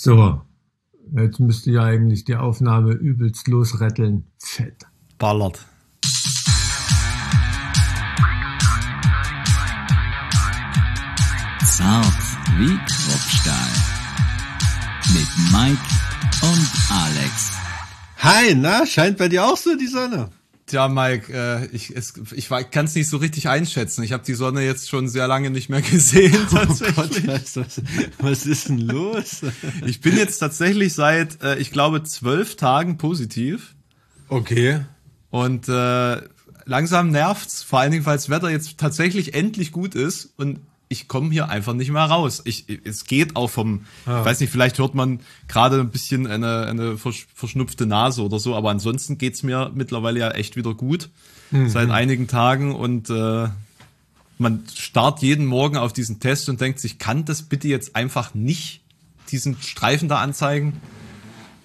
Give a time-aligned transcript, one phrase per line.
[0.00, 0.42] So,
[1.16, 4.28] jetzt müsste ja eigentlich die Aufnahme übelst losretteln.
[4.38, 4.86] Fett.
[5.18, 5.66] Ballert.
[11.64, 12.06] Zart
[12.58, 13.72] wie Kruppstahl.
[15.14, 15.82] Mit Mike
[16.42, 17.50] und Alex.
[18.18, 20.30] Hi, na, scheint bei dir auch so die Sonne?
[20.68, 24.02] Tja, Mike, äh, ich, es, ich kann es nicht so richtig einschätzen.
[24.02, 26.46] Ich habe die Sonne jetzt schon sehr lange nicht mehr gesehen.
[26.50, 26.98] Tatsächlich.
[26.98, 27.80] Oh Gott, was,
[28.18, 29.40] was ist denn los?
[29.86, 33.74] Ich bin jetzt tatsächlich seit, äh, ich glaube, zwölf Tagen positiv.
[34.28, 34.80] Okay.
[35.30, 36.20] Und äh,
[36.66, 41.08] langsam nervt's, vor allen Dingen, weil das Wetter jetzt tatsächlich endlich gut ist und ich
[41.08, 42.42] komme hier einfach nicht mehr raus.
[42.44, 44.20] Ich, es geht auch vom, ah.
[44.20, 48.54] ich weiß nicht, vielleicht hört man gerade ein bisschen eine, eine verschnupfte Nase oder so,
[48.54, 51.10] aber ansonsten geht's mir mittlerweile ja echt wieder gut
[51.50, 51.68] mhm.
[51.68, 53.48] seit einigen Tagen und äh,
[54.38, 58.34] man starrt jeden Morgen auf diesen Test und denkt sich, kann das bitte jetzt einfach
[58.34, 58.80] nicht
[59.30, 60.80] diesen Streifen da anzeigen?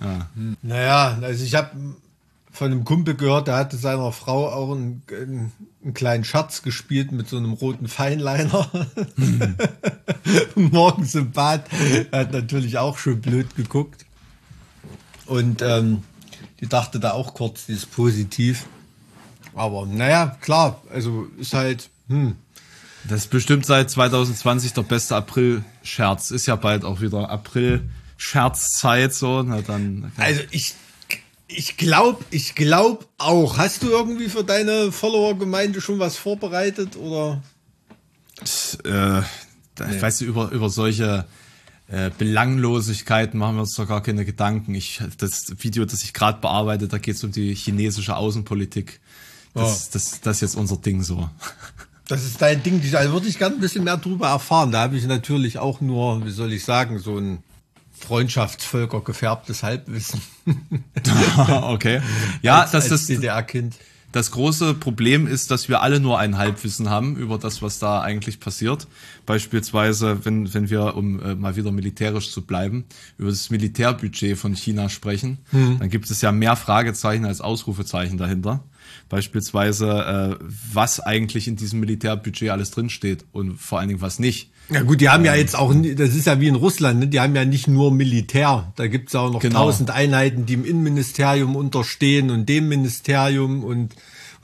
[0.02, 0.28] Ja.
[0.62, 1.72] Naja, also ich habe
[2.54, 5.52] von einem Kumpel gehört, der hatte seiner Frau auch einen, einen,
[5.84, 8.70] einen kleinen Schatz gespielt mit so einem roten Feinliner.
[9.16, 9.58] Mhm.
[10.72, 11.66] Morgens im Bad.
[12.12, 14.06] Er hat natürlich auch schon blöd geguckt.
[15.26, 16.04] Und ähm,
[16.60, 18.68] die dachte da auch kurz, die ist positiv.
[19.56, 22.36] Aber naja, klar, also ist halt, hm.
[23.06, 26.32] Das ist bestimmt seit 2020 der beste April-Scherz.
[26.32, 29.42] Ist ja bald auch wieder April-Scherzzeit so.
[29.42, 30.12] Na dann.
[30.18, 30.76] Also ich
[31.58, 33.58] ich glaube, ich glaube auch.
[33.58, 37.42] Hast du irgendwie für deine Follower-Gemeinde schon was vorbereitet oder?
[38.84, 40.02] Äh, nee.
[40.02, 41.26] Weißt du, über, über solche
[41.88, 44.76] äh, Belanglosigkeiten machen wir uns doch gar keine Gedanken.
[44.76, 49.00] Ich, das Video, das ich gerade bearbeite, da geht es um die chinesische Außenpolitik.
[49.54, 49.90] Das, oh.
[49.94, 51.30] das, das ist jetzt unser Ding so.
[52.10, 52.82] Das ist dein Ding.
[52.92, 54.74] Da würde ich gerne ein bisschen mehr drüber erfahren.
[54.74, 57.42] Da habe ich natürlich auch nur, wie soll ich sagen, so ein
[58.04, 60.22] Freundschaftsvölker gefärbtes Halbwissen.
[61.64, 62.02] okay.
[62.42, 63.76] Ja, als, das ist DDR-Kind.
[64.14, 68.02] Das große Problem ist, dass wir alle nur ein Halbwissen haben über das, was da
[68.02, 68.88] eigentlich passiert.
[69.26, 72.86] Beispielsweise, wenn, wenn wir, um äh, mal wieder militärisch zu bleiben,
[73.18, 75.80] über das Militärbudget von China sprechen, mhm.
[75.80, 78.64] dann gibt es ja mehr Fragezeichen als Ausrufezeichen dahinter.
[79.10, 84.52] Beispielsweise, äh, was eigentlich in diesem Militärbudget alles drinsteht und vor allen Dingen was nicht.
[84.70, 87.08] Ja gut, die haben ja jetzt auch, das ist ja wie in Russland, ne?
[87.08, 89.66] die haben ja nicht nur Militär, da gibt's auch noch genau.
[89.66, 90.00] tausend genau.
[90.00, 93.94] Einheiten, die im Innenministerium unterstehen und dem Ministerium und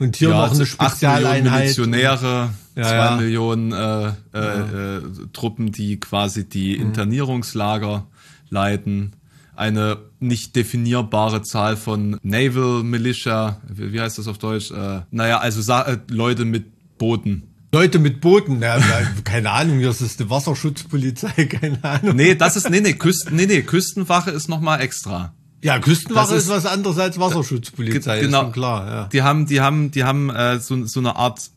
[0.00, 1.66] und hier ja, noch eine Spezialeinheit.
[1.66, 3.16] Missionäre, ja, zwei ja.
[3.16, 5.02] Millionen äh, äh, äh,
[5.34, 6.86] Truppen, die quasi die mhm.
[6.86, 8.06] Internierungslager
[8.48, 9.12] leiten.
[9.54, 14.70] Eine nicht definierbare Zahl von Naval Militia, wie, wie heißt das auf Deutsch?
[14.70, 18.78] Äh, naja, also äh, Leute mit Booten Leute mit Booten, ja,
[19.22, 22.16] keine Ahnung, hier ist eine Wasserschutzpolizei, keine Ahnung.
[22.16, 25.34] Nee, das ist, nee, nee, Küsten, nee, nee, Küstenwache ist nochmal extra.
[25.62, 29.04] Ja, Küstenwache ist, ist, was anderes als Wasserschutzpolizei, genau, ist klar, ja.
[29.12, 31.50] Die haben, die haben, die haben äh, so, so eine Art,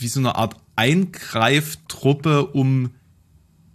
[0.00, 2.90] wie so eine Art Eingreiftruppe, um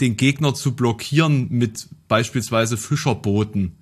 [0.02, 3.78] den Gegner zu blockieren mit beispielsweise Fischerbooten.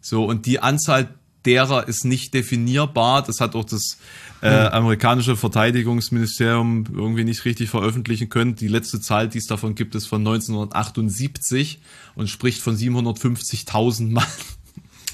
[0.00, 3.22] So, und die Anzahl derer ist nicht definierbar.
[3.22, 3.98] Das hat auch das
[4.40, 8.54] äh, amerikanische Verteidigungsministerium irgendwie nicht richtig veröffentlichen können.
[8.54, 11.80] Die letzte Zahl, die es davon gibt, ist von 1978
[12.14, 14.26] und spricht von 750.000 Mann.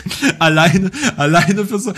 [0.39, 1.93] alleine, alleine für so.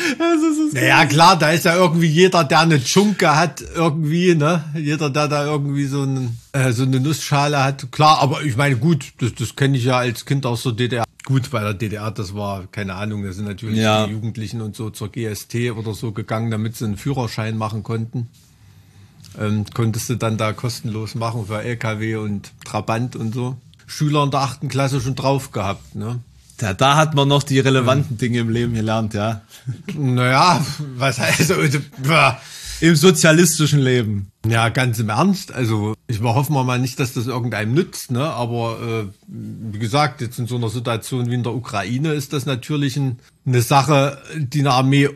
[0.73, 4.65] Naja, klar, da ist ja irgendwie jeder, der eine Dschunke hat, irgendwie, ne?
[4.75, 7.91] Jeder, der da irgendwie so, ein, äh, so eine Nussschale hat.
[7.93, 11.05] Klar, aber ich meine, gut, das, das kenne ich ja als Kind aus der DDR.
[11.27, 14.07] Gut, bei der DDR, das war, keine Ahnung, da sind natürlich ja.
[14.07, 18.29] die Jugendlichen und so zur GST oder so gegangen, damit sie einen Führerschein machen konnten.
[19.37, 23.57] Ähm, konntest du dann da kostenlos machen für LKW und Trabant und so.
[23.89, 26.21] Schüler in der achten Klasse schon drauf gehabt, ne?
[26.59, 29.43] Da, da hat man noch die relevanten Dinge im Leben gelernt, ja.
[29.95, 30.65] Naja,
[30.97, 31.81] was heißt, also,
[32.81, 34.31] im sozialistischen Leben.
[34.47, 35.53] Ja, ganz im Ernst.
[35.53, 38.25] Also ich hoffe mal nicht, dass das irgendeinem nützt, ne?
[38.25, 42.47] Aber äh, wie gesagt, jetzt in so einer Situation wie in der Ukraine ist das
[42.47, 45.09] natürlich ein, eine Sache, die eine Armee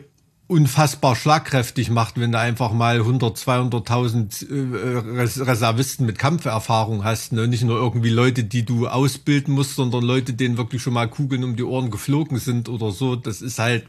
[0.51, 7.31] unfassbar schlagkräftig macht, wenn du einfach mal 100, 200.000 äh, Reservisten mit Kampferfahrung hast.
[7.31, 7.47] Ne?
[7.47, 11.45] Nicht nur irgendwie Leute, die du ausbilden musst, sondern Leute, denen wirklich schon mal Kugeln
[11.45, 13.15] um die Ohren geflogen sind oder so.
[13.15, 13.85] Das ist halt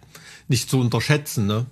[0.46, 1.48] nicht zu unterschätzen.
[1.48, 1.66] Ne?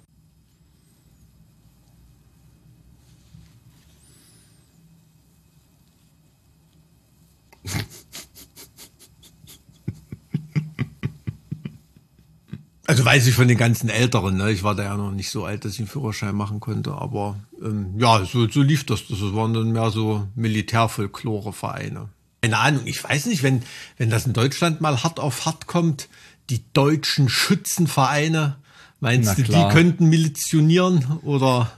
[12.91, 14.51] Also weiß ich von den ganzen Älteren, ne?
[14.51, 17.39] Ich war da ja noch nicht so alt, dass ich einen Führerschein machen konnte, aber
[17.63, 19.07] ähm, ja, so, so lief das.
[19.07, 22.09] Das waren dann mehr so Militärfolklore-Vereine.
[22.43, 23.63] Keine Ahnung, ich weiß nicht, wenn,
[23.97, 26.09] wenn das in Deutschland mal hart auf hart kommt,
[26.51, 28.57] die deutschen Schützenvereine,
[28.99, 29.69] meinst Na du, klar.
[29.69, 31.71] die könnten militionieren oder?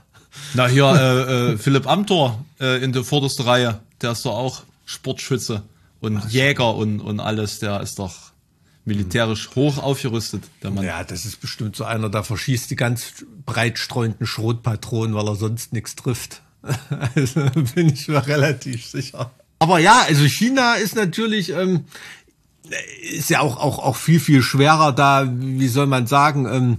[0.55, 4.63] Na hier, äh, äh, Philipp Amthor äh, in der vordersten Reihe, der ist doch auch
[4.87, 5.61] Sportschütze
[6.03, 8.13] und Jäger und, und alles, der ist doch
[8.83, 10.83] militärisch hoch aufgerüstet, der Mann.
[10.83, 15.35] Ja, das ist bestimmt so einer, der verschießt die ganz breit streuenden Schrotpatronen, weil er
[15.35, 16.41] sonst nichts trifft.
[17.15, 17.41] Also
[17.75, 19.31] bin ich mir relativ sicher.
[19.59, 21.85] Aber ja, also China ist natürlich, ähm,
[23.01, 26.77] ist ja auch, auch, auch viel, viel schwerer da, wie soll man sagen, ähm,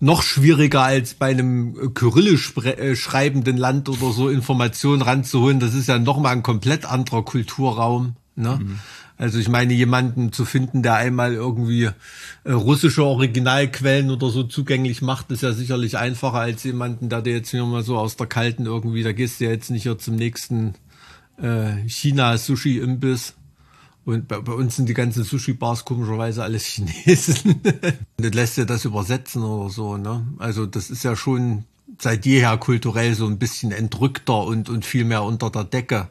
[0.00, 5.60] noch schwieriger als bei einem kyrillisch äh, schreibenden Land oder so Informationen ranzuholen.
[5.60, 8.16] Das ist ja nochmal ein komplett anderer Kulturraum.
[8.36, 8.58] Ne?
[9.16, 11.90] Also ich meine, jemanden zu finden, der einmal irgendwie
[12.42, 17.34] äh, russische Originalquellen oder so zugänglich macht, ist ja sicherlich einfacher als jemanden, der dir
[17.34, 19.98] jetzt hier mal so aus der kalten irgendwie, da gehst du ja jetzt nicht hier
[19.98, 20.74] zum nächsten
[21.40, 23.34] äh, China-Sushi-Imbiss.
[24.04, 27.60] Und bei, bei uns sind die ganzen Sushi-Bars komischerweise alles Chinesen.
[28.16, 30.26] das lässt ja das übersetzen oder so, ne?
[30.38, 31.64] Also das ist ja schon
[31.98, 36.08] seit jeher kulturell so ein bisschen entrückter und, und viel mehr unter der Decke,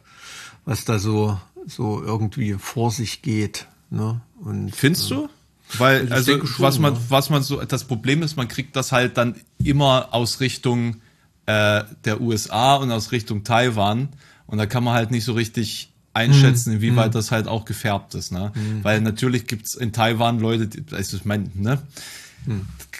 [0.65, 1.37] was da so,
[1.67, 4.21] so irgendwie vor sich geht, ne?
[4.41, 5.29] Und Findest du?
[5.77, 8.75] Weil, Ich also, denke schon, was man, was man so, das Problem ist, man kriegt
[8.75, 10.97] das halt dann immer aus Richtung
[11.45, 14.09] äh, der USA und aus Richtung Taiwan.
[14.45, 18.13] Und da kann man halt nicht so richtig einschätzen, Hm, inwieweit das halt auch gefärbt
[18.13, 18.51] ist, ne?
[18.83, 21.79] Weil natürlich gibt's in Taiwan Leute, die, also ich meine, ne?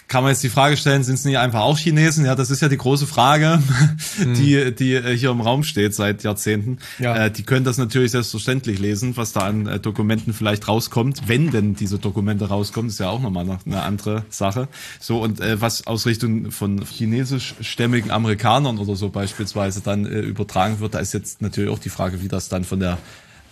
[0.04, 0.08] Hm.
[0.08, 2.24] Kann man jetzt die Frage stellen, sind es nicht einfach auch Chinesen?
[2.24, 3.62] Ja, das ist ja die große Frage,
[4.18, 6.78] die, die äh, hier im Raum steht seit Jahrzehnten.
[6.98, 7.16] Ja.
[7.16, 11.50] Äh, die können das natürlich selbstverständlich lesen, was da an äh, Dokumenten vielleicht rauskommt, wenn
[11.50, 14.68] denn diese Dokumente rauskommen, ist ja auch nochmal eine, eine andere Sache.
[15.00, 20.80] So, und äh, was aus Richtung von chinesischstämmigen Amerikanern oder so beispielsweise dann äh, übertragen
[20.80, 22.98] wird, da ist jetzt natürlich auch die Frage, wie das dann von der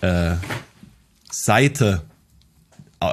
[0.03, 0.37] äh,
[1.31, 2.03] Seite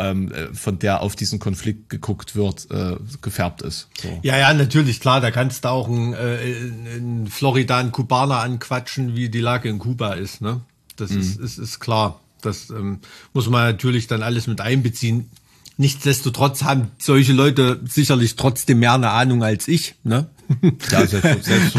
[0.01, 3.88] ähm, äh, von der auf diesen Konflikt geguckt wird, äh, gefärbt ist.
[4.01, 4.19] So.
[4.21, 6.51] Ja, ja, natürlich, klar, da kannst du auch in, äh,
[6.97, 10.62] in, Florida einen Kubaner anquatschen, wie die Lage in Kuba ist, ne?
[10.95, 12.19] Das ist, ist, ist klar.
[12.41, 13.00] Das ähm,
[13.33, 15.30] muss man natürlich dann alles mit einbeziehen.
[15.77, 20.27] Nichtsdestotrotz haben solche Leute sicherlich trotzdem mehr eine Ahnung als ich, ne?
[20.92, 21.77] Ja, selbst, selbst,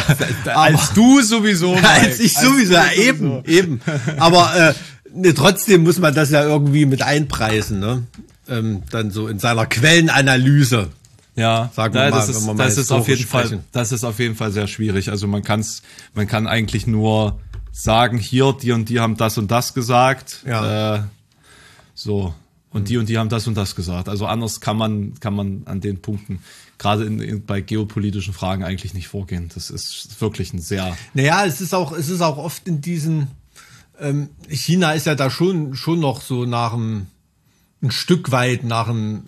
[0.48, 1.74] als du sowieso.
[1.74, 1.86] Mike.
[1.86, 3.80] als ich sowieso, ja, eben, eben.
[4.16, 4.74] Aber äh,
[5.14, 8.04] ne, trotzdem muss man das ja irgendwie mit einpreisen, ne?
[8.48, 10.88] Ähm, dann so in seiner Quellenanalyse.
[11.36, 13.64] Ja, Sagen wir ja, mal, das ist, mal das ist auf jeden historisch Fall, sprechen.
[13.72, 15.10] das ist auf jeden Fall sehr schwierig.
[15.10, 15.82] Also man kann's,
[16.14, 17.38] man kann eigentlich nur
[17.72, 20.42] sagen, hier, die und die haben das und das gesagt.
[20.46, 20.96] Ja.
[20.96, 21.02] Äh,
[21.94, 22.34] so.
[22.72, 24.08] Und die und die haben das und das gesagt.
[24.08, 26.40] Also anders kann man, kann man an den Punkten,
[26.78, 29.50] gerade in, in, bei geopolitischen Fragen eigentlich nicht vorgehen.
[29.54, 33.28] Das ist wirklich ein sehr, Naja, es ist auch, es ist auch oft in diesen,
[34.00, 37.06] ähm, China ist ja da schon, schon noch so nach dem,
[37.82, 39.25] ein Stück weit nach dem,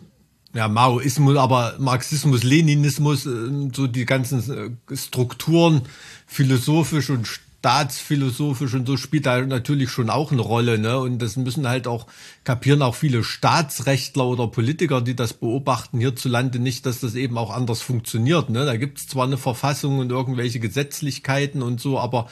[0.54, 5.82] ja, Maoismus, aber Marxismus, Leninismus, äh, so die ganzen äh, Strukturen,
[6.26, 10.98] philosophisch und staatsphilosophisch und so spielt da natürlich schon auch eine Rolle, ne?
[10.98, 12.06] Und das müssen halt auch
[12.42, 17.50] kapieren auch viele Staatsrechtler oder Politiker, die das beobachten hierzulande nicht, dass das eben auch
[17.50, 18.66] anders funktioniert, ne?
[18.66, 22.28] Da gibt's zwar eine Verfassung und irgendwelche Gesetzlichkeiten und so, aber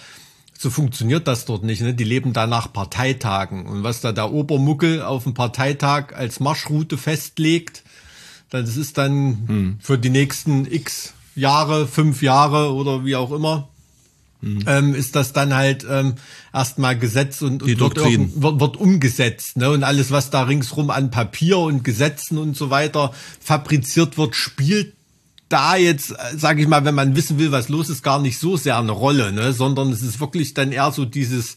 [0.61, 1.81] so funktioniert das dort nicht.
[1.81, 1.95] Ne?
[1.95, 3.65] Die leben da nach Parteitagen.
[3.65, 7.83] Und was da der Obermuckel auf dem Parteitag als Marschroute festlegt,
[8.51, 13.69] das ist dann für die nächsten x Jahre, fünf Jahre oder wie auch immer,
[14.43, 16.17] ähm, ist das dann halt ähm,
[16.53, 19.57] erstmal Gesetz und, und wird, wird, wird umgesetzt.
[19.57, 19.71] Ne?
[19.71, 24.95] Und alles, was da ringsrum an Papier und Gesetzen und so weiter fabriziert wird, spielt
[25.51, 28.57] da jetzt, sage ich mal, wenn man wissen will, was los ist, gar nicht so
[28.57, 29.53] sehr eine Rolle, ne?
[29.53, 31.57] sondern es ist wirklich dann eher so dieses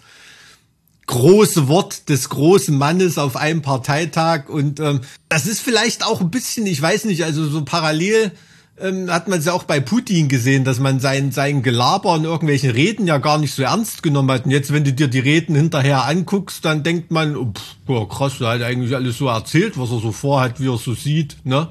[1.06, 6.32] große Wort des großen Mannes auf einem Parteitag und ähm, das ist vielleicht auch ein
[6.32, 8.32] bisschen, ich weiß nicht, also so parallel
[8.80, 12.24] ähm, hat man es ja auch bei Putin gesehen, dass man sein, sein Gelaber in
[12.24, 14.46] irgendwelchen Reden ja gar nicht so ernst genommen hat.
[14.46, 18.10] Und jetzt, wenn du dir die Reden hinterher anguckst, dann denkt man, oh, pff, boah,
[18.10, 21.38] krass, der hat eigentlich alles so erzählt, was er so vorhat, wie er so sieht,
[21.44, 21.70] ne?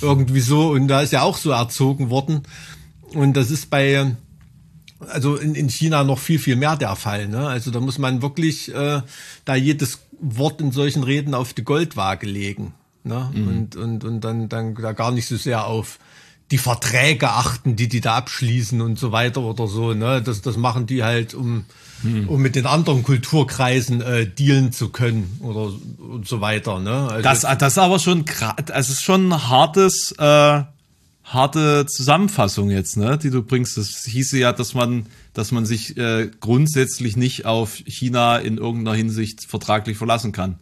[0.00, 0.70] Irgendwie so.
[0.70, 2.42] Und da ist ja auch so erzogen worden.
[3.12, 4.16] Und das ist bei,
[5.08, 7.28] also in, in China noch viel, viel mehr der Fall.
[7.28, 7.46] Ne?
[7.46, 9.02] Also da muss man wirklich äh,
[9.44, 12.74] da jedes Wort in solchen Reden auf die Goldwaage legen.
[13.04, 13.30] Ne?
[13.34, 15.98] Und, und, und dann, dann da gar nicht so sehr auf
[16.50, 19.94] die Verträge achten, die die da abschließen und so weiter oder so.
[19.94, 20.22] Ne?
[20.22, 21.64] Das, das machen die halt, um,
[22.26, 26.78] um mit den anderen Kulturkreisen äh, dealen zu können oder und so weiter.
[26.80, 27.08] Ne?
[27.10, 28.24] Also, Das, das ist aber schon,
[28.72, 30.62] es ist schon ein hartes, äh,
[31.24, 33.78] harte Zusammenfassung jetzt, ne, die du bringst.
[33.78, 38.96] Das hieße ja, dass man, dass man sich äh, grundsätzlich nicht auf China in irgendeiner
[38.96, 40.58] Hinsicht vertraglich verlassen kann.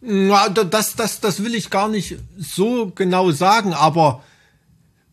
[0.00, 4.22] Ja, das, das, das will ich gar nicht so genau sagen, aber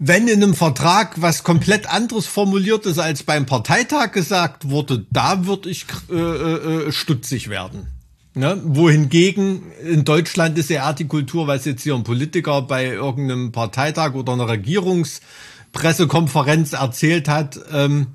[0.04, 5.46] wenn in einem Vertrag was komplett anderes formuliert ist, als beim Parteitag gesagt wurde, da
[5.46, 7.86] würde ich äh, äh, stutzig werden.
[8.34, 8.60] Ne?
[8.64, 14.16] Wohingegen in Deutschland ist ja die Kultur, was jetzt hier ein Politiker bei irgendeinem Parteitag
[14.16, 18.08] oder einer Regierungspressekonferenz erzählt hat, ähm,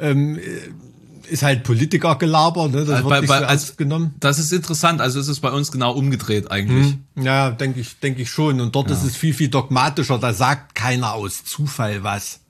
[0.00, 0.40] ähm,
[1.30, 2.84] ist halt Politikergelaber, ne?
[2.84, 4.14] Das Also wird bei, nicht bei, so als, genommen.
[4.20, 5.00] Das ist interessant.
[5.00, 6.96] Also es ist bei uns genau umgedreht eigentlich.
[7.14, 7.22] Hm.
[7.24, 8.60] Ja, denke ich, denke ich schon.
[8.60, 10.18] Und dort ist es viel, viel dogmatischer.
[10.18, 12.40] Da sagt keiner aus Zufall was.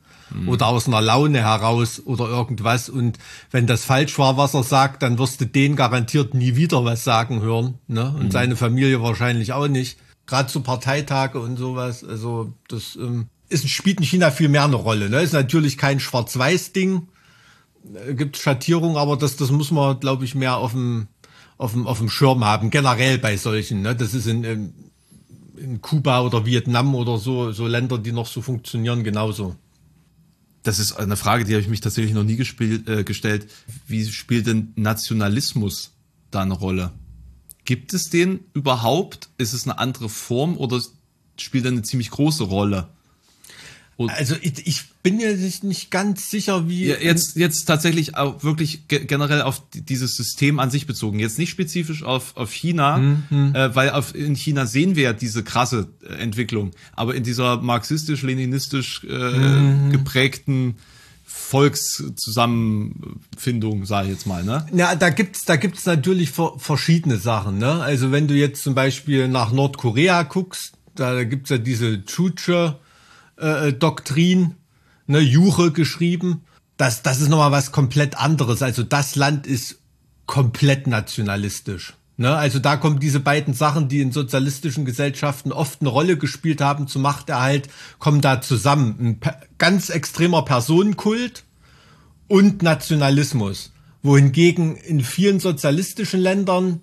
[0.46, 2.88] Oder aus einer Laune heraus oder irgendwas.
[2.88, 3.18] Und
[3.50, 7.02] wenn das falsch war, was er sagt, dann wirst du den garantiert nie wieder was
[7.02, 7.78] sagen hören.
[7.88, 8.14] Ne?
[8.16, 9.98] Und seine Familie wahrscheinlich auch nicht.
[10.26, 12.04] Gerade zu Parteitage und sowas.
[12.04, 15.10] Also das ähm, ist, spielt in China viel mehr eine Rolle.
[15.10, 15.20] Ne?
[15.20, 17.08] Ist natürlich kein Schwarz-Weiß-Ding.
[17.94, 21.08] Äh, Gibt Schattierung, aber das, das muss man, glaube ich, mehr auf dem,
[21.58, 22.70] auf dem, auf dem Schirm haben.
[22.70, 23.82] Generell bei solchen.
[23.82, 23.94] Ne?
[23.94, 24.74] Das ist in, in,
[25.56, 29.56] in Kuba oder Vietnam oder so, so Länder, die noch so funktionieren, genauso.
[30.62, 33.48] Das ist eine Frage, die habe ich mich tatsächlich noch nie gespielt, äh, gestellt.
[33.86, 35.92] Wie spielt denn Nationalismus
[36.30, 36.92] da eine Rolle?
[37.64, 39.30] Gibt es den überhaupt?
[39.38, 40.80] Ist es eine andere Form oder
[41.38, 42.88] spielt er eine ziemlich große Rolle?
[44.08, 46.86] Also ich, ich bin mir nicht nicht ganz sicher, wie.
[46.86, 51.18] ja, jetzt, jetzt tatsächlich auch wirklich ge generell auf die- dieses System an sich bezogen.
[51.18, 52.98] Jetzt nicht spezifisch auf, auf China,
[53.30, 56.70] äh, weil auf, in China sehen wir ja diese krasse äh, Entwicklung.
[56.94, 60.76] Aber in dieser marxistisch-leninistisch äh, geprägten
[61.24, 64.66] Volkszusammenfindung, sage ich jetzt mal, ne?
[64.72, 67.58] Ja, da gibt's da gibt's natürlich ver verschiedene Sachen.
[67.58, 67.80] Ne?
[67.82, 72.04] Also wenn du jetzt zum Beispiel nach Nordkorea guckst, da gibt's ja diese
[73.40, 74.54] Chuche-Doktrin,
[75.06, 76.42] ne, Juche geschrieben.
[76.76, 78.62] Das, das ist nochmal was komplett anderes.
[78.62, 79.78] Also das Land ist
[80.26, 81.94] komplett nationalistisch.
[82.16, 82.34] Ne?
[82.34, 86.86] Also da kommen diese beiden Sachen, die in sozialistischen Gesellschaften oft eine Rolle gespielt haben
[86.86, 87.68] zum Machterhalt,
[87.98, 89.18] kommen da zusammen.
[89.24, 91.44] Ein ganz extremer Personenkult
[92.28, 93.72] und Nationalismus.
[94.02, 96.80] Wohingegen in vielen sozialistischen Ländern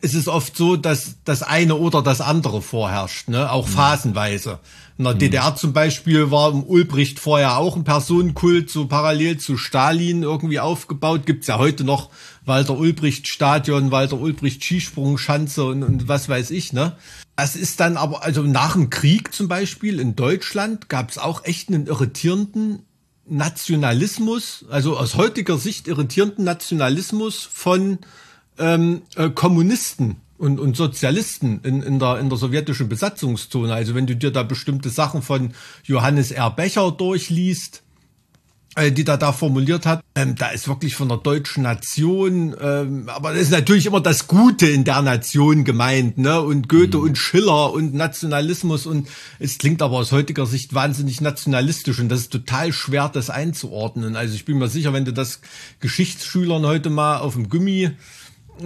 [0.00, 3.50] ist es oft so, dass das eine oder das andere vorherrscht, ne?
[3.50, 4.58] auch phasenweise.
[5.00, 9.56] In der DDR zum Beispiel war im Ulbricht vorher auch ein Personenkult, so parallel zu
[9.56, 11.24] Stalin irgendwie aufgebaut.
[11.24, 12.10] Gibt's ja heute noch
[12.44, 16.74] Walter Ulbricht Stadion, Walter Ulbricht Skisprungschanze und, und was weiß ich.
[16.74, 16.98] Ne?
[17.34, 21.70] Das ist dann aber, also nach dem Krieg zum Beispiel in Deutschland gab's auch echt
[21.70, 22.80] einen irritierenden
[23.24, 28.00] Nationalismus, also aus heutiger Sicht irritierenden Nationalismus von
[28.58, 33.74] ähm, äh, Kommunisten und, und Sozialisten in, in, der, in der sowjetischen Besatzungszone.
[33.74, 35.52] Also wenn du dir da bestimmte Sachen von
[35.84, 36.50] Johannes R.
[36.50, 37.82] Becher durchliest,
[38.74, 43.10] äh, die da da formuliert hat, ähm, da ist wirklich von der deutschen Nation, ähm,
[43.10, 46.40] aber das ist natürlich immer das Gute in der Nation gemeint, ne?
[46.40, 49.08] Und Goethe und Schiller und Nationalismus und
[49.40, 54.16] es klingt aber aus heutiger Sicht wahnsinnig nationalistisch und das ist total schwer, das einzuordnen.
[54.16, 55.40] Also ich bin mir sicher, wenn du das
[55.80, 57.90] Geschichtsschülern heute mal auf dem Gummi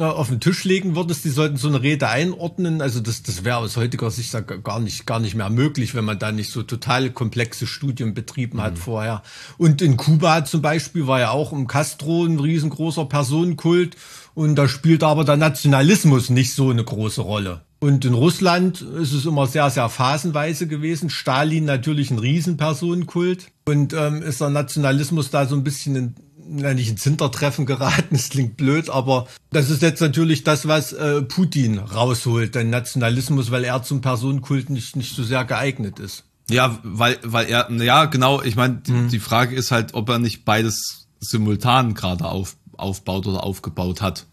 [0.01, 2.81] auf den Tisch legen würdest, die sollten so eine Rede einordnen.
[2.81, 6.19] Also das, das wäre aus heutiger Sicht gar nicht, gar nicht mehr möglich, wenn man
[6.19, 9.23] da nicht so total komplexe Studien betrieben hat vorher.
[9.59, 13.97] Und in Kuba zum Beispiel war ja auch im Castro ein riesengroßer Personenkult
[14.35, 17.63] und da spielt aber der Nationalismus nicht so eine große Rolle.
[17.85, 21.11] Und in Russland ist es immer sehr, sehr phasenweise gewesen.
[21.11, 23.49] Stalin natürlich ein Riesenpersonenkult.
[23.67, 26.15] Und ähm, ist der Nationalismus da so ein bisschen in,
[26.49, 30.93] na, nicht ins Hintertreffen geraten, das klingt blöd, aber das ist jetzt natürlich das, was
[30.93, 36.25] äh, Putin rausholt, den Nationalismus, weil er zum Personenkult nicht, nicht so sehr geeignet ist.
[36.51, 39.09] Ja, weil, weil er, ja, genau, ich meine, die, Mhm.
[39.09, 44.27] die Frage ist halt, ob er nicht beides simultan gerade auf, aufbaut oder aufgebaut hat.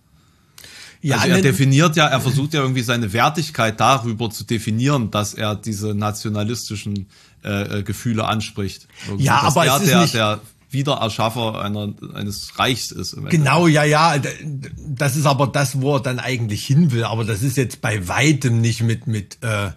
[1.04, 5.34] Ja, also er definiert ja, er versucht ja irgendwie seine Wertigkeit darüber zu definieren, dass
[5.34, 7.08] er diese nationalistischen
[7.44, 8.88] äh, äh, Gefühle anspricht.
[9.08, 10.40] Irgendwie, Ja, aber er es ist der, nicht- der
[10.72, 13.16] Wiedererschaffer einer, eines Reichs ist.
[13.30, 14.20] Genau, ja, ja.
[14.78, 17.04] Das ist aber das, wo er dann eigentlich hin will.
[17.04, 19.72] Aber das ist jetzt bei weitem nicht mit mit äh,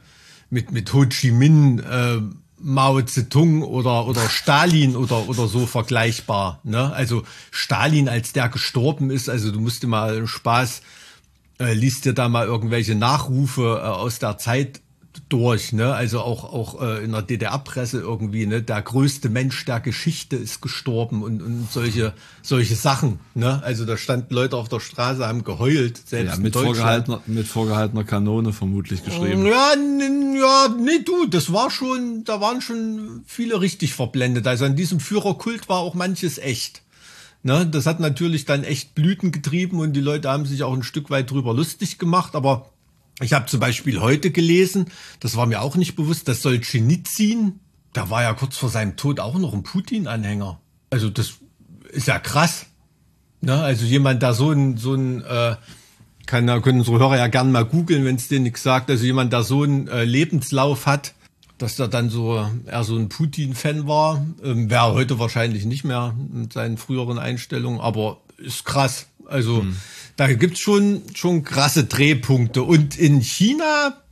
[0.50, 2.20] mit mit Ho Chi Minh, äh,
[2.58, 6.60] Mao Zedong oder oder Stalin oder oder so vergleichbar.
[6.64, 6.92] Ne?
[6.92, 10.82] Also Stalin, als der gestorben ist, also du musst dir mal Spaß,
[11.58, 14.80] äh, liest dir da mal irgendwelche Nachrufe äh, aus der Zeit
[15.34, 15.92] durch, ne?
[15.92, 18.62] Also auch auch äh, in der DDR-Presse irgendwie, ne?
[18.62, 23.60] Der größte Mensch der Geschichte ist gestorben und, und solche solche Sachen, ne?
[23.64, 28.04] Also da standen Leute auf der Straße, haben geheult, selbst Ja, mit vorgehaltener, mit vorgehaltener
[28.04, 29.44] Kanone vermutlich geschrieben.
[29.44, 34.46] Ja, ja, nee, du, das war schon, da waren schon viele richtig verblendet.
[34.46, 36.82] Also an diesem Führerkult war auch manches echt.
[37.42, 40.84] Ne, das hat natürlich dann echt Blüten getrieben und die Leute haben sich auch ein
[40.84, 42.36] Stück weit drüber lustig gemacht.
[42.36, 42.70] Aber
[43.20, 44.86] ich habe zum Beispiel heute gelesen,
[45.20, 47.60] das war mir auch nicht bewusst, dass Solzhenitsyn,
[47.94, 50.60] der war ja kurz vor seinem Tod auch noch ein Putin-Anhänger.
[50.90, 51.34] Also das
[51.92, 52.66] ist ja krass.
[53.40, 53.60] Ne?
[53.60, 55.56] Also jemand, der so ein, so ein äh,
[56.26, 58.90] kann, da können unsere Hörer ja gern mal googeln, wenn es denen nichts sagt.
[58.90, 61.14] Also jemand, der so einen äh, Lebenslauf hat,
[61.58, 66.14] dass der dann so eher so ein Putin-Fan war, ähm, wäre heute wahrscheinlich nicht mehr
[66.32, 69.06] mit seinen früheren Einstellungen, aber ist krass.
[69.26, 69.64] Also
[70.16, 72.62] da gibt's schon schon krasse Drehpunkte.
[72.62, 74.02] Und in China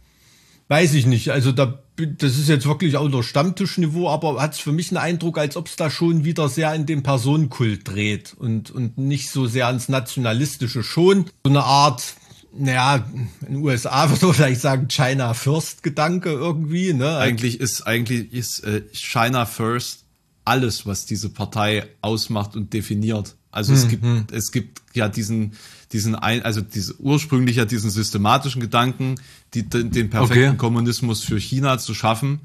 [0.68, 1.30] weiß ich nicht.
[1.30, 5.38] Also da das ist jetzt wirklich auch unter Stammtischniveau, aber hat's für mich einen Eindruck,
[5.38, 9.46] als ob es da schon wieder sehr in den Personenkult dreht und, und nicht so
[9.46, 11.26] sehr ans Nationalistische schon.
[11.44, 12.14] So eine Art,
[12.56, 13.06] naja,
[13.42, 17.18] in den USA würde man vielleicht sagen, China First Gedanke irgendwie, ne?
[17.18, 20.04] Eigentlich ist, eigentlich ist äh, China First
[20.44, 23.36] alles, was diese Partei ausmacht und definiert.
[23.50, 25.52] Also Hm, es gibt, es gibt ja diesen,
[25.92, 29.16] diesen ein, also diese ursprünglich ja diesen systematischen Gedanken,
[29.54, 30.50] die, den, den perfekten Okay.
[30.50, 30.58] Hm.
[30.58, 32.40] Kommunismus für China zu schaffen.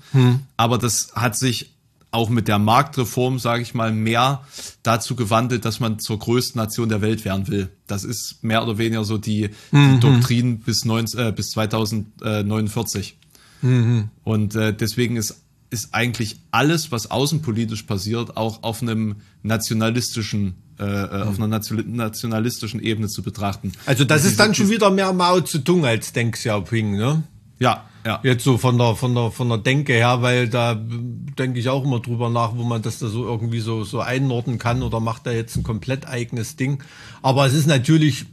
[0.58, 1.74] Aber das hat sich
[2.12, 4.42] auch mit der Marktreform, sage ich mal, mehr
[4.82, 7.70] dazu gewandelt, dass man zur größten Nation der Welt werden will.
[7.86, 9.96] Das ist mehr oder weniger so die, Mhm.
[9.96, 13.18] die Doktrin bis, 19, äh, bis 2049.
[13.62, 14.10] Mhm.
[14.24, 20.84] Und äh, deswegen ist, ist eigentlich alles, was außenpolitisch passiert, auch auf einem nationalistischen, äh,
[20.84, 23.74] äh, auf einer nation- nationalistischen Ebene zu betrachten.
[23.86, 27.24] Also das ist dann schon wieder mehr Mao Zedong als Deng Xiaoping, ne?
[27.60, 28.22] Ja, ja.
[28.24, 31.84] Jetzt so von der, von der, von der Denke her, weil da denke ich auch
[31.84, 35.26] immer drüber nach, wo man das da so irgendwie so, so einordnen kann oder macht
[35.26, 36.82] da jetzt ein komplett eigenes Ding.
[37.22, 38.26] Aber es ist natürlich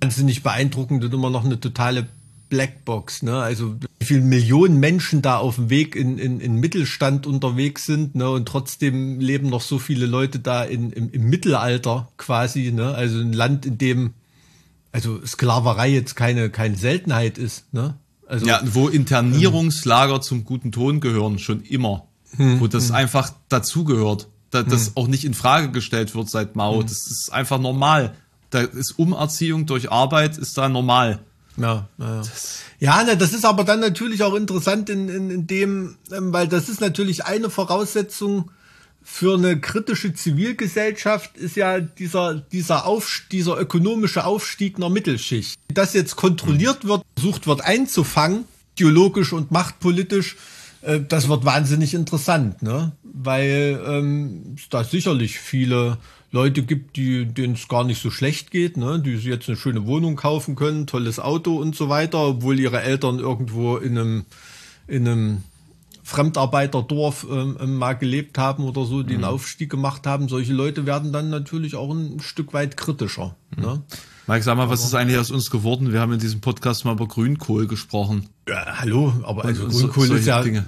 [0.00, 2.06] wahnsinnig beeindruckend und immer noch eine totale
[2.54, 3.36] Blackbox, ne?
[3.36, 8.14] Also wie viele Millionen Menschen da auf dem Weg in, in, in Mittelstand unterwegs sind,
[8.14, 8.30] ne?
[8.30, 12.94] Und trotzdem leben noch so viele Leute da in, im, im Mittelalter quasi, ne?
[12.94, 14.14] Also ein Land, in dem
[14.92, 17.96] also Sklaverei jetzt keine, keine Seltenheit ist, ne?
[18.28, 22.06] Also Ja, wo Internierungslager zum guten Ton gehören, schon immer.
[22.36, 24.28] Hm, wo das einfach dazugehört.
[24.50, 26.78] Da, das auch nicht in Frage gestellt wird seit Mao.
[26.78, 26.82] Hm.
[26.82, 28.14] Das ist einfach normal.
[28.50, 31.18] Da ist Umerziehung durch Arbeit ist da normal.
[31.56, 32.22] Ja, ja,
[32.80, 33.14] ja.
[33.14, 36.80] das ist aber dann natürlich auch interessant in, in, in dem, ähm, weil das ist
[36.80, 38.50] natürlich eine Voraussetzung
[39.06, 45.58] für eine kritische Zivilgesellschaft ist ja dieser, dieser, Aufst dieser ökonomische Aufstieg einer Mittelschicht.
[45.68, 50.36] Das jetzt kontrolliert wird, versucht wird einzufangen, ideologisch und machtpolitisch,
[50.80, 52.92] äh, das wird wahnsinnig interessant, ne?
[53.02, 55.98] Weil ähm, da sicherlich viele
[56.34, 58.98] Leute gibt, die denen es gar nicht so schlecht geht, ne?
[58.98, 62.82] die sich jetzt eine schöne Wohnung kaufen können, tolles Auto und so weiter, obwohl ihre
[62.82, 64.24] Eltern irgendwo in einem,
[64.88, 65.44] in einem
[66.02, 70.28] Fremdarbeiterdorf ähm, ähm, mal gelebt haben oder so, die einen Aufstieg gemacht haben.
[70.28, 73.36] Solche Leute werden dann natürlich auch ein Stück weit kritischer.
[73.56, 73.80] Ne?
[74.26, 75.92] Mike, sag mal, was ist eigentlich aus uns geworden?
[75.92, 78.28] Wir haben in diesem Podcast mal über Grünkohl gesprochen.
[78.48, 80.42] Ja, hallo, aber also so- Grünkohl solche ist ja.
[80.42, 80.64] Dinge.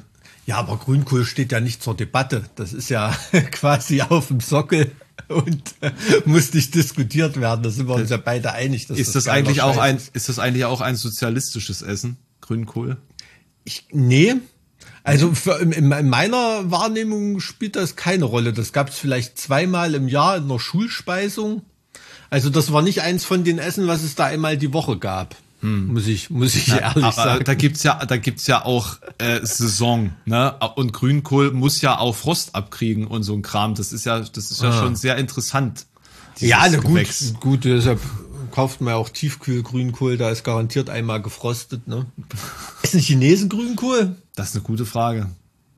[0.46, 2.44] Ja, aber Grünkohl steht ja nicht zur Debatte.
[2.55, 3.12] Das ist ja
[3.50, 4.92] quasi auf dem Sockel
[5.29, 5.90] und äh,
[6.24, 7.62] muss nicht diskutiert werden.
[7.62, 8.87] Da sind wir uns ja beide einig.
[8.87, 10.14] Dass Ist das geiler eigentlich auch ein, ist.
[10.14, 12.16] ist das eigentlich auch ein sozialistisches Essen?
[12.40, 12.96] Grünkohl?
[13.64, 14.35] Ich, nee.
[15.02, 18.52] Also für, in, in meiner Wahrnehmung spielt das keine Rolle.
[18.52, 21.62] Das gab es vielleicht zweimal im Jahr in einer Schulspeisung.
[22.31, 25.37] Also das war nicht eins von den Essen, was es da einmal die Woche gab.
[25.62, 27.04] Muss ich, muss ich ehrlich Hm.
[27.04, 27.44] Aber sagen.
[27.44, 30.54] da gibt's ja, da gibt's ja auch äh, Saison, ne?
[30.76, 33.74] Und Grünkohl muss ja auch Frost abkriegen und so ein Kram.
[33.74, 35.86] Das ist ja, das ist ja schon sehr interessant.
[36.38, 37.06] Ja, na gut,
[37.40, 38.00] gut, deshalb
[38.52, 42.06] kauft man ja auch Tiefkühlgrünkohl, da ist garantiert einmal gefrostet, ne?
[42.82, 44.16] Ist ein Chinesen Grünkohl?
[44.34, 45.30] Das ist eine gute Frage.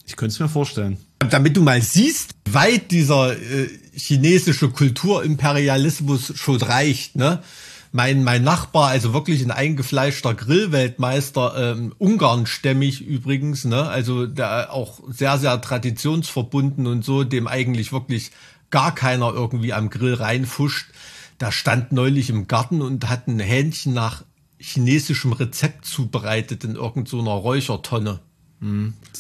[0.07, 0.99] Ich könnte es mir vorstellen.
[1.31, 7.43] Damit du mal siehst, wie weit dieser äh, chinesische Kulturimperialismus schon reicht, ne?
[7.91, 13.89] Mein, mein Nachbar, also wirklich ein eingefleischter Grillweltmeister, ähm, Ungarnstämmig übrigens, ne?
[13.89, 18.31] Also der auch sehr, sehr traditionsverbunden und so, dem eigentlich wirklich
[18.71, 20.91] gar keiner irgendwie am Grill reinfuscht.
[21.39, 24.25] Da stand neulich im Garten und hat ein Hähnchen nach
[24.59, 28.21] chinesischem Rezept zubereitet in irgendeiner so Räuchertonne.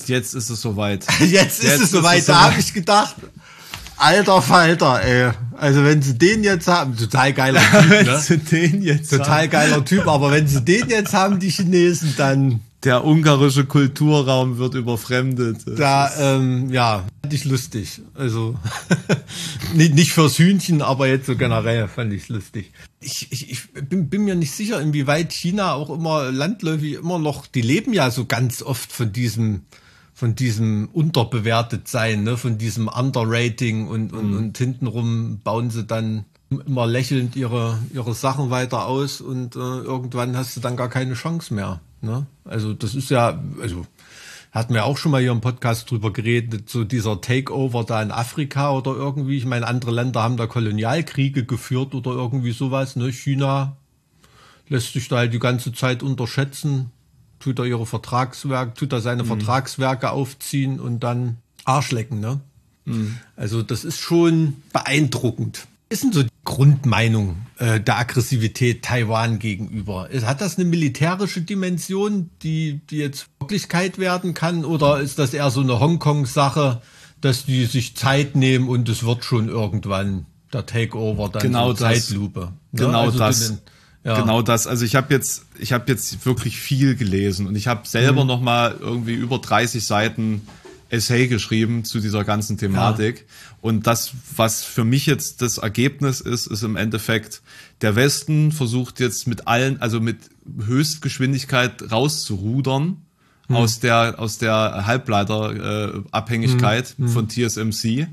[0.06, 1.06] Jetzt ist es soweit.
[1.20, 3.14] Jetzt, ist es soweit, da habe ich gedacht,
[3.98, 5.32] alter Falter, ey.
[5.56, 8.38] Also wenn sie den jetzt haben, total geiler Typ, ne?
[8.52, 13.04] den jetzt Total geiler Typ, aber wenn sie den jetzt haben, die Chinesen, dann, Der
[13.04, 15.62] ungarische Kulturraum wird überfremdet.
[15.66, 18.02] Da, ähm, ja, fand ich lustig.
[18.14, 18.54] Also
[19.74, 22.70] nicht, nicht fürs Hühnchen, aber jetzt so generell fand ich lustig.
[23.00, 27.48] Ich, ich, ich bin, bin mir nicht sicher, inwieweit China auch immer landläufig immer noch,
[27.48, 29.62] die leben ja so ganz oft von diesem
[30.18, 34.36] von diesem unterbewertet sein, ne, von diesem Underrating und, und, mhm.
[34.36, 40.36] und hintenrum bauen sie dann immer lächelnd ihre, ihre Sachen weiter aus und äh, irgendwann
[40.36, 41.80] hast du dann gar keine Chance mehr.
[42.00, 42.26] Ne?
[42.44, 43.86] Also das ist ja, also
[44.50, 48.10] hatten wir auch schon mal hier im Podcast drüber geredet, so dieser Takeover da in
[48.10, 49.36] Afrika oder irgendwie.
[49.36, 52.96] Ich meine, andere Länder haben da Kolonialkriege geführt oder irgendwie sowas.
[52.96, 53.12] Ne?
[53.12, 53.76] China
[54.68, 56.90] lässt sich da halt die ganze Zeit unterschätzen,
[57.40, 59.28] tut er ihre Vertragswerke, tut er seine mhm.
[59.28, 62.40] Vertragswerke aufziehen und dann Arschlecken, ne?
[62.84, 63.18] Mhm.
[63.36, 70.08] Also das ist schon beeindruckend ist denn so die Grundmeinung äh, der Aggressivität Taiwan gegenüber?
[70.22, 74.64] Hat das eine militärische Dimension, die, die jetzt Wirklichkeit werden kann?
[74.64, 76.82] Oder ist das eher so eine Hongkong-Sache,
[77.20, 81.74] dass die sich Zeit nehmen und es wird schon irgendwann der Takeover dann genau so
[81.74, 82.52] Zeitlupe?
[82.72, 82.80] Ne?
[82.80, 83.48] Genau also das.
[83.48, 83.58] Den,
[84.04, 84.20] ja.
[84.20, 84.66] Genau das.
[84.66, 88.28] Also ich habe jetzt, ich habe jetzt wirklich viel gelesen und ich habe selber mhm.
[88.28, 90.42] noch mal irgendwie über 30 Seiten
[90.90, 93.18] Essay geschrieben zu dieser ganzen Thematik.
[93.18, 93.24] Ja.
[93.60, 97.42] Und das, was für mich jetzt das Ergebnis ist, ist im Endeffekt,
[97.82, 100.16] der Westen versucht jetzt mit allen, also mit
[100.64, 103.02] Höchstgeschwindigkeit rauszurudern
[103.48, 103.56] hm.
[103.56, 107.08] aus der, aus der Halbleiterabhängigkeit äh, hm.
[107.08, 108.06] von TSMC,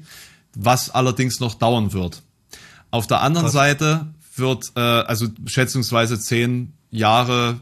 [0.55, 2.23] was allerdings noch dauern wird.
[2.91, 3.53] Auf der anderen Krass.
[3.53, 7.59] Seite wird, äh, also schätzungsweise zehn Jahre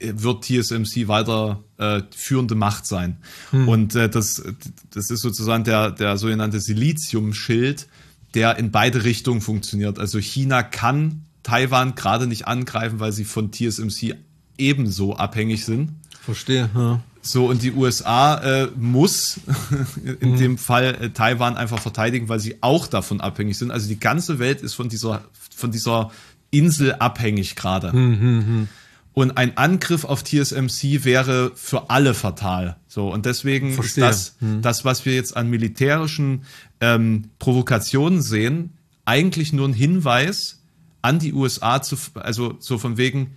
[0.00, 3.16] wird TSMC weiter äh, führende Macht sein.
[3.50, 3.68] Hm.
[3.68, 4.42] Und äh, das,
[4.90, 7.88] das ist sozusagen der, der sogenannte Siliziumschild,
[8.34, 9.98] der in beide Richtungen funktioniert.
[9.98, 14.16] Also China kann Taiwan gerade nicht angreifen, weil sie von TSMC
[14.58, 15.92] ebenso abhängig sind.
[16.22, 16.68] Verstehe.
[16.74, 17.00] Ja.
[17.22, 19.40] So, und die USA äh, muss
[20.20, 20.38] in mhm.
[20.38, 23.70] dem Fall äh, Taiwan einfach verteidigen, weil sie auch davon abhängig sind.
[23.70, 26.10] Also die ganze Welt ist von dieser, von dieser
[26.56, 27.92] Insel abhängig gerade.
[27.92, 28.68] Mhm.
[29.12, 32.76] Und ein Angriff auf TSMC wäre für alle fatal.
[32.86, 34.10] So und deswegen Verstehe.
[34.10, 34.60] ist das, hm.
[34.60, 36.42] das, was wir jetzt an militärischen
[36.82, 38.74] ähm, Provokationen sehen,
[39.06, 40.60] eigentlich nur ein Hinweis
[41.00, 43.36] an die USA zu, also so von wegen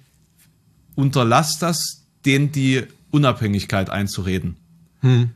[0.95, 4.57] unterlasst das, denen die Unabhängigkeit einzureden.
[4.99, 5.29] Hm.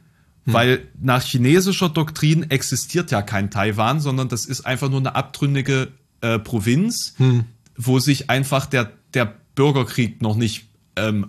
[0.44, 0.54] Hm.
[0.54, 5.94] Weil nach chinesischer Doktrin existiert ja kein Taiwan, sondern das ist einfach nur eine abtrünnige
[6.20, 7.46] äh, Provinz, hm.
[7.76, 11.28] Wo sich einfach der, der Bürgerkrieg noch nicht ähm,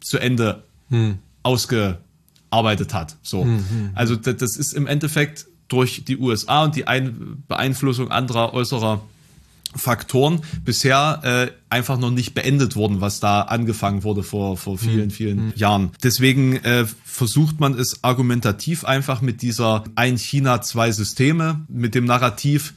[0.00, 1.18] zu Ende hm.
[1.42, 3.16] ausgearbeitet hat.
[3.22, 3.44] So.
[3.44, 3.90] Hm, hm.
[3.94, 9.02] Also das ist im Endeffekt durch die USA und die Ein Beeinflussung anderer äußerer
[9.76, 15.04] Faktoren bisher äh, einfach noch nicht beendet worden, was da angefangen wurde vor, vor vielen,
[15.04, 15.10] hm.
[15.10, 15.52] vielen hm.
[15.56, 15.90] Jahren.
[16.02, 22.06] Deswegen äh, versucht man es argumentativ einfach mit dieser ein China, zwei Systeme, mit dem
[22.06, 22.72] Narrativ,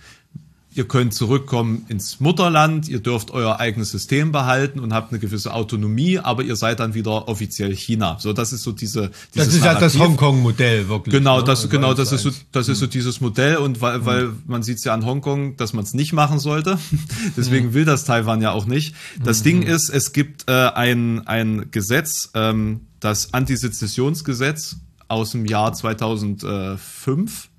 [0.73, 5.53] Ihr könnt zurückkommen ins Mutterland, ihr dürft euer eigenes System behalten und habt eine gewisse
[5.53, 8.15] Autonomie, aber ihr seid dann wieder offiziell China.
[8.19, 9.11] So, das ist so diese.
[9.35, 11.13] Das ist ja das Hongkong-Modell wirklich.
[11.13, 11.43] Genau, ne?
[11.43, 14.05] das also genau, das ist so, das ist so dieses Modell und weil, mhm.
[14.05, 16.77] weil man sieht es ja an Hongkong, dass man es nicht machen sollte.
[17.35, 17.73] Deswegen mhm.
[17.73, 18.95] will das Taiwan ja auch nicht.
[19.21, 19.43] Das mhm.
[19.43, 24.77] Ding ist, es gibt äh, ein ein Gesetz, ähm, das Antisezessionsgesetz
[25.09, 27.49] aus dem Jahr 2005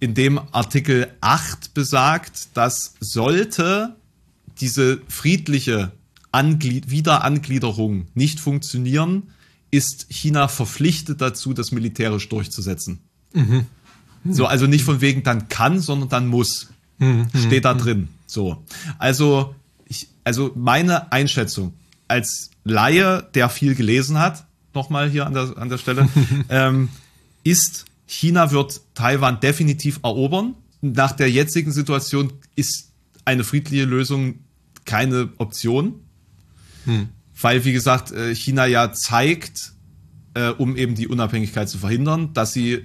[0.00, 3.96] in dem Artikel 8 besagt, dass sollte
[4.60, 5.92] diese friedliche
[6.32, 9.30] Anglied Wiederangliederung nicht funktionieren,
[9.70, 13.00] ist China verpflichtet dazu, das militärisch durchzusetzen.
[13.32, 13.66] Mhm.
[14.28, 16.68] So, also nicht von wegen dann kann, sondern dann muss.
[16.98, 17.28] Mhm.
[17.34, 18.08] Steht da drin.
[18.26, 18.64] So.
[18.98, 19.54] Also,
[19.86, 21.74] ich, also meine Einschätzung
[22.08, 26.08] als Laie, der viel gelesen hat, nochmal hier an der, an der Stelle,
[26.48, 26.88] ähm,
[27.42, 30.54] ist, China wird Taiwan definitiv erobern.
[30.80, 32.92] Nach der jetzigen Situation ist
[33.24, 34.40] eine friedliche Lösung
[34.84, 36.00] keine Option,
[36.84, 37.08] hm.
[37.40, 39.72] weil, wie gesagt, äh, China ja zeigt,
[40.34, 42.84] äh, um eben die Unabhängigkeit zu verhindern, dass sie,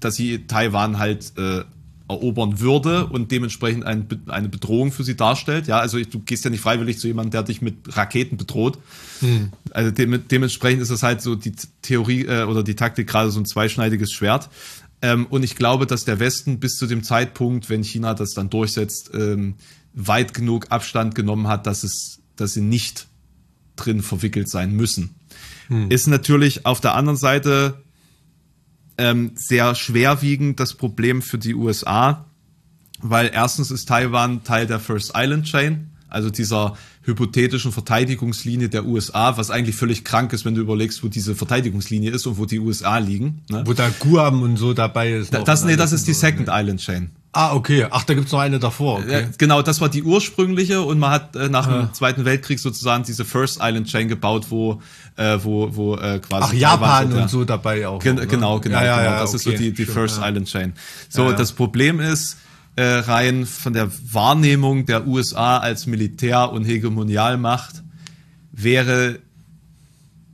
[0.00, 1.64] dass sie Taiwan halt äh,
[2.08, 5.66] erobern würde und dementsprechend ein, eine Bedrohung für sie darstellt.
[5.66, 8.78] Ja, also du gehst ja nicht freiwillig zu jemandem, der dich mit Raketen bedroht.
[9.20, 9.52] Hm.
[9.70, 13.40] Also de dementsprechend ist das halt so die Theorie äh, oder die Taktik gerade so
[13.40, 14.50] ein zweischneidiges Schwert.
[15.00, 18.50] Ähm, und ich glaube, dass der Westen bis zu dem Zeitpunkt, wenn China das dann
[18.50, 19.54] durchsetzt, ähm,
[19.94, 23.06] weit genug Abstand genommen hat, dass es, dass sie nicht
[23.76, 25.14] drin verwickelt sein müssen.
[25.68, 25.90] Hm.
[25.90, 27.83] Ist natürlich auf der anderen Seite
[28.98, 32.26] ähm, sehr schwerwiegend das Problem für die USA,
[33.00, 39.36] weil erstens ist Taiwan Teil der First Island Chain, also dieser hypothetischen Verteidigungslinie der USA,
[39.36, 42.60] was eigentlich völlig krank ist, wenn du überlegst, wo diese Verteidigungslinie ist und wo die
[42.60, 43.42] USA liegen.
[43.50, 43.62] Ne?
[43.66, 45.34] Wo da Guam und so dabei ist.
[45.34, 47.10] Da, das, nee, das ist die Second Island Chain.
[47.36, 47.86] Ah, okay.
[47.90, 49.00] Ach, da gibt's noch eine davor.
[49.00, 49.22] Okay.
[49.22, 53.02] Ja, genau, das war die ursprüngliche und man hat äh, nach dem Zweiten Weltkrieg sozusagen
[53.02, 54.80] diese First Island Chain gebaut, wo
[55.16, 57.98] äh, wo wo äh, quasi Ach, Japan und so dabei auch.
[57.98, 58.26] Gen ne?
[58.28, 59.20] Genau, genau, ja, ja, genau.
[59.20, 59.36] das okay.
[59.36, 60.74] ist so die die First Island Chain.
[61.08, 62.38] So, das Problem ist
[62.76, 67.82] äh, rein von der Wahrnehmung der USA als Militär- und Hegemonialmacht
[68.52, 69.18] wäre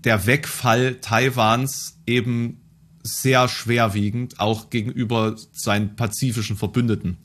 [0.05, 2.60] der Wegfall Taiwans eben
[3.03, 7.19] sehr schwerwiegend, auch gegenüber seinen pazifischen Verbündeten.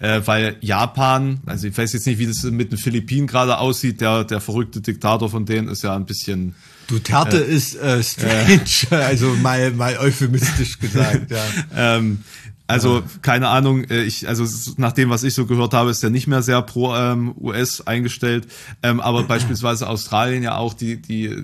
[0.00, 4.00] Äh, weil Japan, also ich weiß jetzt nicht, wie das mit den Philippinen gerade aussieht,
[4.00, 6.54] der, der verrückte Diktator von denen ist ja ein bisschen.
[6.86, 11.44] Duterte äh, ist äh, strange, äh, also mal, mal euphemistisch gesagt, ja.
[11.96, 12.22] ähm,
[12.68, 14.44] also keine Ahnung, äh, ich also
[14.76, 17.80] nach dem, was ich so gehört habe, ist er nicht mehr sehr pro ähm, US
[17.80, 18.46] eingestellt,
[18.82, 21.34] ähm, aber beispielsweise Australien ja auch die die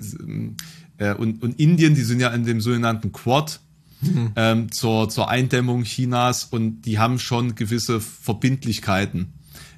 [0.97, 3.59] äh, und, und Indien, die sind ja in dem sogenannten Quad
[4.01, 4.31] mhm.
[4.35, 9.33] ähm, zur zur Eindämmung Chinas und die haben schon gewisse Verbindlichkeiten.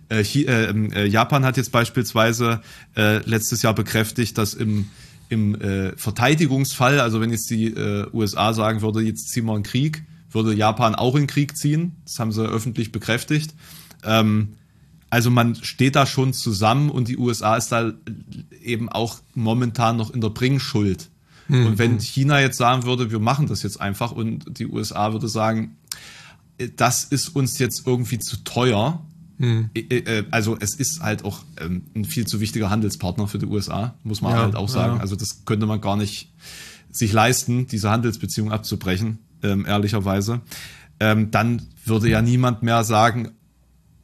[0.10, 2.62] Äh, ähm, äh, Japan hat jetzt beispielsweise
[2.96, 4.90] äh, letztes Jahr bekräftigt, dass im
[5.30, 9.64] im äh, Verteidigungsfall, also wenn jetzt die äh, USA sagen würde, jetzt ziehen wir einen
[9.64, 11.98] Krieg, würde Japan auch in Krieg ziehen.
[12.06, 13.54] Das haben sie öffentlich bekräftigt.
[14.04, 14.54] Ähm,
[15.10, 17.94] also man steht da schon zusammen und die USA ist da
[18.62, 21.10] eben auch momentan noch in der Bringschuld.
[21.48, 21.66] Mhm.
[21.66, 25.30] Und wenn China jetzt sagen würde, wir machen das jetzt einfach und die USA würde
[25.30, 25.78] sagen,
[26.76, 29.06] das ist uns jetzt irgendwie zu teuer.
[29.38, 29.70] Mhm.
[30.32, 34.22] Also es ist halt auch ähm, ein viel zu wichtiger Handelspartner für die USA, muss
[34.22, 34.96] man ja, halt auch sagen.
[34.96, 35.02] Ja.
[35.02, 36.34] Also das könnte man gar nicht
[36.92, 40.42] sich leisten, diese Handelsbeziehung abzubrechen ähm, ehrlicherweise,
[41.00, 43.30] ähm, dann würde ja niemand mehr sagen,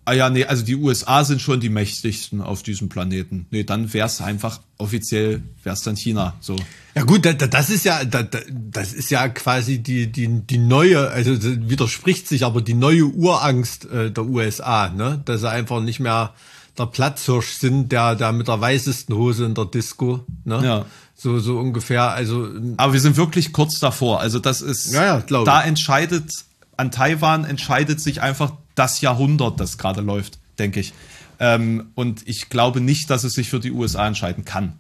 [0.06, 3.46] ah ja, nee, also die USA sind schon die mächtigsten auf diesem Planeten.
[3.52, 6.34] Nee, dann wäre es einfach offiziell, wäre es dann China.
[6.40, 6.56] So.
[6.96, 12.28] Ja gut, das ist ja, das ist ja quasi die, die, die neue, also widerspricht
[12.28, 15.22] sich, aber die neue Urangst äh, der USA, ne?
[15.26, 16.34] Dass sie einfach nicht mehr
[16.78, 20.62] der Platzhirsch sind, der, der mit der weißesten Hose in der Disco, ne?
[20.64, 20.86] Ja.
[21.16, 22.50] So, so ungefähr, also.
[22.78, 24.20] Aber wir sind wirklich kurz davor.
[24.20, 26.30] Also das ist, ja, ja, glaube da entscheidet,
[26.76, 30.94] an Taiwan entscheidet sich einfach das Jahrhundert, das gerade läuft, denke ich.
[31.40, 34.74] Ähm, und ich glaube nicht, dass es sich für die USA entscheiden kann.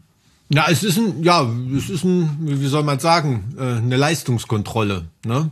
[0.49, 5.05] Ja, es ist ein, ja, es ist ein, wie soll man sagen, äh, eine Leistungskontrolle,
[5.25, 5.49] ne?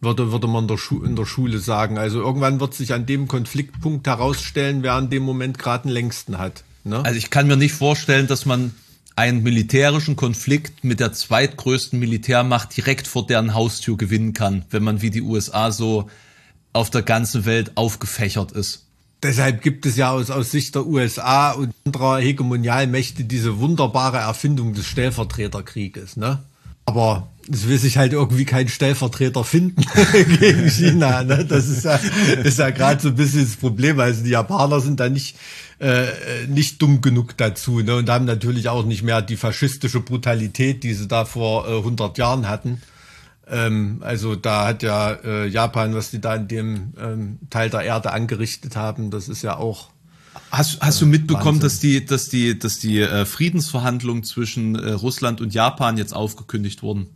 [0.00, 1.98] Würde, würde man in der, in der Schule sagen.
[1.98, 6.38] Also irgendwann wird sich an dem Konfliktpunkt herausstellen, wer an dem Moment gerade den längsten
[6.38, 6.62] hat.
[6.84, 7.04] Ne?
[7.04, 8.74] Also ich kann mir nicht vorstellen, dass man
[9.16, 15.02] einen militärischen Konflikt mit der zweitgrößten Militärmacht direkt vor deren Haustür gewinnen kann, wenn man
[15.02, 16.08] wie die USA so
[16.78, 18.84] auf der ganzen Welt aufgefächert ist.
[19.22, 24.74] Deshalb gibt es ja aus, aus Sicht der USA und anderer Hegemonialmächte diese wunderbare Erfindung
[24.74, 26.16] des Stellvertreterkrieges.
[26.16, 26.38] Ne?
[26.86, 29.84] Aber es will sich halt irgendwie kein Stellvertreter finden
[30.38, 31.24] gegen China.
[31.24, 31.44] Ne?
[31.44, 31.98] Das ist ja,
[32.44, 33.98] ist ja gerade so ein bisschen das Problem.
[33.98, 35.36] Also die Japaner sind da nicht
[35.80, 36.06] äh,
[36.46, 37.96] nicht dumm genug dazu ne?
[37.96, 42.18] und haben natürlich auch nicht mehr die faschistische Brutalität, die sie da vor äh, 100
[42.18, 42.82] Jahren hatten.
[43.50, 47.82] Ähm, also da hat ja äh, Japan, was die da in dem ähm, Teil der
[47.82, 49.90] Erde angerichtet haben, das ist ja auch
[50.50, 54.92] Hast, hast du äh, mitbekommen, dass die, dass die, dass die äh, Friedensverhandlungen zwischen äh,
[54.92, 57.08] Russland und Japan jetzt aufgekündigt wurden?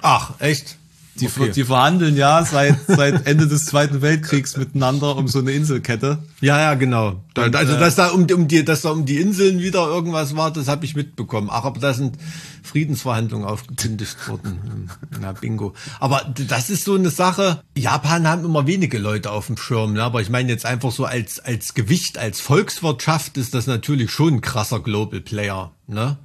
[0.00, 0.77] Ach, echt?
[1.20, 1.50] Die, okay.
[1.50, 6.18] die verhandeln ja seit, seit Ende des Zweiten Weltkriegs miteinander um so eine Inselkette.
[6.40, 7.22] Ja, ja, genau.
[7.36, 10.36] Und, also, äh, dass da um, um die, dass da um die Inseln wieder irgendwas
[10.36, 11.48] war, das habe ich mitbekommen.
[11.50, 12.16] Ach, aber da sind
[12.62, 14.90] Friedensverhandlungen aufgekündigt worden.
[15.20, 15.74] Na, bingo.
[16.00, 17.62] Aber das ist so eine Sache.
[17.76, 20.02] Japan haben immer wenige Leute auf dem Schirm, ne?
[20.02, 24.34] aber ich meine jetzt einfach so als, als Gewicht, als Volkswirtschaft ist das natürlich schon
[24.34, 26.18] ein krasser Global Player, ne?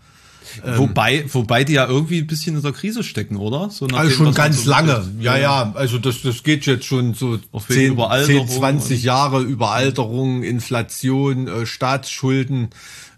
[0.65, 3.69] Ähm, wobei, wobei die ja irgendwie ein bisschen in der Krise stecken, oder?
[3.69, 5.07] So also dem, schon ganz so lange.
[5.19, 11.47] Ja, ja, also das, das geht jetzt schon so 10, 10 20 Jahre Überalterung, Inflation,
[11.47, 12.69] äh, Staatsschulden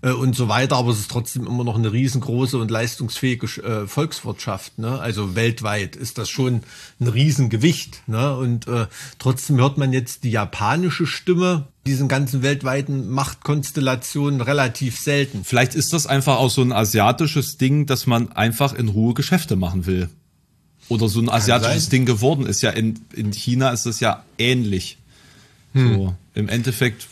[0.05, 3.87] äh, und so weiter, aber es ist trotzdem immer noch eine riesengroße und leistungsfähige äh,
[3.87, 4.77] Volkswirtschaft.
[4.77, 4.99] Ne?
[4.99, 6.61] Also weltweit ist das schon
[6.99, 8.07] ein Riesengewicht.
[8.07, 8.37] Ne?
[8.37, 8.85] Und äh,
[9.17, 15.43] trotzdem hört man jetzt die japanische Stimme diesen ganzen weltweiten Machtkonstellationen relativ selten.
[15.43, 19.55] Vielleicht ist das einfach auch so ein asiatisches Ding, dass man einfach in Ruhe Geschäfte
[19.55, 20.09] machen will.
[20.87, 22.61] Oder so ein asiatisches Ding geworden ist.
[22.61, 24.97] Ja, in, in China ist es ja ähnlich.
[25.73, 25.93] Hm.
[25.93, 27.07] So, im Endeffekt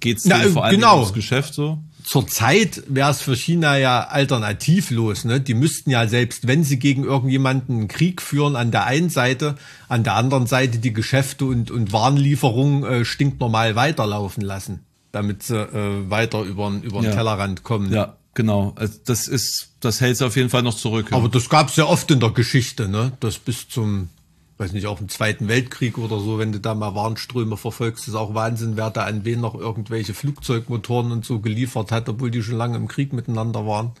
[0.00, 1.00] geht's ja, vor allem genau.
[1.00, 5.24] ums Geschäft so zurzeit wäre es für China ja alternativlos.
[5.24, 5.40] Ne?
[5.40, 9.56] Die müssten ja selbst, wenn sie gegen irgendjemanden einen Krieg führen, an der einen Seite,
[9.88, 14.80] an der anderen Seite die Geschäfte und, und Warenlieferungen äh, stinknormal weiterlaufen lassen.
[15.12, 17.14] damit sie äh, weiter über, über den Ja.
[17.16, 17.92] Tellerrand kommen.
[17.92, 18.72] Ja, genau.
[18.76, 21.08] Also das ist, das hält auf jeden Fall noch zurück.
[21.10, 21.16] ja.
[21.16, 23.12] Aber das gab es ja oft in der Geschichte, ne?
[23.20, 24.10] Das bis zum,
[24.58, 28.14] weiß nicht, auch im Zweiten Weltkrieg oder so, wenn du da mal Warnströme verfolgst, ist
[28.14, 32.42] auch Wahnsinn, wer da an wen noch irgendwelche Flugzeugmotoren und so geliefert hat, obwohl die
[32.42, 33.92] schon lange im Krieg miteinander waren.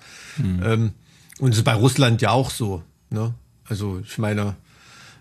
[0.64, 0.92] Ähm,
[1.38, 3.34] und es ist bei Russland ja auch so, ne?
[3.68, 4.56] Also ich meine,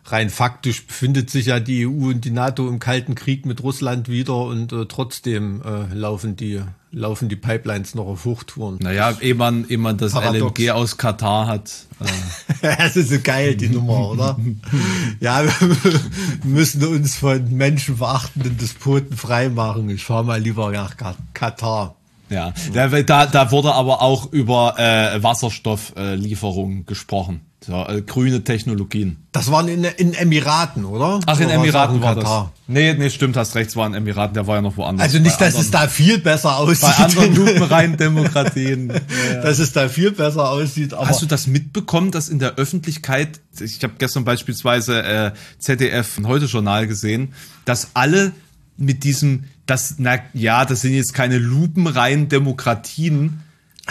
[0.05, 4.07] rein faktisch befindet sich ja die EU und die NATO im Kalten Krieg mit Russland
[4.07, 8.77] wieder und äh, trotzdem äh, laufen die laufen die Pipelines noch auf Hochtouren.
[8.81, 10.57] naja, ehe man, ehe man das Paradox.
[10.57, 11.69] LNG aus Katar hat.
[11.99, 14.39] Äh, Das ist so geil, die Nummer, oder?
[15.19, 15.99] Ja, wir
[16.45, 19.89] müssen uns von menschenverachtenden Despoten freimachen.
[19.89, 21.95] Ich fahre mal lieber nach Ka- Katar.
[22.29, 27.41] ja, da, da, da wurde aber auch über äh, Wasserstofflieferungen äh, Lieferungen gesprochen.
[27.65, 29.17] So, äh, grüne Technologien.
[29.31, 31.19] Das waren in, in Emiraten, oder?
[31.25, 32.51] Ach, in Oder Emiraten war Katar?
[32.53, 32.61] das.
[32.67, 35.03] Nee, nee, stimmt, hast recht, es war in Emiraten, der war ja noch woanders.
[35.03, 36.81] Also nicht, Bei dass es anderen- da viel besser aussieht.
[36.81, 38.89] Bei anderen lupenreinen Demokratien.
[39.41, 40.93] dass es da viel besser aussieht.
[40.93, 46.19] Aber Hast du das mitbekommen, dass in der Öffentlichkeit, ich habe gestern beispielsweise äh, ZDF
[46.19, 47.33] ein Heute-Journal gesehen,
[47.65, 48.31] dass alle
[48.77, 53.41] mit diesem, das, na ja, das sind jetzt keine lupenreinen Demokratien,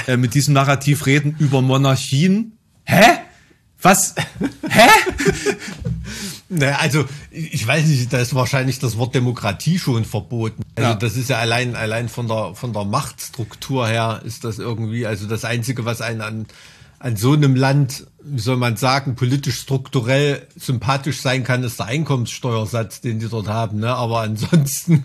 [0.07, 2.53] äh, mit diesem Narrativ reden über Monarchien.
[2.85, 3.03] Hä?
[3.85, 4.15] Was?
[4.69, 4.89] Hä?
[6.49, 10.63] Naja, also ich weiß nicht, da ist wahrscheinlich das Wort Demokratie schon verboten.
[10.75, 10.95] Also Ja.
[10.97, 15.27] das ist ja allein allein von der von der Machtstruktur her ist das irgendwie also
[15.27, 16.47] das einzige, was einen an
[16.99, 21.87] an so einem Land, wie soll man sagen, politisch strukturell sympathisch sein kann, ist der
[21.87, 23.81] Einkommenssteuersatz, den die dort haben.
[23.81, 23.95] Ne?
[23.95, 25.05] Aber ansonsten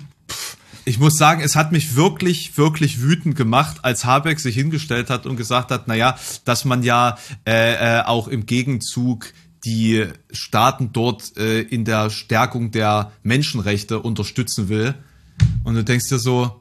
[0.90, 5.28] Ich muss sagen, es hat mich wirklich, wirklich wütend gemacht, als Habeck sich hingestellt hat
[5.28, 9.32] und gesagt hat, naja, dass man ja äh, äh, auch im Gegenzug
[9.64, 14.96] die Staaten dort äh, in der Stärkung der Menschenrechte unterstützen will.
[15.64, 16.60] Und du denkst dir so,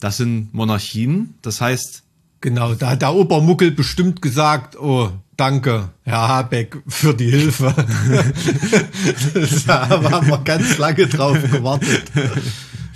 [0.00, 2.04] das sind Monarchien, das heißt,
[2.40, 7.74] Genau, da hat der Obermuckel bestimmt gesagt, oh, danke, Herr Habeck, für die Hilfe.
[9.66, 12.04] da haben wir ganz lange drauf gewartet.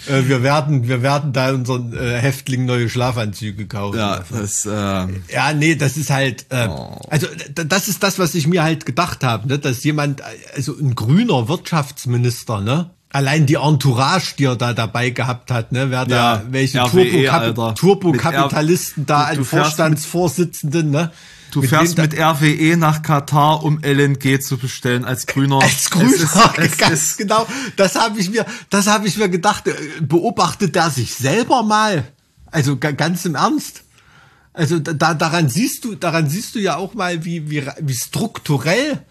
[0.09, 3.99] Äh, Wir werden, wir werden da unseren äh, Häftlingen neue Schlafanzüge kaufen.
[3.99, 6.69] ja, das, äh, Ja, nee, das ist halt, äh,
[7.11, 9.59] also d- das ist das, was ich mir halt gedacht habe, ne?
[9.59, 10.23] dass jemand,
[10.57, 12.91] also ein grüner Wirtschaftsminister, ne?
[13.15, 15.91] Allein die Entourage, die er da dabei gehabt hat, ne?
[15.91, 16.81] Wer da, Ja, welche
[17.31, 17.75] Alter.
[17.75, 21.11] Turbokapitalisten Mit da mit- Vorstandsvorsitzenden, ne?
[21.53, 25.61] Du Mit fährst mit RWE nach Katar, um LNG zu bestellen als Grüner.
[25.63, 29.17] als Grüner, Es ist, es ganz ist, genau, das habe ich mir, das habe ich
[29.17, 29.65] mir gedacht,
[30.01, 32.05] beobachtet er sich selber mal,
[32.51, 33.85] also ga- ganz im Ernst.
[34.55, 37.95] Also da, da- daran siehst du, daran siehst du ja auch mal, wie, wie, wie
[37.95, 39.03] strukturell,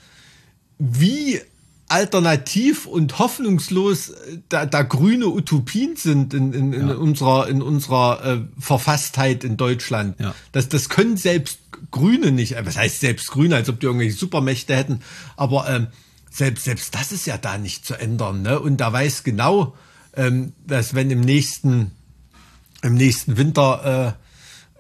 [0.77, 1.39] wie
[1.87, 8.23] alternativ und hoffnungslos äh, da, da grüne Utopien sind in, in, in unserer, in unserer
[8.25, 10.17] äh, Verfasstheit in Deutschland.
[10.19, 10.33] Ja.
[10.53, 14.17] Das, das können selbst Grüne nicht, äh, was heißt selbst Grüne, als ob die irgendwelche
[14.17, 15.01] Supermächte hätten,
[15.35, 15.87] aber ähm,
[16.29, 18.41] selbst, selbst das ist ja da nicht zu ändern.
[18.41, 18.59] Ne?
[18.59, 19.75] Und da weiß genau,
[20.15, 21.91] ähm, dass wenn im nächsten,
[22.81, 24.30] im nächsten Winter, äh,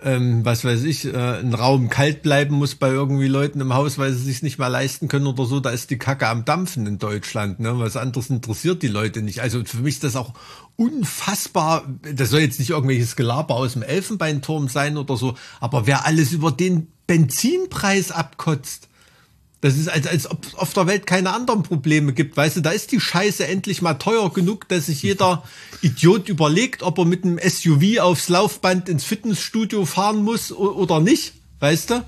[0.03, 3.97] ähm, was weiß ich, äh, ein Raum kalt bleiben muss bei irgendwie Leuten im Haus,
[3.97, 6.87] weil sie sich nicht mehr leisten können oder so, da ist die Kacke am Dampfen
[6.87, 7.59] in Deutschland.
[7.59, 7.77] Ne?
[7.79, 9.41] Was anderes interessiert die Leute nicht.
[9.41, 10.33] Also für mich ist das auch
[10.75, 11.83] unfassbar,
[12.13, 16.31] das soll jetzt nicht irgendwelches Gelaber aus dem Elfenbeinturm sein oder so, aber wer alles
[16.31, 18.87] über den Benzinpreis abkotzt,
[19.61, 22.35] das ist, als, als ob es auf der Welt keine anderen Probleme gibt.
[22.35, 25.43] Weißt du, da ist die Scheiße endlich mal teuer genug, dass sich jeder
[25.81, 31.33] Idiot überlegt, ob er mit einem SUV aufs Laufband ins Fitnessstudio fahren muss oder nicht.
[31.59, 32.03] Weißt du?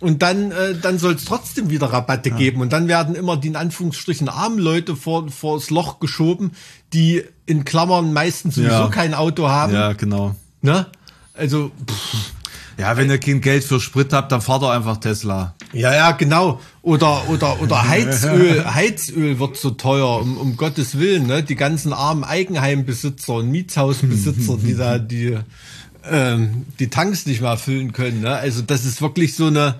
[0.00, 2.62] Und dann, äh, dann soll es trotzdem wieder Rabatte geben.
[2.62, 6.52] Und dann werden immer die in Anführungsstrichen armen Leute vor, vors Loch geschoben,
[6.94, 8.88] die in Klammern meistens sowieso Ja.
[8.88, 9.74] kein Auto haben.
[9.74, 10.34] ja, genau.
[10.62, 10.86] Ne?
[11.34, 12.32] Also, pff,
[12.80, 15.54] Ja, wenn ihr kein Geld für Sprit habt, dann fahrt doch einfach Tesla.
[15.74, 16.60] Ja, ja, genau.
[16.80, 18.64] Oder, oder, oder Heizöl.
[18.74, 21.42] Heizöl wird so teuer, um, um Gottes Willen, ne?
[21.42, 25.36] Die ganzen armen Eigenheimbesitzer und Mietshausbesitzer, die da die,
[26.10, 28.34] ähm, die Tanks nicht mehr füllen können, ne?
[28.34, 29.74] Also, das ist wirklich so eine,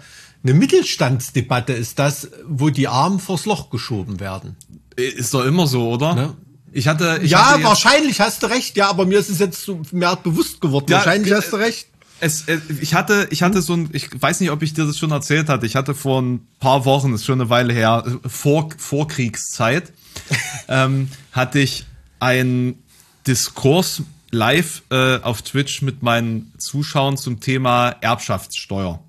[0.44, 4.56] eine Mittelstandsdebatte ist das, wo die Armen vors Loch geschoben werden.
[4.96, 6.14] Ist doch immer so, oder?
[6.14, 6.36] Ne?
[6.72, 9.70] Ich hatte, ich ja, hatte wahrscheinlich hast du recht, ja, aber mir ist es jetzt
[9.92, 10.86] mehr bewusst geworden.
[10.90, 11.88] Ja, wahrscheinlich äh, hast du recht.
[12.20, 14.98] Es, äh, ich hatte, ich hatte so ein, ich weiß nicht, ob ich dir das
[14.98, 15.66] schon erzählt hatte.
[15.66, 19.92] Ich hatte vor ein paar Wochen, ist schon eine Weile her, äh, vor Vorkriegszeit,
[20.68, 21.86] ähm, hatte ich
[22.18, 22.82] einen
[23.26, 29.02] Diskurs live äh, auf Twitch mit meinen Zuschauern zum Thema Erbschaftssteuer.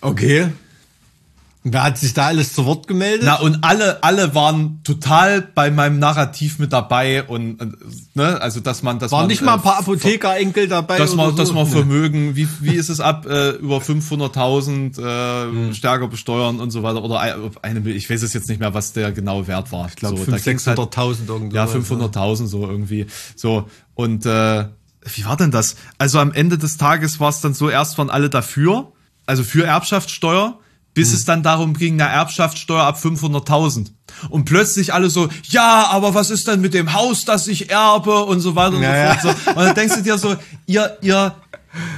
[0.00, 0.52] Okay.
[1.62, 3.24] Wer hat sich da alles zu Wort gemeldet?
[3.26, 7.76] Na, und alle, alle waren total bei meinem Narrativ mit dabei und, und
[8.14, 10.96] ne, also dass man, dass Waren nicht mal ein paar äh, Apothekerenkel dabei?
[10.96, 11.54] dass man, oder dass so?
[11.54, 11.66] man.
[11.66, 17.02] Vermögen, wie, wie ist es ab, äh, über 500.000 äh, stärker besteuern und so weiter
[17.04, 19.86] oder ein- eine, ich weiß es jetzt nicht mehr, was der genaue Wert war.
[19.88, 21.56] Ich glaube, so, da 500.000, ging's halt- 600.000 irgendwo.
[21.56, 23.06] Ja, 500.000 so irgendwie.
[23.36, 24.64] So und äh,
[25.14, 25.76] wie war denn das?
[25.98, 28.92] Also am Ende des Tages war es dann so, erst waren alle dafür,
[29.26, 30.58] also für Erbschaftssteuer,
[30.94, 33.86] bis es dann darum ging, eine Erbschaftssteuer ab 500.000.
[34.28, 38.24] Und plötzlich alle so, ja, aber was ist denn mit dem Haus, das ich erbe
[38.24, 39.22] und so weiter und so fort.
[39.44, 39.50] So.
[39.50, 40.36] Und dann denkst du dir so,
[40.66, 41.34] ihr, ihr,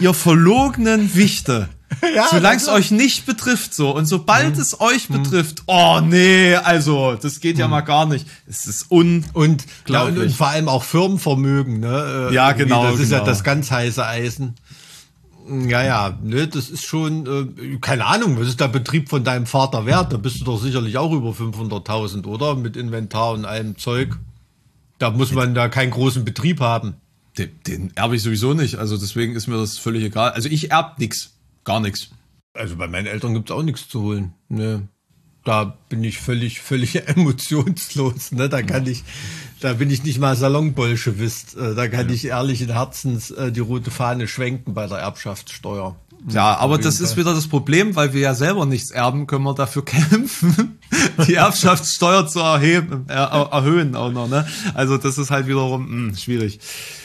[0.01, 1.68] ihr verlogenen Wichte.
[2.14, 3.95] Ja, Solange es euch nicht betrifft, so.
[3.95, 8.26] Und sobald es euch betrifft, oh nee, also, das geht ja mal gar nicht.
[8.49, 12.28] Es ist un, Und, ja, und, und vor allem auch Firmenvermögen, ne?
[12.30, 13.30] Äh, Ja, genau, Das ist ja genau.
[13.30, 14.55] das ganz heiße Eisen.
[15.49, 19.47] Ja, ja, ne, das ist schon, äh, keine Ahnung, was ist der Betrieb von deinem
[19.47, 20.12] Vater wert?
[20.12, 22.55] Da bist du doch sicherlich auch über 500.000, oder?
[22.55, 24.16] Mit Inventar und allem Zeug.
[24.99, 26.95] Da muss man da keinen großen Betrieb haben.
[27.36, 28.76] Den, den erbe ich sowieso nicht.
[28.76, 30.30] Also deswegen ist mir das völlig egal.
[30.30, 31.34] Also ich erb nix.
[31.64, 32.11] Gar nichts.
[32.55, 34.34] Also bei meinen Eltern gibt's auch nichts zu holen.
[34.49, 34.86] Ne?
[35.45, 38.32] Da bin ich völlig, völlig emotionslos.
[38.32, 38.49] Ne?
[38.49, 39.03] Da kann ich,
[39.61, 41.57] da bin ich nicht mal Salonbolschewist.
[41.57, 45.97] Äh, Da kann ich ehrlichen Herzens äh, die rote Fahne schwenken bei der Erbschaftssteuer.
[46.28, 49.55] Ja, aber das ist wieder das Problem, weil wir ja selber nichts erben, können wir
[49.55, 50.78] dafür kämpfen,
[51.26, 54.28] die Erbschaftssteuer zu erheben, äh, er, erhöhen auch noch.
[54.28, 54.47] Ne?
[54.74, 56.61] Also das ist halt wiederum mh, schwierig.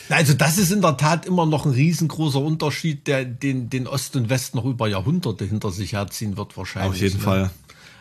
[0.09, 4.15] Also das ist in der Tat immer noch ein riesengroßer Unterschied, der den, den Ost
[4.15, 6.91] und West noch über Jahrhunderte hinter sich herziehen wird wahrscheinlich.
[6.91, 7.23] Auf jeden ne?
[7.23, 7.49] Fall.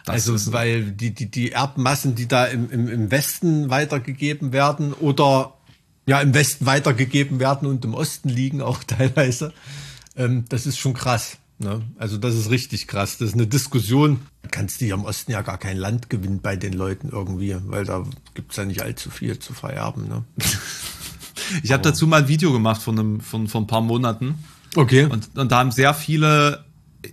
[0.06, 4.92] Das also, weil die, die, die Erbmassen, die da im, im, im Westen weitergegeben werden
[4.92, 5.54] oder
[6.06, 9.52] ja im Westen weitergegeben werden und im Osten liegen auch teilweise,
[10.16, 11.38] ähm, das ist schon krass.
[11.58, 11.82] Ne?
[11.98, 13.18] Also das ist richtig krass.
[13.18, 14.20] Das ist eine Diskussion.
[14.42, 17.56] Da kannst du hier im Osten ja gar kein Land gewinnen bei den Leuten irgendwie,
[17.66, 18.04] weil da
[18.34, 20.08] gibt's ja nicht allzu viel zu vererben.
[20.08, 20.24] Ne?
[21.62, 24.42] Ich habe dazu mal ein Video gemacht von, einem, von, von ein paar Monaten.
[24.74, 25.04] Okay.
[25.04, 26.65] Und, und da haben sehr viele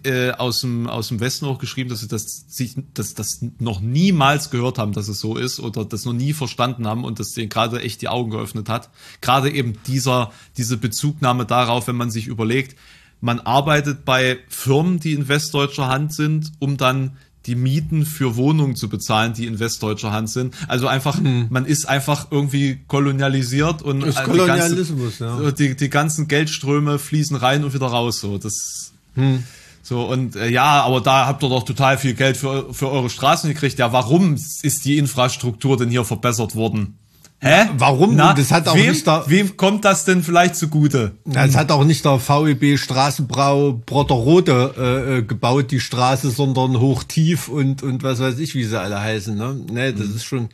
[0.03, 3.81] äh, aus, dem, aus dem Westen auch geschrieben, dass sie das, sich, dass das noch
[3.81, 7.31] niemals gehört haben, dass es so ist oder das noch nie verstanden haben und das
[7.31, 8.89] denen gerade echt die Augen geöffnet hat.
[9.21, 12.77] Gerade eben dieser, diese Bezugnahme darauf, wenn man sich überlegt,
[13.21, 18.75] man arbeitet bei Firmen, die in westdeutscher Hand sind, um dann die Mieten für Wohnungen
[18.75, 20.55] zu bezahlen, die in westdeutscher Hand sind.
[20.67, 24.09] Also einfach, man ist einfach irgendwie kolonialisiert und Hm.
[24.09, 25.51] Äh, die Kolonialismus, ganzen, ja.
[25.51, 28.19] die, die ganzen Geldströme fließen rein und wieder raus.
[28.19, 29.43] So, das, Hm.
[29.85, 33.09] So und äh, ja, aber da habt ihr doch total viel Geld für, für eure
[33.09, 33.77] Straßen gekriegt.
[33.79, 36.97] Ja, warum ist die Infrastruktur denn hier verbessert worden?
[37.43, 37.69] Hä?
[37.77, 38.15] warum?
[38.15, 41.11] Na, das hat auch wem, nicht da- wem kommt das denn vielleicht zugute?
[41.25, 46.79] Ja, es hat auch nicht der VEB Straßenbrau Brotterode äh, äh, gebaut, die Straße, sondern
[46.79, 49.35] hochtief und, und was weiß ich, wie sie alle heißen.
[49.35, 49.59] Ne?
[49.69, 50.47] Nee, das ist schon,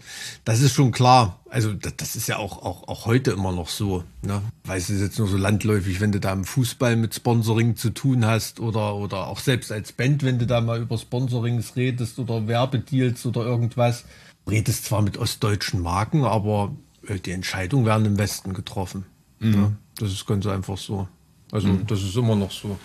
[0.46, 1.40] das ist schon klar.
[1.52, 4.04] Also das, das ist ja auch, auch, auch heute immer noch so.
[4.24, 4.42] Ne?
[4.66, 8.26] Weiß es jetzt nur so landläufig, wenn du da im Fußball mit Sponsoring zu tun
[8.26, 12.48] hast oder, oder auch selbst als Band, wenn du da mal über Sponsorings redest oder
[12.48, 14.06] Werbedeals oder irgendwas.
[14.50, 16.76] Redest zwar mit ostdeutschen Marken, aber
[17.08, 19.06] äh, die Entscheidungen werden im Westen getroffen.
[19.40, 19.78] Ne?
[19.98, 21.08] Das ist ganz einfach so.
[21.52, 22.78] Also das ist immer noch so.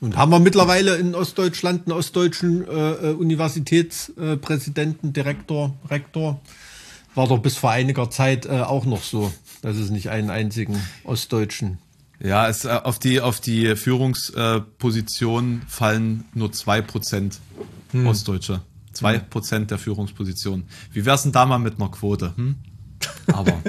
[0.00, 6.40] Und haben wir mittlerweile in Ostdeutschland einen ostdeutschen äh, äh, Universitätspräsidenten, Direktor, Rektor.
[7.14, 10.76] War doch bis vor einiger Zeit äh, auch noch so, dass es nicht einen einzigen
[11.04, 11.78] Ostdeutschen.
[12.18, 17.38] Ja, es, äh, auf die, auf die Führungsposition fallen nur zwei Prozent
[17.92, 18.06] Hm.
[18.06, 18.62] Ostdeutsche.
[19.02, 20.64] Zwei Prozent der Führungspositionen.
[20.92, 22.32] Wie wär's denn da mal mit einer Quote?
[22.36, 22.56] Hm?
[23.32, 23.60] Aber,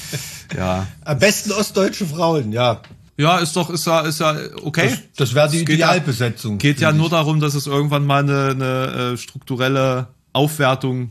[0.56, 0.86] ja.
[1.04, 2.80] Am besten ostdeutsche Frauen, ja.
[3.18, 4.90] Ja, ist doch, ist ja, ist ja okay.
[4.90, 6.58] Das, das wäre die Es geht ja- Idealbesetzung.
[6.58, 11.10] Geht ja nur darum, dass es irgendwann mal eine, eine äh, strukturelle Aufwertung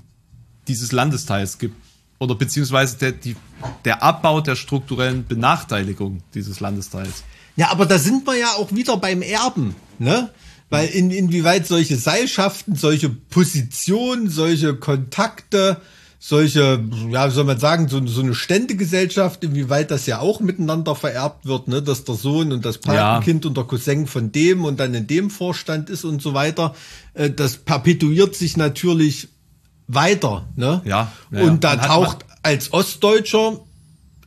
[0.67, 1.75] dieses Landesteils gibt.
[2.19, 3.35] Oder beziehungsweise der, die,
[3.83, 7.23] der Abbau der strukturellen Benachteiligung dieses Landesteils.
[7.57, 10.29] Ja, aber da sind wir ja auch wieder beim Erben, ne?
[10.69, 15.77] Weil in, inwieweit solche Seilschaften, solche Positionen, solche Kontakte,
[16.19, 20.95] solche, ja, wie soll man sagen, so, so eine Ständegesellschaft, inwieweit das ja auch miteinander
[20.95, 21.83] vererbt wird, ne?
[21.83, 25.29] Dass der Sohn und das Patenkind und der Cousin von dem und dann in dem
[25.29, 26.73] Vorstand ist und so weiter.
[27.13, 29.27] Äh, Das perpetuiert sich natürlich
[29.87, 30.81] weiter, ne?
[30.83, 31.45] Ja, ja, ja.
[31.45, 33.59] und da taucht als Ostdeutscher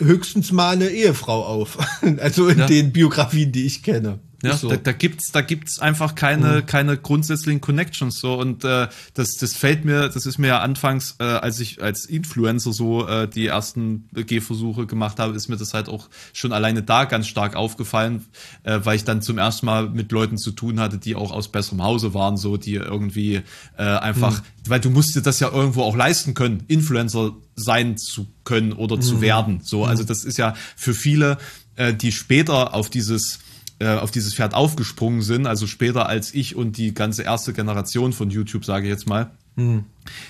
[0.01, 1.79] höchstens mal eine Ehefrau auf.
[2.19, 2.67] Also in Ja.
[2.67, 4.21] den Biografien, die ich kenne.
[4.43, 4.69] Ja, so.
[4.69, 6.67] da, da gibt's da gibt's einfach keine Mhm.
[6.67, 8.35] keine grundsätzlichen Connections so.
[8.35, 12.07] Und äh, das das fällt mir das ist mir ja anfangs äh, als ich als
[12.07, 16.83] Influencer so äh, die ersten Gehversuche gemacht habe ist mir das halt auch schon alleine
[16.85, 18.27] da ganz stark aufgefallen
[18.63, 21.49] äh, weil ich dann zum ersten Mal mit Leuten zu tun hatte die auch aus
[21.49, 23.43] besserem Hause waren so die irgendwie
[23.77, 28.29] äh, einfach weil du musst dir das ja irgendwo auch leisten können Influencer sein zu
[28.45, 29.85] können oder zu werden so.
[29.85, 31.39] Also das ist ja für viele
[31.75, 33.41] äh, die später auf dieses
[33.81, 38.13] äh, auf dieses Pferd aufgesprungen sind, also später als ich und die ganze erste Generation
[38.13, 39.31] von YouTube, sage ich jetzt mal.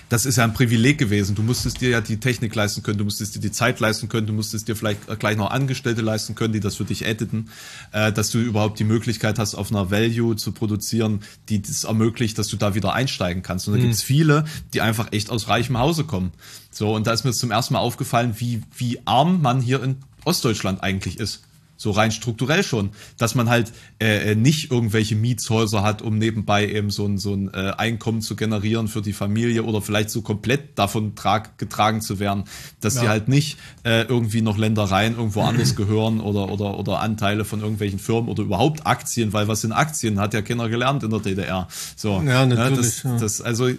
[0.09, 1.35] Das ist ja ein Privileg gewesen.
[1.35, 4.25] Du musstest dir ja die Technik leisten können, du musstest dir die Zeit leisten können,
[4.25, 7.49] du musstest dir vielleicht gleich noch Angestellte leisten können, die das für dich editen,
[7.91, 12.37] äh, dass du überhaupt die Möglichkeit hast, auf einer Value zu produzieren, die das ermöglicht,
[12.39, 13.67] dass du da wieder einsteigen kannst.
[13.67, 16.31] Und da gibt's viele, die einfach echt aus reichem Hause kommen.
[16.71, 19.97] So, und da ist mir zum ersten Mal aufgefallen, wie, wie arm man hier in
[20.25, 21.43] Ostdeutschland eigentlich ist.
[21.79, 23.71] So rein strukturell schon, dass man halt
[24.01, 28.35] äh, nicht irgendwelche Mietshäuser hat, um nebenbei eben so ein, so ein äh, Einkommen zu
[28.35, 32.43] generieren für die Familie oder vielleicht so komplett davon trag, getragen zu werden,
[32.81, 37.45] dass die halt nicht äh, irgendwie noch Ländereien irgendwo anders gehören oder, oder, oder Anteile
[37.45, 41.11] von irgendwelchen Firmen oder überhaupt Aktien, weil was sind Aktien, hat ja keiner gelernt in
[41.11, 41.69] der DDR.
[41.95, 43.17] So, Ja, ne, natürlich, das, ja.
[43.17, 43.69] das, also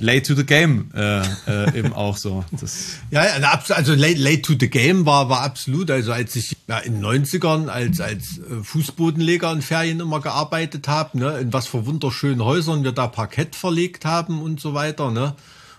[0.00, 2.44] late to the game äh, äh, eben auch so.
[2.58, 5.90] Das, Ja, also late, late to the game war, war absolut.
[5.90, 10.88] Also als ich ja, in den 90ern als, als äh, Fußbodenleger in Ferien immer gearbeitet
[10.88, 15.10] habe, ne, in was für wunderschönen Häusern wir da Parkett verlegt haben und so weiter,
[15.10, 15.34] ne.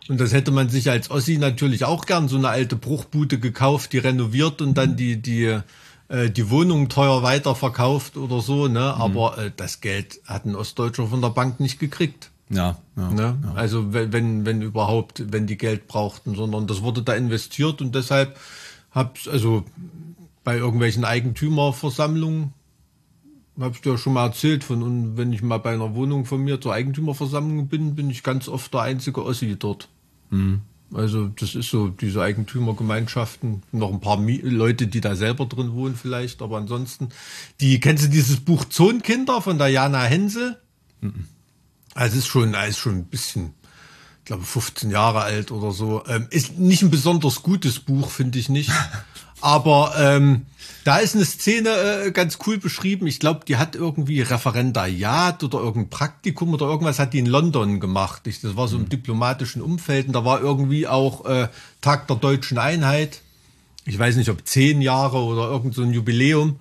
[0.07, 3.93] Und das hätte man sich als Ossi natürlich auch gern so eine alte Bruchbude gekauft,
[3.93, 5.59] die renoviert und dann die, die,
[6.09, 8.93] äh, die Wohnung teuer weiterverkauft oder so, ne.
[8.95, 12.30] Aber äh, das Geld hat ein Ostdeutscher von der Bank nicht gekriegt.
[12.51, 13.09] Ja, ja.
[13.11, 13.37] Ne?
[13.55, 17.95] Also wenn, wenn, wenn überhaupt, wenn die Geld brauchten, sondern das wurde da investiert und
[17.95, 18.37] deshalb
[18.91, 19.63] hab's, also
[20.43, 22.53] bei irgendwelchen Eigentümerversammlungen,
[23.59, 26.41] habe ich dir schon mal erzählt, von und wenn ich mal bei einer Wohnung von
[26.41, 29.87] mir zur Eigentümerversammlung bin, bin ich ganz oft der einzige Ossi dort.
[30.93, 35.73] Also das ist so, diese Eigentümergemeinschaften, noch ein paar Mi Leute, die da selber drin
[35.73, 37.09] wohnen vielleicht, aber ansonsten,
[37.61, 40.57] die, kennst du dieses Buch Zonkinder von der Jana Hensel?
[41.93, 43.53] Also es ist schon, es ist schon ein bisschen,
[44.19, 46.03] ich glaube 15 Jahre alt oder so.
[46.07, 48.71] Ähm, ist nicht ein besonders gutes Buch, finde ich nicht.
[49.41, 50.45] Aber ähm,
[50.83, 53.07] da ist eine Szene äh, ganz cool beschrieben.
[53.07, 57.79] Ich glaube, die hat irgendwie Referendariat oder irgendein Praktikum oder irgendwas hat die in London
[57.79, 58.25] gemacht.
[58.25, 61.49] Ich, das war so im diplomatischen Umfeld und da war irgendwie auch äh,
[61.81, 63.21] Tag der deutschen Einheit.
[63.85, 66.59] Ich weiß nicht, ob zehn Jahre oder irgend so ein Jubiläum.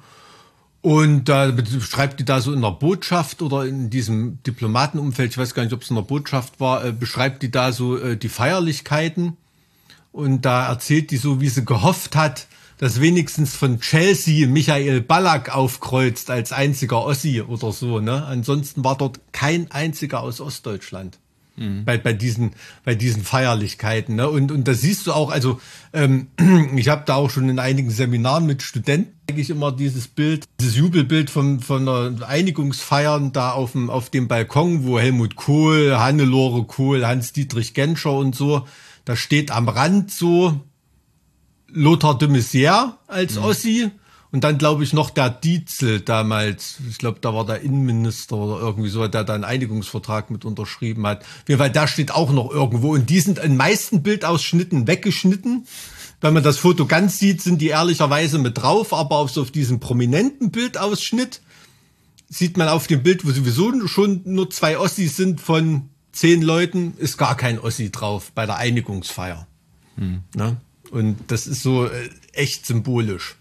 [0.82, 5.54] Und da beschreibt die da so in der Botschaft oder in diesem Diplomatenumfeld, ich weiß
[5.54, 8.30] gar nicht, ob es in der Botschaft war, äh, beschreibt die da so äh, die
[8.30, 9.36] Feierlichkeiten.
[10.12, 12.46] Und da erzählt die so, wie sie gehofft hat,
[12.78, 18.00] dass wenigstens von Chelsea Michael Ballack aufkreuzt als einziger Ossi oder so.
[18.00, 18.24] Ne?
[18.24, 21.18] Ansonsten war dort kein einziger aus Ostdeutschland.
[21.84, 22.52] Bei, bei diesen
[22.84, 24.30] bei diesen Feierlichkeiten ne?
[24.30, 25.60] und und da siehst du auch also
[25.92, 26.28] ähm,
[26.76, 30.76] ich habe da auch schon in einigen Seminaren mit Studenten eigentlich immer dieses Bild dieses
[30.76, 36.64] Jubelbild von von der Einigungsfeiern da auf dem auf dem Balkon wo Helmut Kohl Hannelore
[36.64, 38.66] Kohl Hans Dietrich Genscher und so
[39.04, 40.60] da steht am Rand so
[41.68, 43.90] Lothar de Maizière als Ossi
[44.32, 48.60] und dann glaube ich noch der Dietzel damals, ich glaube, da war der Innenminister oder
[48.60, 51.24] irgendwie so, der da einen Einigungsvertrag mit unterschrieben hat.
[51.46, 55.66] Fall, da steht auch noch irgendwo und die sind in meisten Bildausschnitten weggeschnitten.
[56.20, 59.50] Wenn man das Foto ganz sieht, sind die ehrlicherweise mit drauf, aber auf so auf
[59.50, 61.40] diesem prominenten Bildausschnitt
[62.28, 66.94] sieht man auf dem Bild, wo sowieso schon nur zwei Ossis sind von zehn Leuten,
[66.98, 69.48] ist gar kein Ossi drauf bei der Einigungsfeier.
[70.36, 70.56] Ne?
[70.90, 73.36] Und das ist so äh, echt symbolisch.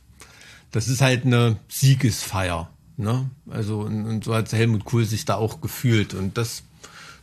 [0.72, 2.70] Das ist halt eine Siegesfeier.
[2.98, 3.30] Ne?
[3.50, 6.14] Also, und, und so hat Helmut Kohl sich da auch gefühlt.
[6.14, 6.64] Und das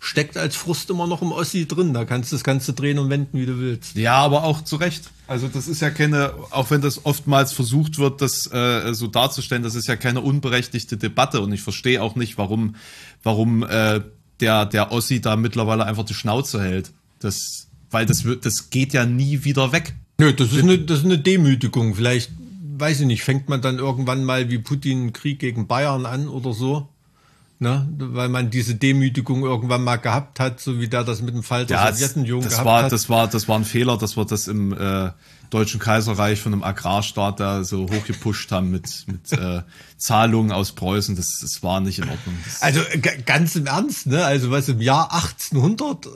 [0.01, 1.93] steckt als Frust immer noch im Ossi drin.
[1.95, 3.97] Da kannst du das Ganze drehen und wenden, wie du willst.
[3.97, 5.11] Ja, aber auch zu Recht.
[5.27, 9.63] Also das ist ja keine, auch wenn das oftmals versucht wird, das äh, so darzustellen,
[9.63, 12.77] das ist ja keine unberechtigte Debatte und ich verstehe auch nicht, warum,
[13.25, 14.01] warum äh,
[14.41, 16.93] der der Ossi da mittlerweile einfach die Schnauze hält.
[17.19, 19.95] Das, weil das wird, das geht ja nie wieder weg.
[20.19, 21.95] Nö, das ist eine, das ist eine Demütigung.
[21.95, 22.31] Vielleicht,
[22.79, 26.29] weiß ich nicht, fängt man dann irgendwann mal wie Putin einen Krieg gegen Bayern an
[26.29, 26.89] oder so.
[27.59, 27.89] Ne?
[27.99, 31.65] Weil man diese Demütigung irgendwann mal gehabt hat, so wie der das mit dem Fall
[31.65, 32.93] der Ja, Sowjetunion das gehabt war, hat.
[32.93, 35.11] das war, das war ein Fehler, dass wir das im äh,
[35.49, 39.63] Deutschen Kaiserreich von einem Agrarstaat da so hochgepusht haben mit, mit äh,
[39.97, 41.17] Zahlungen aus Preußen.
[41.17, 42.35] Das, das war nicht in Ordnung.
[42.45, 42.81] Das, Also
[43.25, 44.23] ganz im Ernst, ne?
[44.23, 46.09] Also was im Jahr 1800 äh,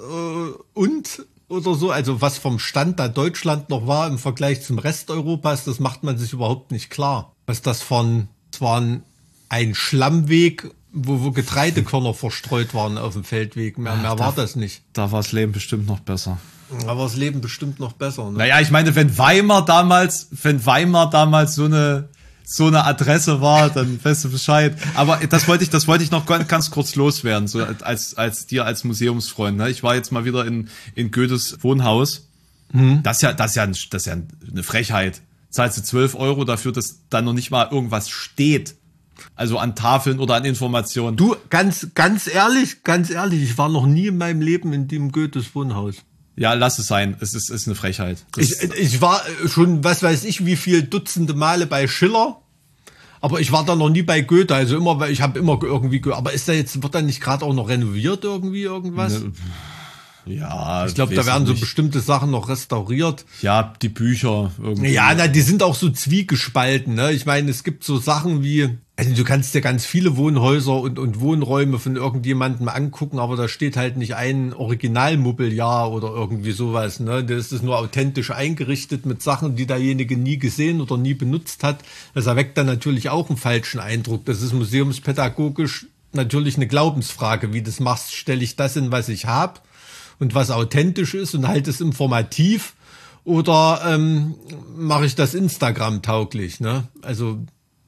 [0.74, 5.10] und oder so, also was vom Stand da Deutschland noch war im Vergleich zum Rest
[5.10, 7.32] Europas, das macht man sich überhaupt nicht klar.
[7.46, 9.02] Was das von, es waren
[9.48, 13.78] ein Schlammweg, wo, wo Getreidekörner verstreut waren auf dem Feldweg.
[13.78, 14.82] Mehr, mehr war das nicht.
[14.92, 16.38] Da war das Leben bestimmt noch besser.
[16.82, 18.30] Da war das Leben bestimmt noch besser.
[18.30, 18.38] Ne?
[18.38, 22.08] Naja, ich meine, wenn Weimar damals, wenn Weimar damals so eine
[22.52, 24.76] so eine Adresse war, dann weißt du Bescheid.
[24.94, 28.64] Aber das wollte ich, das wollte ich noch ganz, kurz loswerden, so als als dir
[28.64, 29.56] als Museumsfreund.
[29.56, 29.70] Ne?
[29.70, 32.26] Ich war jetzt mal wieder in in Goethes Wohnhaus.
[32.72, 33.04] Mhm.
[33.04, 34.16] Das ist ja, das ist ja, das ist ja
[34.50, 35.22] eine Frechheit.
[35.50, 38.74] Zahlst du 12 Euro dafür, dass da noch nicht mal irgendwas steht.
[39.36, 41.16] Also an Tafeln oder an Informationen.
[41.16, 45.12] Du, ganz, ganz ehrlich, ganz ehrlich, ich war noch nie in meinem Leben in dem
[45.12, 45.96] Goethes Wohnhaus.
[46.36, 47.16] Ja, lass es sein.
[47.20, 48.24] Es ist, ist eine Frechheit.
[48.36, 52.40] Ich, ich war schon, was weiß ich, wie viel Dutzende Male bei Schiller.
[53.20, 56.02] Aber ich war da noch nie bei Goethe, also immer, weil ich habe immer irgendwie,
[56.10, 59.20] aber ist da jetzt, wird da nicht gerade auch noch renoviert irgendwie irgendwas?
[59.20, 59.32] Ne,
[60.26, 63.24] ja, ich glaube, da werden so bestimmte Sachen noch restauriert.
[63.42, 64.92] Ja, die Bücher irgendwie.
[64.92, 66.94] Ja, na, die sind auch so zwiegespalten.
[66.94, 67.12] Ne?
[67.12, 70.98] Ich meine, es gibt so Sachen wie, also du kannst dir ganz viele Wohnhäuser und,
[70.98, 77.00] und Wohnräume von irgendjemandem angucken, aber da steht halt nicht ein Originalmobiliar oder irgendwie sowas.
[77.00, 77.24] Ne?
[77.24, 81.78] Das ist nur authentisch eingerichtet mit Sachen, die derjenige nie gesehen oder nie benutzt hat.
[82.12, 84.26] Das erweckt dann natürlich auch einen falschen Eindruck.
[84.26, 87.54] Das ist museumspädagogisch natürlich eine Glaubensfrage.
[87.54, 89.60] Wie das machst, stelle ich das in, was ich habe
[90.18, 92.74] und was authentisch ist und halt es informativ
[93.24, 94.34] oder ähm,
[94.76, 96.60] mache ich das Instagram tauglich?
[96.60, 96.84] Ne?
[97.00, 97.38] Also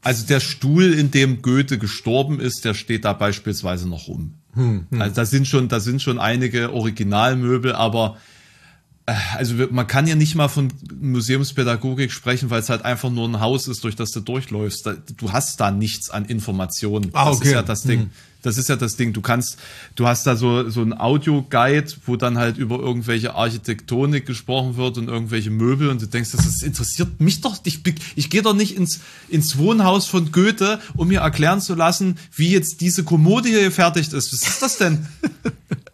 [0.02, 4.34] also der Stuhl, in dem Goethe gestorben ist, der steht da beispielsweise noch rum.
[4.54, 5.00] Hm, hm.
[5.00, 8.18] Also da sind schon, da sind schon einige Originalmöbel, aber
[9.06, 13.28] äh, also man kann ja nicht mal von Museumspädagogik sprechen, weil es halt einfach nur
[13.28, 14.88] ein Haus ist, durch das du durchläufst.
[15.16, 17.10] Du hast da nichts an Informationen.
[17.12, 17.38] Ah, okay.
[17.38, 18.00] Das ist ja das Ding.
[18.00, 18.10] Hm.
[18.42, 19.12] Das ist ja das Ding.
[19.12, 19.56] Du kannst,
[19.94, 24.98] du hast da so, so ein Audio-Guide, wo dann halt über irgendwelche Architektonik gesprochen wird
[24.98, 27.56] und irgendwelche Möbel und du denkst, das, das interessiert mich doch.
[27.64, 27.80] Ich,
[28.16, 32.50] ich gehe doch nicht ins, ins Wohnhaus von Goethe, um mir erklären zu lassen, wie
[32.50, 34.32] jetzt diese Kommode hier gefertigt ist.
[34.32, 35.06] Was ist das denn?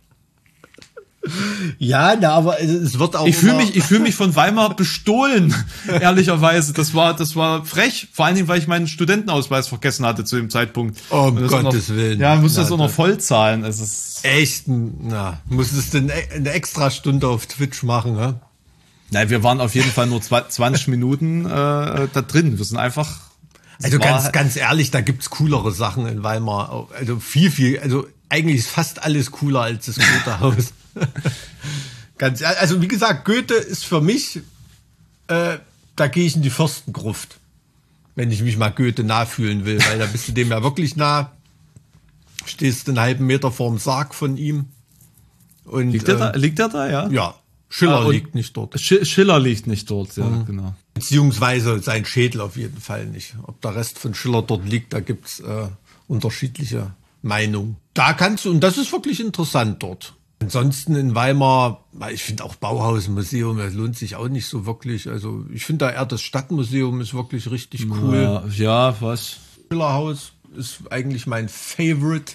[1.78, 3.26] Ja, na, aber es wird auch.
[3.26, 5.54] Ich fühle mich, ich fühle mich von Weimar bestohlen,
[6.00, 6.72] ehrlicherweise.
[6.72, 8.08] Das war, das war frech.
[8.12, 10.98] Vor allen Dingen, weil ich meinen Studentenausweis vergessen hatte zu dem Zeitpunkt.
[11.10, 12.20] Oh, um Gottes noch, Willen.
[12.20, 13.64] Ja, musste das auch noch voll zahlen.
[13.64, 18.40] Es ist echt, na, musstest du eine extra Stunde auf Twitch machen, ne?
[19.10, 22.58] Nein, wir waren auf jeden Fall nur 20 Minuten äh, da drin.
[22.58, 23.20] Wir sind einfach.
[23.82, 26.88] Also ganz, ganz ehrlich, da gibt's coolere Sachen in Weimar.
[26.98, 30.72] Also viel, viel, also eigentlich ist fast alles cooler als das Goethe-Haus.
[32.18, 34.40] Ganz, also wie gesagt, Goethe ist für mich,
[35.28, 35.58] äh,
[35.94, 37.38] da gehe ich in die Fürstengruft,
[38.14, 40.96] wenn ich mich mal Goethe nah fühlen will, weil da bist du dem ja wirklich
[40.96, 41.32] nah.
[42.44, 44.66] Stehst einen halben Meter vorm Sarg von ihm.
[45.64, 47.08] Und, liegt, der äh, da, liegt der da, ja?
[47.08, 47.34] Ja.
[47.68, 48.80] Schiller ah, liegt nicht dort.
[48.80, 50.46] Schiller liegt nicht dort, ja, mhm.
[50.46, 50.74] genau.
[50.94, 53.34] Beziehungsweise sein Schädel auf jeden Fall nicht.
[53.42, 55.68] Ob der Rest von Schiller dort liegt, da gibt's äh,
[56.06, 57.76] unterschiedliche Meinungen.
[57.92, 60.14] Da kannst du, und das ist wirklich interessant dort.
[60.40, 65.08] Ansonsten in Weimar, ich finde auch Bauhausmuseum, das lohnt sich auch nicht so wirklich.
[65.08, 68.16] Also ich finde da eher das Stadtmuseum ist wirklich richtig cool.
[68.16, 69.38] Ja, ja was?
[69.68, 72.34] Schillerhaus ist eigentlich mein Favorite.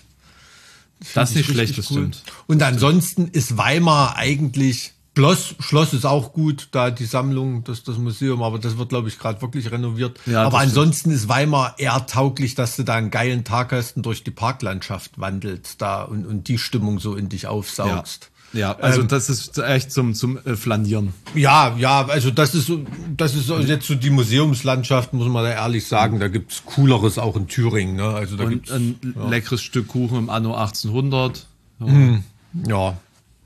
[1.00, 1.98] Das, das ist nicht schlecht, das cool.
[1.98, 2.24] stimmt.
[2.48, 7.98] Und ansonsten ist Weimar eigentlich Schloss, Schloss ist auch gut, da die Sammlung, das, das
[7.98, 10.20] Museum, aber das wird, glaube ich, gerade wirklich renoviert.
[10.26, 14.06] Ja, aber ansonsten ist Weimar eher tauglich, dass du da einen geilen Tag hast und
[14.06, 18.24] durch die Parklandschaft wandelst da und, und die Stimmung so in dich aufsaugst.
[18.24, 18.30] Ja.
[18.54, 21.14] Ja, also ähm, das ist echt zum zum äh, Flanieren.
[21.34, 22.72] Ja, ja, also das ist
[23.18, 26.20] das ist jetzt so die Museumslandschaft, muss man da ehrlich sagen.
[26.20, 27.96] Da gibt's cooleres auch in Thüringen.
[27.96, 28.04] Ne?
[28.04, 29.28] Also da und gibt's ein ja.
[29.28, 31.48] leckeres Stück Kuchen im Anno 1800.
[31.80, 31.88] Ja.
[31.88, 32.24] Hm,
[32.68, 32.98] ja,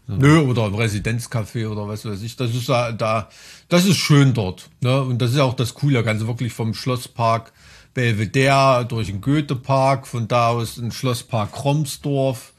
[0.08, 2.36] Nö, oder ein Residenzcafé oder was weiß ich.
[2.38, 3.30] Das ist da, da
[3.68, 4.70] das ist schön dort.
[4.80, 5.01] Ne?
[5.01, 7.51] Und das ist auch das Coole, ganz wirklich vom Schlosspark
[7.93, 12.53] Belvedere durch den Goethepark, von da aus in Schlosspark Kromsdorf,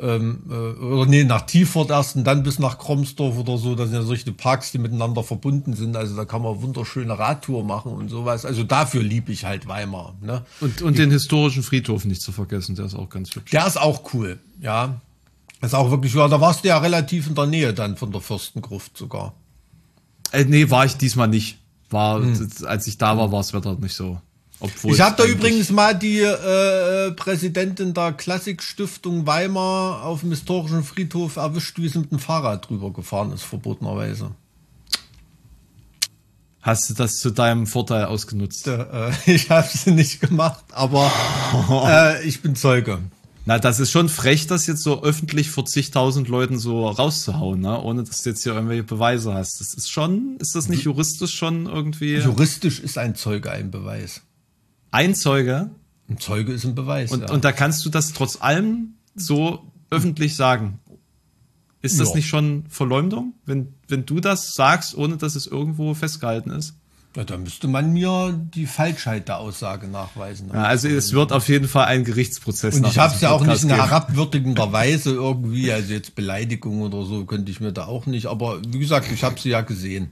[0.00, 3.74] ähm, äh, oder nee, nach Tiefort erst und dann bis nach Kromsdorf oder so.
[3.74, 5.96] Das sind ja solche Parks, die miteinander verbunden sind.
[5.96, 8.44] Also da kann man wunderschöne Radtour machen und sowas.
[8.44, 10.14] Also dafür liebe ich halt Weimar.
[10.22, 10.44] Ne?
[10.60, 13.50] Und, und den historischen Friedhof nicht zu vergessen, der ist auch ganz hübsch.
[13.50, 15.00] Der ist auch cool, ja.
[15.60, 18.12] Das ist auch wirklich, ja, da warst du ja relativ in der Nähe dann von
[18.12, 19.34] der Fürstengruft sogar.
[20.32, 21.58] Äh, nee, war ich diesmal nicht.
[21.90, 22.48] War, hm.
[22.66, 24.20] als ich da war, war das Wetter nicht so.
[24.60, 30.82] Obwohl ich habe da übrigens mal die äh, Präsidentin der Klassikstiftung Weimar auf dem historischen
[30.82, 34.32] Friedhof erwischt, wie sie mit dem Fahrrad drüber gefahren ist, verbotenerweise.
[36.60, 38.66] Hast du das zu deinem Vorteil ausgenutzt?
[38.66, 41.10] Äh, ich habe sie nicht gemacht, aber
[41.86, 43.00] äh, ich bin Zeuge.
[43.48, 47.80] Na, das ist schon frech, das jetzt so öffentlich vor zigtausend Leuten so rauszuhauen, ne?
[47.80, 49.58] ohne dass du jetzt hier irgendwelche Beweise hast.
[49.58, 52.16] Das ist schon, ist das nicht juristisch schon irgendwie?
[52.16, 54.20] Juristisch ist ein Zeuge ein Beweis.
[54.90, 55.70] Ein Zeuge?
[56.10, 57.10] Ein Zeuge ist ein Beweis.
[57.10, 57.30] Und, ja.
[57.30, 60.80] und da kannst du das trotz allem so öffentlich sagen.
[61.80, 62.16] Ist das Ja.
[62.16, 66.74] nicht schon Verleumdung, wenn, wenn du das sagst, ohne dass es irgendwo festgehalten ist?
[67.16, 70.50] Ja, da müsste man mir die Falschheit der Aussage nachweisen.
[70.52, 72.76] Ja, also es wird auf jeden Fall ein Gerichtsprozess.
[72.76, 77.04] Und ich habe es ja auch nicht in herabwürdigender Weise irgendwie, also jetzt Beleidigung oder
[77.04, 80.10] so könnte ich mir da auch nicht, aber wie gesagt, ich habe sie ja gesehen.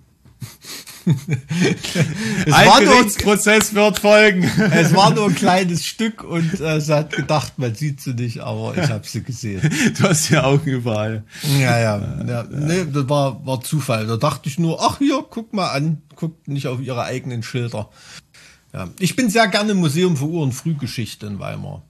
[1.07, 4.43] Es, Ein war nur, Gerichtsprozess wird folgen.
[4.73, 8.41] es war nur ein kleines Stück und äh, sie hat gedacht, man sieht sie nicht,
[8.41, 9.61] aber ich habe sie gesehen.
[9.99, 11.25] Du hast ja Augen überall.
[11.59, 12.45] Ja, ja, ja.
[12.51, 14.07] Nee, das war, war Zufall.
[14.07, 17.89] Da dachte ich nur, ach hier, guck mal an, guckt nicht auf ihre eigenen Schilder.
[18.73, 18.89] Ja.
[18.99, 21.83] Ich bin sehr gerne im Museum für und Frühgeschichte in Weimar.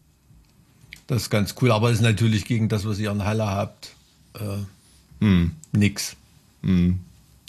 [1.07, 3.95] Das ist ganz cool, aber ist natürlich gegen das, was ihr in Halle habt,
[4.35, 6.17] äh, nix.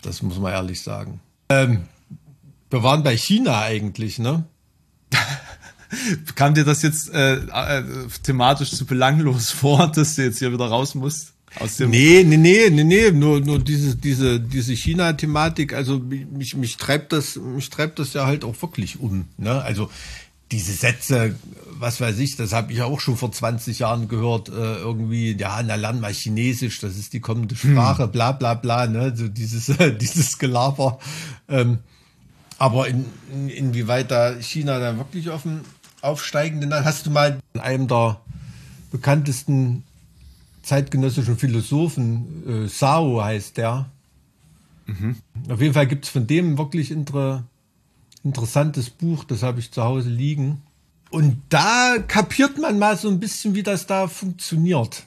[0.01, 1.19] Das muss man ehrlich sagen.
[1.49, 1.83] Ähm,
[2.69, 4.45] wir waren bei China eigentlich, ne?
[6.35, 7.83] Kam dir das jetzt äh, äh,
[8.23, 11.33] thematisch zu belanglos vor, dass du jetzt hier wieder raus musst?
[11.59, 16.55] Aus dem Nee, nee, nee, nee, nee, nur, nur diese, diese, diese China-Thematik, also mich,
[16.55, 19.61] mich treibt das, mich treibt das ja halt auch wirklich um, ne?
[19.61, 19.89] Also,
[20.51, 21.35] diese Sätze,
[21.71, 25.61] was weiß ich, das habe ich auch schon vor 20 Jahren gehört, äh, irgendwie, ja,
[25.63, 29.13] na lern mal Chinesisch, das ist die kommende Sprache, bla bla bla, ne?
[29.15, 30.99] So dieses, dieses Gelaber.
[31.49, 31.79] Ähm,
[32.57, 35.61] aber in, in, inwieweit da China da wirklich auf dem
[36.01, 38.19] aufsteigenden, hast du mal in einem der
[38.91, 39.83] bekanntesten
[40.63, 43.89] zeitgenössischen Philosophen, äh, Sao heißt der.
[45.49, 47.43] Auf jeden Fall gibt es von dem wirklich inter,
[48.27, 50.61] interessantes Buch, das habe ich zu Hause liegen.
[51.09, 55.03] Und da kapiert man mal so ein bisschen, wie das da funktioniert.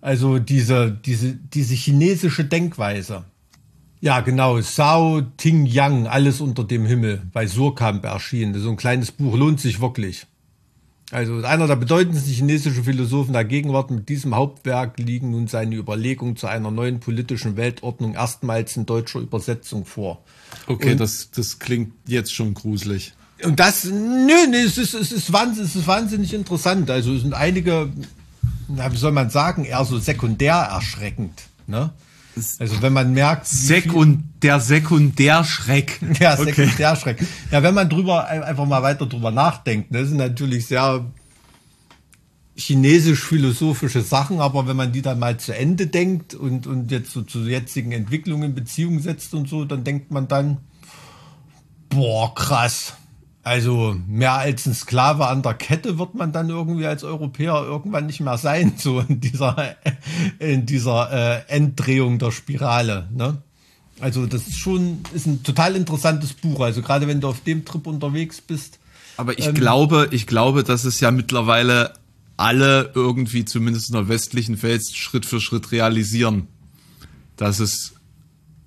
[0.00, 3.24] Also diese, diese, diese chinesische Denkweise.
[4.00, 4.60] Ja, genau.
[4.60, 8.58] Sao Ting Yang, alles unter dem Himmel, bei Surkamp erschienen.
[8.60, 10.26] So ein kleines Buch, lohnt sich wirklich.
[11.10, 16.36] Also einer der bedeutendsten chinesischen Philosophen der Gegenwart mit diesem Hauptwerk liegen nun seine Überlegungen
[16.36, 20.22] zu einer neuen politischen Weltordnung erstmals in deutscher Übersetzung vor.
[20.68, 23.12] Okay, das, das klingt jetzt schon gruselig.
[23.42, 26.90] Und das, nö, nee, es ist, es ist, wahnsinnig, es ist wahnsinnig interessant.
[26.90, 27.88] Also es sind einige,
[28.68, 31.42] na, wie soll man sagen, eher so sekundär erschreckend.
[31.66, 31.90] Ne?
[32.58, 36.00] Also wenn man merkt, Sekund, der Sekundärschreck.
[36.20, 37.18] Ja, Sekundärschreck.
[37.50, 41.04] Ja, wenn man drüber ein- einfach mal weiter drüber nachdenkt, ne, das sind natürlich sehr
[42.58, 47.22] chinesisch-philosophische Sachen, aber wenn man die dann mal zu Ende denkt und, und jetzt so
[47.22, 50.58] zu jetzigen Entwicklungen in Beziehung setzt und so, dann denkt man dann,
[51.88, 52.94] boah, krass.
[53.44, 58.06] Also mehr als ein Sklave an der Kette wird man dann irgendwie als Europäer irgendwann
[58.06, 59.76] nicht mehr sein, so in dieser,
[60.40, 63.08] in dieser äh, Enddrehung der Spirale.
[63.14, 63.40] Ne?
[64.00, 66.60] Also das ist schon ist ein total interessantes Buch.
[66.60, 68.80] Also gerade wenn du auf dem Trip unterwegs bist.
[69.16, 71.94] Aber ich glaube, ich glaube, dass es ja mittlerweile
[72.38, 76.46] alle irgendwie zumindest in der westlichen Welt Schritt für Schritt realisieren,
[77.36, 77.94] dass es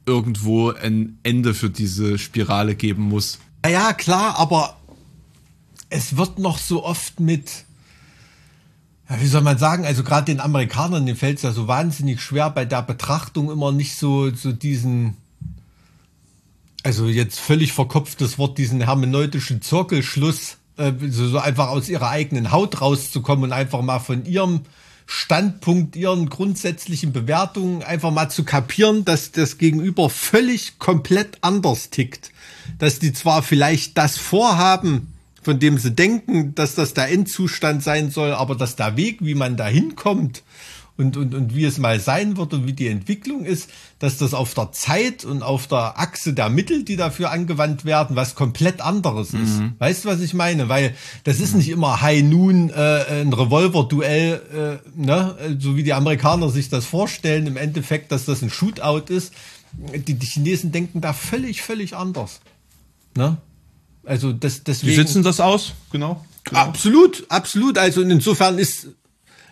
[0.06, 3.40] irgendwo ein Ende für diese Spirale geben muss.
[3.66, 4.78] Ja, ja, klar, aber
[5.90, 7.66] es wird noch so oft mit,
[9.10, 12.22] ja, wie soll man sagen, also gerade den Amerikanern, denen fällt es ja so wahnsinnig
[12.22, 15.16] schwer bei der Betrachtung immer nicht so, so diesen,
[16.84, 22.52] also jetzt völlig verkopftes Wort, diesen hermeneutischen Zirkelschluss, äh, so, so einfach aus ihrer eigenen
[22.52, 24.62] Haut rauszukommen und einfach mal von ihrem
[25.06, 32.32] Standpunkt, ihren grundsätzlichen Bewertungen einfach mal zu kapieren, dass das Gegenüber völlig komplett anders tickt.
[32.80, 35.14] Dass die zwar vielleicht das vorhaben,
[35.44, 39.36] von dem sie denken, dass das der Endzustand sein soll, aber dass der Weg, wie
[39.36, 40.44] man da hinkommt
[41.02, 44.34] und, und, und wie es mal sein wird und wie die Entwicklung ist, dass das
[44.34, 48.82] auf der Zeit und auf der Achse der Mittel, die dafür angewandt werden, was komplett
[48.82, 49.62] anderes ist.
[49.80, 50.70] Weißt du, was ich meine?
[50.70, 55.58] Weil das ist nicht immer High Noon, äh, ein Revolver-Duell, äh, ne?
[55.60, 59.34] so wie die Amerikaner sich das vorstellen, im Endeffekt, dass das ein Shootout ist.
[59.74, 62.42] Die, die Chinesen denken da völlig, völlig anders.
[63.16, 63.38] Ne?
[64.04, 64.92] Also das, deswegen.
[64.92, 65.74] Wie sitzen das aus?
[65.92, 66.26] Genau.
[66.52, 67.78] Absolut, absolut.
[67.78, 68.88] Also insofern ist,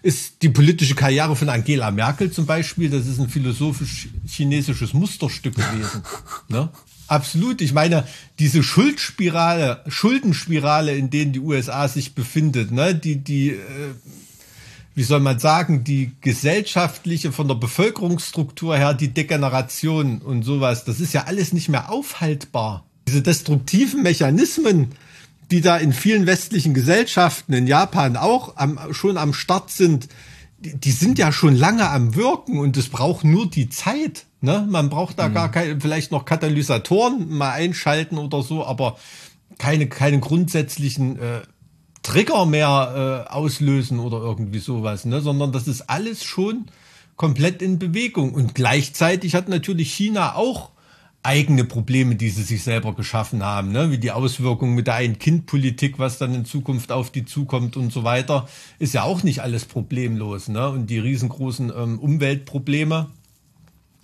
[0.01, 6.03] ist die politische Karriere von Angela Merkel zum Beispiel, das ist ein philosophisch-chinesisches Musterstück gewesen.
[6.47, 6.69] ne?
[7.09, 7.61] Absolut.
[7.61, 13.57] Ich meine, diese Schuldspirale, Schuldenspirale, in denen die USA sich befindet, ne, die, die, äh,
[14.93, 20.99] wie soll man sagen, die gesellschaftliche, von der Bevölkerungsstruktur her, die Degeneration und sowas, das
[20.99, 22.85] ist ja alles nicht mehr aufhaltbar.
[23.07, 24.89] Diese destruktiven Mechanismen,
[25.51, 30.07] die da in vielen westlichen Gesellschaften, in Japan auch am, schon am Start sind,
[30.59, 34.25] die, die sind ja schon lange am Wirken und es braucht nur die Zeit.
[34.41, 34.65] Ne?
[34.69, 38.97] Man braucht da gar keine, vielleicht noch Katalysatoren mal einschalten oder so, aber
[39.57, 41.41] keine, keine grundsätzlichen äh,
[42.03, 45.21] Trigger mehr äh, auslösen oder irgendwie sowas, ne?
[45.21, 46.67] sondern das ist alles schon
[47.15, 48.33] komplett in Bewegung.
[48.33, 50.71] Und gleichzeitig hat natürlich China auch
[51.21, 53.91] eigene Probleme, die sie sich selber geschaffen haben, ne?
[53.91, 58.03] wie die Auswirkungen mit der Ein-Kind-Politik, was dann in Zukunft auf die zukommt und so
[58.03, 58.47] weiter,
[58.79, 60.47] ist ja auch nicht alles problemlos.
[60.47, 60.69] Ne?
[60.69, 63.09] Und die riesengroßen ähm, Umweltprobleme,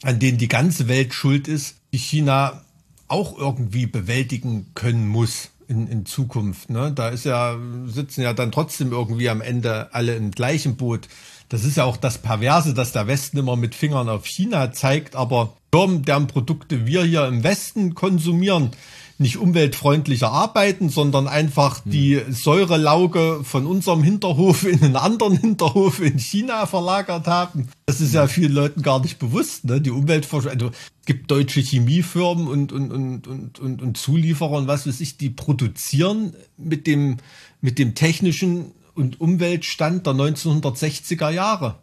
[0.03, 2.61] an denen die ganze Welt schuld ist, die China
[3.07, 6.69] auch irgendwie bewältigen können muss in, in Zukunft.
[6.69, 6.91] Ne?
[6.93, 11.07] Da ist ja, sitzen ja dann trotzdem irgendwie am Ende alle im gleichen Boot.
[11.47, 15.15] Das ist ja auch das Perverse, dass der Westen immer mit Fingern auf China zeigt,
[15.15, 18.71] aber Firmen, deren Produkte wir hier im Westen konsumieren,
[19.17, 21.91] nicht umweltfreundlicher arbeiten, sondern einfach hm.
[21.91, 27.67] die Säurelauge von unserem Hinterhof in einen anderen Hinterhof in China verlagert haben.
[27.87, 29.65] Das ist ja vielen Leuten gar nicht bewusst.
[29.65, 29.81] Ne?
[29.81, 34.67] Die Umweltforschung, also es gibt deutsche Chemiefirmen und, und, und, und, und, und Zulieferer und
[34.67, 37.17] was weiß ich, die produzieren mit dem,
[37.59, 41.75] mit dem technischen und Umweltstand der 1960er Jahre.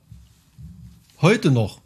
[1.21, 1.82] Heute noch.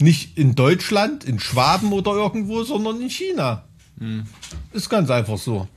[0.00, 3.64] Nicht in Deutschland, in Schwaben oder irgendwo, sondern in China.
[3.98, 4.24] Hm.
[4.72, 5.68] Ist ganz einfach so.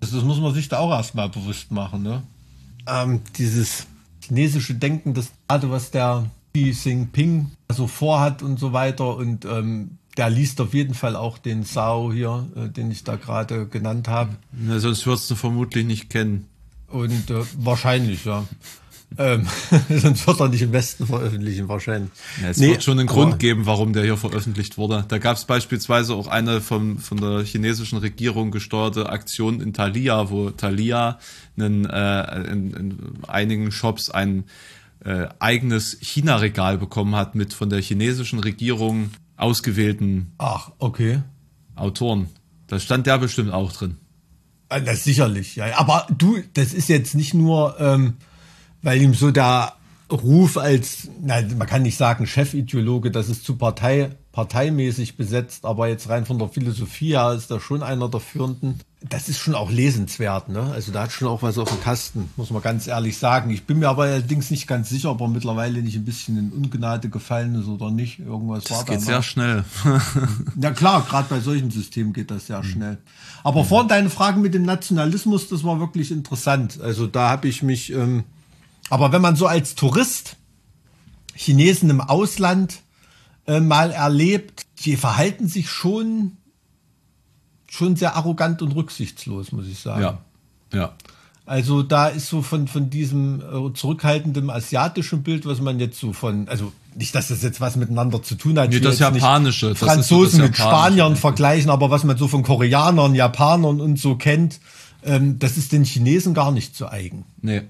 [0.00, 2.02] Das, das, muss man sich da auch erstmal bewusst machen.
[2.02, 2.22] Ne?
[2.86, 3.86] Ähm, dieses
[4.26, 9.16] chinesische Denken, das gerade was der Xi Jinping so vorhat und so weiter.
[9.16, 13.16] Und ähm, der liest auf jeden Fall auch den Sao hier, äh, den ich da
[13.16, 14.36] gerade genannt habe.
[14.68, 16.46] Ja, sonst würdest du vermutlich nicht kennen.
[16.88, 18.44] Und äh, wahrscheinlich, ja.
[19.18, 19.46] Ähm,
[19.88, 22.10] sonst wird er nicht im Westen veröffentlichen, wahrscheinlich.
[22.42, 25.04] Ja, es nee, wird schon einen Grund geben, warum der hier veröffentlicht wurde.
[25.08, 30.30] Da gab es beispielsweise auch eine vom, von der chinesischen Regierung gesteuerte Aktion in Thalia,
[30.30, 31.18] wo Thalia
[31.56, 34.44] einen, äh, in, in einigen Shops ein
[35.04, 41.22] äh, eigenes China-Regal bekommen hat mit von der chinesischen Regierung ausgewählten Ach, okay.
[41.76, 42.28] Autoren.
[42.66, 43.98] Da stand der bestimmt auch drin.
[44.68, 45.78] Ah, das sicherlich, ja.
[45.78, 48.14] Aber du, das ist jetzt nicht nur, ähm,
[48.84, 49.72] weil ihm so der
[50.12, 55.88] Ruf als, na, man kann nicht sagen Chefideologe, das ist zu Partei, parteimäßig besetzt, aber
[55.88, 58.80] jetzt rein von der Philosophie her ist er schon einer der führenden.
[59.00, 60.72] Das ist schon auch lesenswert, ne?
[60.72, 63.50] Also da hat schon auch was auf dem Kasten, muss man ganz ehrlich sagen.
[63.50, 66.52] Ich bin mir aber allerdings nicht ganz sicher, ob er mittlerweile nicht ein bisschen in
[66.52, 68.18] Ungnade gefallen ist oder nicht.
[68.18, 69.64] Irgendwas das war geht da sehr schnell.
[70.60, 72.68] ja klar, gerade bei solchen Systemen geht das sehr mhm.
[72.68, 72.98] schnell.
[73.42, 73.68] Aber mhm.
[73.68, 76.80] vorhin deine Fragen mit dem Nationalismus, das war wirklich interessant.
[76.80, 78.24] Also da habe ich mich, ähm,
[78.90, 80.36] aber wenn man so als Tourist
[81.34, 82.80] Chinesen im Ausland
[83.46, 86.36] äh, mal erlebt, die verhalten sich schon,
[87.68, 90.02] schon sehr arrogant und rücksichtslos, muss ich sagen.
[90.02, 90.18] Ja,
[90.72, 90.94] ja.
[91.46, 96.14] Also da ist so von, von diesem äh, zurückhaltenden asiatischen Bild, was man jetzt so
[96.14, 98.70] von, also nicht, dass das jetzt was miteinander zu tun hat.
[98.70, 99.70] Nee, das Japanische.
[99.70, 103.98] Das Franzosen so das mit Spaniern vergleichen, aber was man so von Koreanern, Japanern und
[103.98, 104.58] so kennt,
[105.02, 107.26] ähm, das ist den Chinesen gar nicht zu eigen.
[107.42, 107.62] Nee.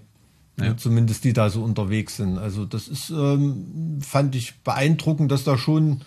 [0.57, 2.39] Ja, zumindest die da so unterwegs sind.
[2.39, 6.03] Also das ist, ähm, fand ich beeindruckend, dass da schon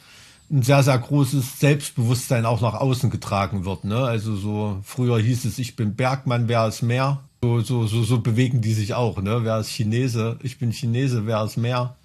[0.49, 3.83] ein sehr, sehr großes Selbstbewusstsein auch nach außen getragen wird.
[3.83, 3.97] Ne?
[3.97, 7.21] Also so früher hieß es, ich bin Bergmann, wer ist mehr?
[7.43, 9.41] So, so, so, so bewegen die sich auch, ne?
[9.43, 10.39] Wer ist Chinese?
[10.41, 11.95] Ich bin Chinese, wer ist mehr?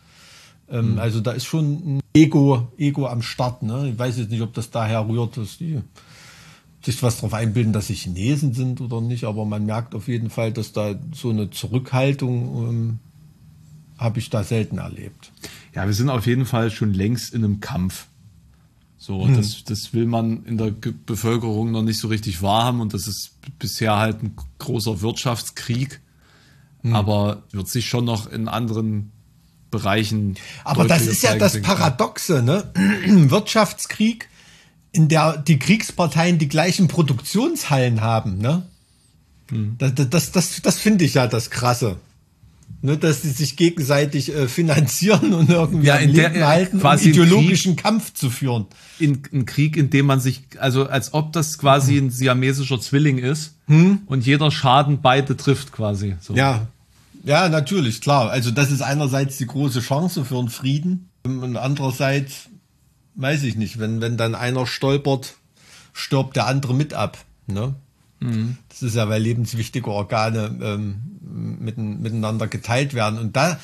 [0.69, 0.99] Ähm, mhm.
[0.99, 3.89] Also da ist schon ein Ego, Ego am Start, ne?
[3.89, 5.81] Ich weiß jetzt nicht, ob das daher rührt, dass die
[6.85, 10.31] sich was darauf einbilden, dass sie Chinesen sind oder nicht, aber man merkt auf jeden
[10.31, 12.99] Fall, dass da so eine Zurückhaltung ähm,
[13.99, 15.33] habe ich da selten erlebt.
[15.75, 18.07] Ja, wir sind auf jeden Fall schon längst in einem Kampf.
[18.99, 19.37] So, hm.
[19.37, 20.73] das, das will man in der
[21.07, 26.01] Bevölkerung noch nicht so richtig wahrhaben und das ist bisher halt ein großer Wirtschaftskrieg,
[26.83, 26.95] hm.
[26.95, 29.13] aber wird sich schon noch in anderen
[29.71, 30.37] Bereichen.
[30.63, 32.71] Aber das ist ja das Paradoxe, ne?
[33.31, 34.29] Wirtschaftskrieg,
[34.93, 38.67] in der die Kriegsparteien die gleichen Produktionshallen haben, ne?
[39.49, 39.77] Hm.
[39.79, 41.97] Das, das, das, das finde ich ja das Krasse
[42.83, 47.11] ne, dass sie sich gegenseitig äh, finanzieren und irgendwie ja, in der, halten, quasi um
[47.13, 48.67] ideologischen Krieg, Kampf zu führen.
[48.99, 53.19] In ein Krieg, in dem man sich, also als ob das quasi ein siamesischer Zwilling
[53.19, 54.03] ist hm?
[54.07, 56.17] und jeder Schaden beide trifft quasi.
[56.21, 56.35] So.
[56.35, 56.67] Ja,
[57.25, 58.31] ja, natürlich, klar.
[58.31, 62.49] Also das ist einerseits die große Chance für einen Frieden und andererseits
[63.15, 65.35] weiß ich nicht, wenn, wenn dann einer stolpert,
[65.93, 67.19] stirbt der andere mit ab.
[67.47, 67.75] Ne?
[68.21, 68.59] Mhm.
[68.69, 71.19] Das ist ja, weil lebenswichtige Organe ähm,
[71.61, 73.19] miteinander geteilt werden.
[73.19, 73.59] Und da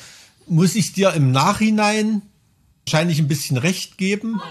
[0.47, 2.21] muss ich dir im Nachhinein
[2.85, 4.41] wahrscheinlich ein bisschen recht geben.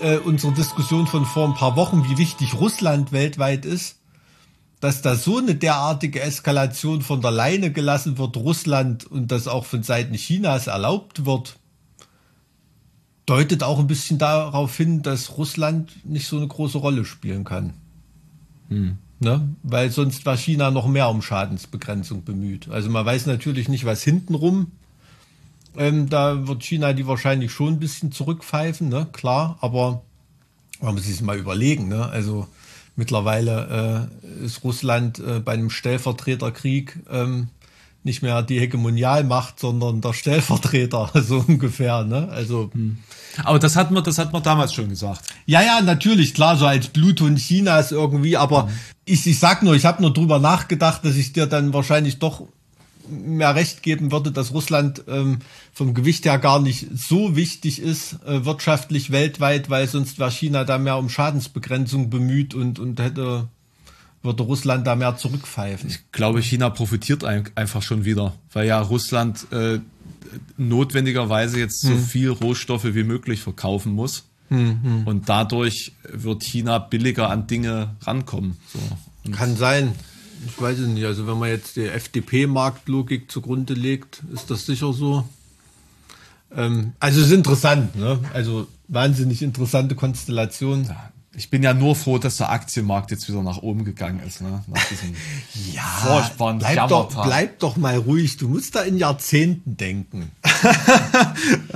[0.00, 3.96] Äh, unsere Diskussion von vor ein paar Wochen, wie wichtig Russland weltweit ist,
[4.80, 9.64] dass da so eine derartige Eskalation von der Leine gelassen wird, Russland und das auch
[9.64, 11.56] von Seiten Chinas erlaubt wird,
[13.26, 17.72] deutet auch ein bisschen darauf hin, dass Russland nicht so eine große Rolle spielen kann.
[18.68, 18.98] Hm.
[19.20, 19.48] Ne?
[19.62, 22.68] Weil sonst war China noch mehr um Schadensbegrenzung bemüht.
[22.68, 24.72] Also man weiß natürlich nicht, was hintenrum.
[25.76, 29.08] Ähm, da wird China die wahrscheinlich schon ein bisschen zurückpfeifen, ne?
[29.12, 30.02] klar, aber
[30.80, 31.88] man muss sich mal überlegen.
[31.88, 32.06] Ne?
[32.06, 32.46] Also
[32.96, 34.10] mittlerweile
[34.40, 37.48] äh, ist Russland äh, bei einem Stellvertreterkrieg ähm,
[38.04, 42.04] nicht mehr die Hegemonialmacht, sondern der Stellvertreter, so ungefähr.
[42.04, 42.28] Ne?
[42.30, 42.98] Also, hm.
[43.42, 45.22] Aber das hat man, das hat man damals schon gesagt.
[45.46, 48.70] Ja, ja, natürlich, klar, so als Bluthund Chinas irgendwie, aber mhm.
[49.06, 52.46] ich, ich sag nur, ich habe nur drüber nachgedacht, dass ich dir dann wahrscheinlich doch
[53.08, 55.40] mehr recht geben würde, dass Russland ähm,
[55.72, 60.64] vom Gewicht her gar nicht so wichtig ist, äh, wirtschaftlich weltweit, weil sonst wäre China
[60.64, 63.48] da mehr um Schadensbegrenzung bemüht und, und hätte
[64.24, 65.90] würde Russland da mehr zurückpfeifen.
[65.90, 69.78] Ich glaube, China profitiert einfach schon wieder, weil ja Russland äh,
[70.56, 72.02] notwendigerweise jetzt so hm.
[72.02, 74.24] viel Rohstoffe wie möglich verkaufen muss.
[74.48, 75.06] Hm, hm.
[75.06, 78.56] Und dadurch wird China billiger an Dinge rankommen.
[78.72, 79.32] So.
[79.32, 79.92] Kann sein.
[80.46, 81.04] Ich weiß es nicht.
[81.04, 85.26] Also wenn man jetzt die FDP-Marktlogik zugrunde legt, ist das sicher so.
[86.54, 87.96] Ähm, also es ist interessant.
[87.96, 88.18] Ne?
[88.32, 90.84] Also wahnsinnig interessante Konstellation.
[90.84, 94.40] Ja, ich bin ja nur froh, dass der Aktienmarkt jetzt wieder nach oben gegangen ist.
[94.40, 94.62] Ne?
[94.66, 95.14] Nach diesem
[95.72, 98.36] ja, furchtbaren bleib doch, bleib doch mal ruhig.
[98.36, 100.30] Du musst da in Jahrzehnten denken.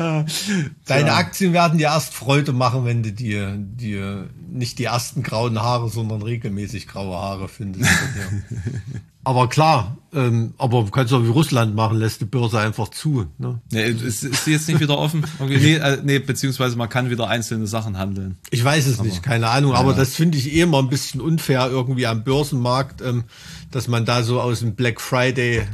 [0.86, 1.16] Deine ja.
[1.16, 5.88] Aktien werden dir erst Freude machen, wenn du dir, dir nicht die ersten grauen Haare,
[5.88, 7.90] sondern regelmäßig graue Haare findest.
[9.28, 13.26] Aber klar, ähm, aber du kannst auch wie Russland machen, lässt die Börse einfach zu.
[13.36, 13.60] Ne?
[13.70, 15.22] Nee, ist, ist sie jetzt nicht wieder offen?
[15.38, 18.38] Nee, äh, nee, beziehungsweise man kann wieder einzelne Sachen handeln.
[18.50, 19.76] Ich weiß es aber, nicht, keine Ahnung, ja.
[19.76, 23.24] aber das finde ich eh immer ein bisschen unfair irgendwie am Börsenmarkt, ähm,
[23.70, 25.66] dass man da so aus dem Black Friday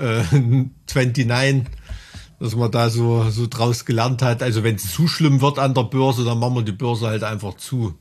[0.00, 0.22] äh,
[0.92, 1.66] 29
[2.40, 4.42] dass man da so, so draus gelernt hat.
[4.42, 7.22] Also wenn es zu schlimm wird an der Börse, dann machen wir die Börse halt
[7.22, 7.94] einfach zu.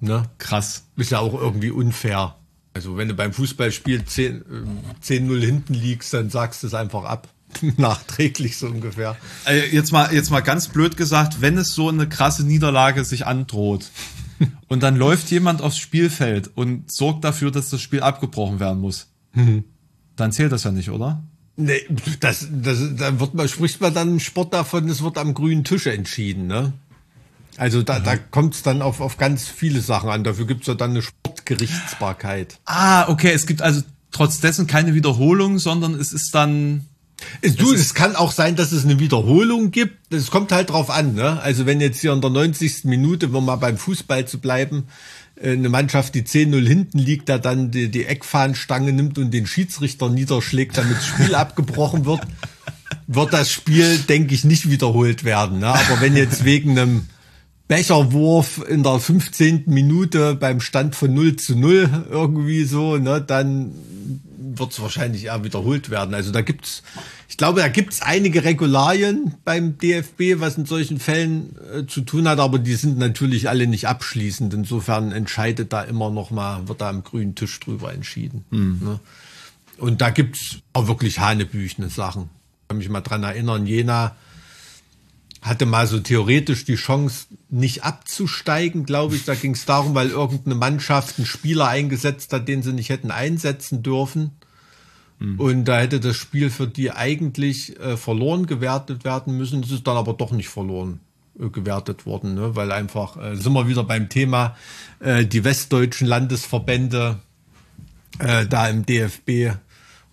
[0.00, 0.24] Ne?
[0.36, 0.84] Krass.
[0.96, 2.36] Ist ja auch irgendwie unfair.
[2.74, 4.42] Also wenn du beim Fußballspiel 10-0
[5.00, 7.28] 10 hinten liegst, dann sagst du es einfach ab.
[7.76, 9.16] Nachträglich so ungefähr.
[9.46, 13.26] Äh, jetzt mal, jetzt mal ganz blöd gesagt, wenn es so eine krasse Niederlage sich
[13.26, 13.90] androht
[14.68, 19.08] und dann läuft jemand aufs Spielfeld und sorgt dafür, dass das Spiel abgebrochen werden muss,
[19.34, 19.64] mhm.
[20.16, 21.22] dann zählt das ja nicht, oder?
[21.56, 21.82] Nee,
[22.20, 25.64] das, das, dann wird man, spricht man dann im Sport davon, es wird am grünen
[25.64, 26.72] Tisch entschieden, ne?
[27.56, 30.24] Also da, da kommt es dann auf, auf ganz viele Sachen an.
[30.24, 32.58] Dafür gibt es ja dann eine Sportgerichtsbarkeit.
[32.64, 33.32] Ah, okay.
[33.32, 36.86] Es gibt also trotz dessen keine Wiederholung, sondern es ist dann.
[37.40, 40.12] Es, du, es kann auch sein, dass es eine Wiederholung gibt.
[40.12, 41.14] Es kommt halt drauf an.
[41.14, 41.40] Ne?
[41.40, 42.84] Also wenn jetzt hier in der 90.
[42.84, 44.88] Minute, um mal beim Fußball zu bleiben,
[45.40, 49.46] äh, eine Mannschaft, die 10-0 hinten liegt, da dann die, die Eckfahnenstange nimmt und den
[49.46, 52.22] Schiedsrichter niederschlägt, damit das Spiel abgebrochen wird,
[53.06, 55.60] wird das Spiel, denke ich, nicht wiederholt werden.
[55.60, 55.68] Ne?
[55.68, 57.06] Aber wenn jetzt wegen einem
[57.68, 59.64] Becherwurf in der 15.
[59.66, 63.72] Minute beim Stand von 0 zu 0 irgendwie so, ne, dann
[64.58, 66.14] wird es wahrscheinlich eher wiederholt werden.
[66.14, 66.82] Also da gibt's,
[67.28, 72.28] ich glaube, da gibt's einige Regularien beim DFB, was in solchen Fällen äh, zu tun
[72.28, 74.52] hat, aber die sind natürlich alle nicht abschließend.
[74.52, 78.44] Insofern entscheidet da immer noch mal, wird da am grünen Tisch drüber entschieden.
[78.50, 78.80] Mhm.
[78.82, 79.00] Ne?
[79.78, 82.24] Und da gibt's auch wirklich hanebüchene Sachen.
[82.62, 84.14] Ich kann mich mal dran erinnern, Jena
[85.42, 89.24] hatte mal so theoretisch die Chance, nicht abzusteigen, glaube ich.
[89.24, 93.10] Da ging es darum, weil irgendeine Mannschaft einen Spieler eingesetzt hat, den sie nicht hätten
[93.10, 94.30] einsetzen dürfen.
[95.18, 95.40] Mhm.
[95.40, 99.64] Und da hätte das Spiel für die eigentlich äh, verloren gewertet werden müssen.
[99.64, 101.00] Es ist dann aber doch nicht verloren
[101.38, 102.54] äh, gewertet worden, ne?
[102.54, 104.56] weil einfach, äh, sind wir wieder beim Thema,
[105.00, 107.18] äh, die westdeutschen Landesverbände
[108.20, 109.56] äh, da im DFB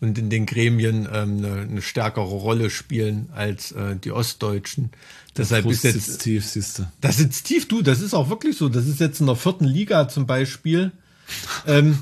[0.02, 4.92] und in den Gremien ähm, eine, eine stärkere Rolle spielen als äh, die Ostdeutschen.
[5.38, 6.88] Deshalb ist jetzt sitzt tief, siehst du.
[7.02, 7.82] Das sitzt tief, du.
[7.82, 8.70] Das ist auch wirklich so.
[8.70, 10.92] Das ist jetzt in der vierten Liga zum Beispiel.
[11.68, 12.00] Ähm,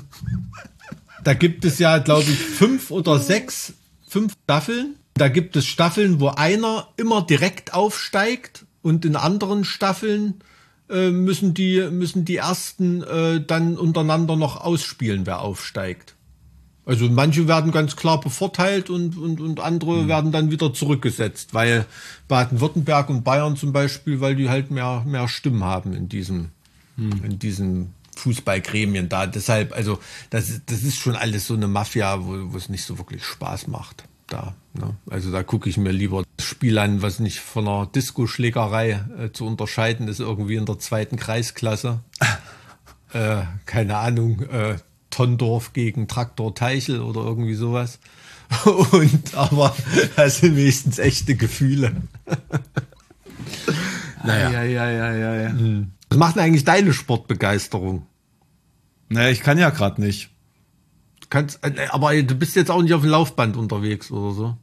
[1.24, 3.74] da gibt es ja, glaube ich, fünf oder sechs,
[4.08, 4.96] fünf Staffeln.
[5.14, 10.34] Da gibt es Staffeln, wo einer immer direkt aufsteigt und in anderen Staffeln
[10.88, 16.14] äh, müssen die müssen die ersten äh, dann untereinander noch ausspielen, wer aufsteigt.
[16.88, 20.08] Also manche werden ganz klar bevorteilt und, und, und andere mhm.
[20.08, 21.84] werden dann wieder zurückgesetzt, weil
[22.28, 26.48] Baden-Württemberg und Bayern zum Beispiel, weil die halt mehr, mehr Stimmen haben in diesem,
[26.96, 27.20] mhm.
[27.22, 29.26] in diesen Fußballgremien da.
[29.26, 29.98] Deshalb, also
[30.30, 33.66] das, das ist schon alles so eine Mafia, wo, wo es nicht so wirklich Spaß
[33.66, 34.04] macht.
[34.26, 34.96] Da, ne?
[35.10, 39.30] Also da gucke ich mir lieber das Spiel an, was nicht von einer Disco-Schlägerei äh,
[39.30, 42.00] zu unterscheiden ist, irgendwie in der zweiten Kreisklasse.
[43.12, 44.76] äh, keine Ahnung, äh,
[45.10, 47.98] Tondorf gegen Traktor Teichel oder irgendwie sowas.
[48.92, 49.74] Und aber
[50.16, 51.96] das sind wenigstens echte Gefühle.
[54.24, 54.50] naja.
[54.50, 55.48] Ja, ja, ja, ja, ja.
[55.50, 55.92] Hm.
[56.08, 58.06] Was macht denn eigentlich deine Sportbegeisterung?
[59.08, 60.30] Naja, ich kann ja gerade nicht.
[61.30, 64.56] Kannst, äh, aber du bist jetzt auch nicht auf dem Laufband unterwegs oder so.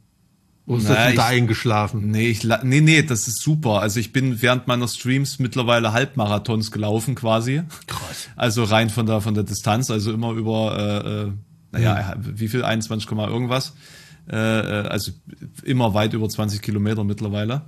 [0.66, 2.10] Oder ist Naja, das ich- eingeschlafen?
[2.10, 3.80] Nee, ich, nee, nee, das ist super.
[3.82, 7.62] Also ich bin während meiner Streams mittlerweile Halbmarathons gelaufen quasi.
[7.86, 8.28] Krass.
[8.34, 11.32] Also rein von der von der Distanz, also immer über äh, äh,
[11.72, 13.74] naja, wie viel 21, Komma irgendwas.
[14.28, 15.12] Äh, äh, also
[15.62, 17.62] immer weit über 20 Kilometer mittlerweile.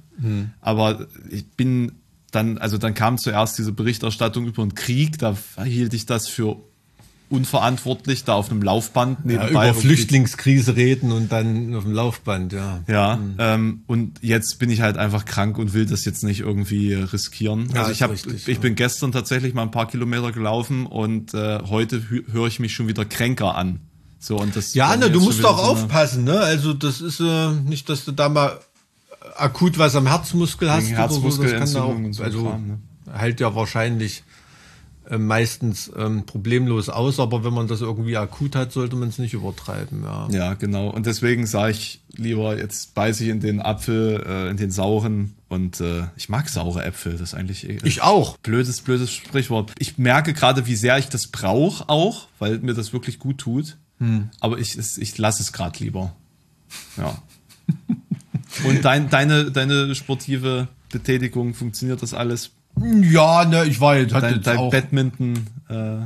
[0.61, 1.93] Aber ich bin
[2.33, 6.57] dann, also dann kam zuerst diese Berichterstattung über den Krieg, da hielt ich das für
[7.31, 11.93] unverantwortlich, da auf einem Laufband Ja, nebenbei über irgendwie Flüchtlingskrise reden und dann auf dem
[11.93, 12.81] Laufband, ja.
[12.87, 16.95] ja, ähm, und jetzt bin ich halt einfach krank und will das jetzt nicht irgendwie
[16.95, 17.68] riskieren.
[17.74, 18.59] Ja, also ich habe, ich ja.
[18.59, 22.89] bin gestern tatsächlich mal ein paar Kilometer gelaufen und äh, heute höre ich mich schon
[22.89, 23.81] wieder kränker an.
[24.18, 24.74] So und das.
[24.74, 26.41] Ja, ne, mir du musst auch so aufpassen, ne?
[26.41, 28.59] Also das ist äh, nicht, dass du da mal
[29.37, 30.95] akut was am Herzmuskel hast so.
[30.95, 32.79] Herzmuskelentzündung auch, und so also Kram, ne?
[33.12, 34.24] hält ja wahrscheinlich
[35.17, 39.33] meistens ähm, problemlos aus, aber wenn man das irgendwie akut hat, sollte man es nicht
[39.33, 40.29] übertreiben, ja.
[40.31, 40.91] Ja, genau.
[40.91, 45.35] Und deswegen sage ich lieber, jetzt beiße ich in den Apfel, äh, in den sauren
[45.49, 47.13] und äh, ich mag saure Äpfel.
[47.13, 48.37] Das ist eigentlich äh, Ich auch.
[48.39, 49.73] blödes, blödes Sprichwort.
[49.79, 53.79] Ich merke gerade, wie sehr ich das brauche auch, weil mir das wirklich gut tut.
[53.99, 54.29] Hm.
[54.41, 56.15] Aber ich, ich lasse es gerade lieber.
[56.97, 57.23] Ja.
[58.65, 62.51] Und dein, deine, deine sportive Betätigung, funktioniert das alles?
[63.03, 65.97] Ja, ne, ich war jetzt, hatte Dein, jetzt dein auch Badminton, äh,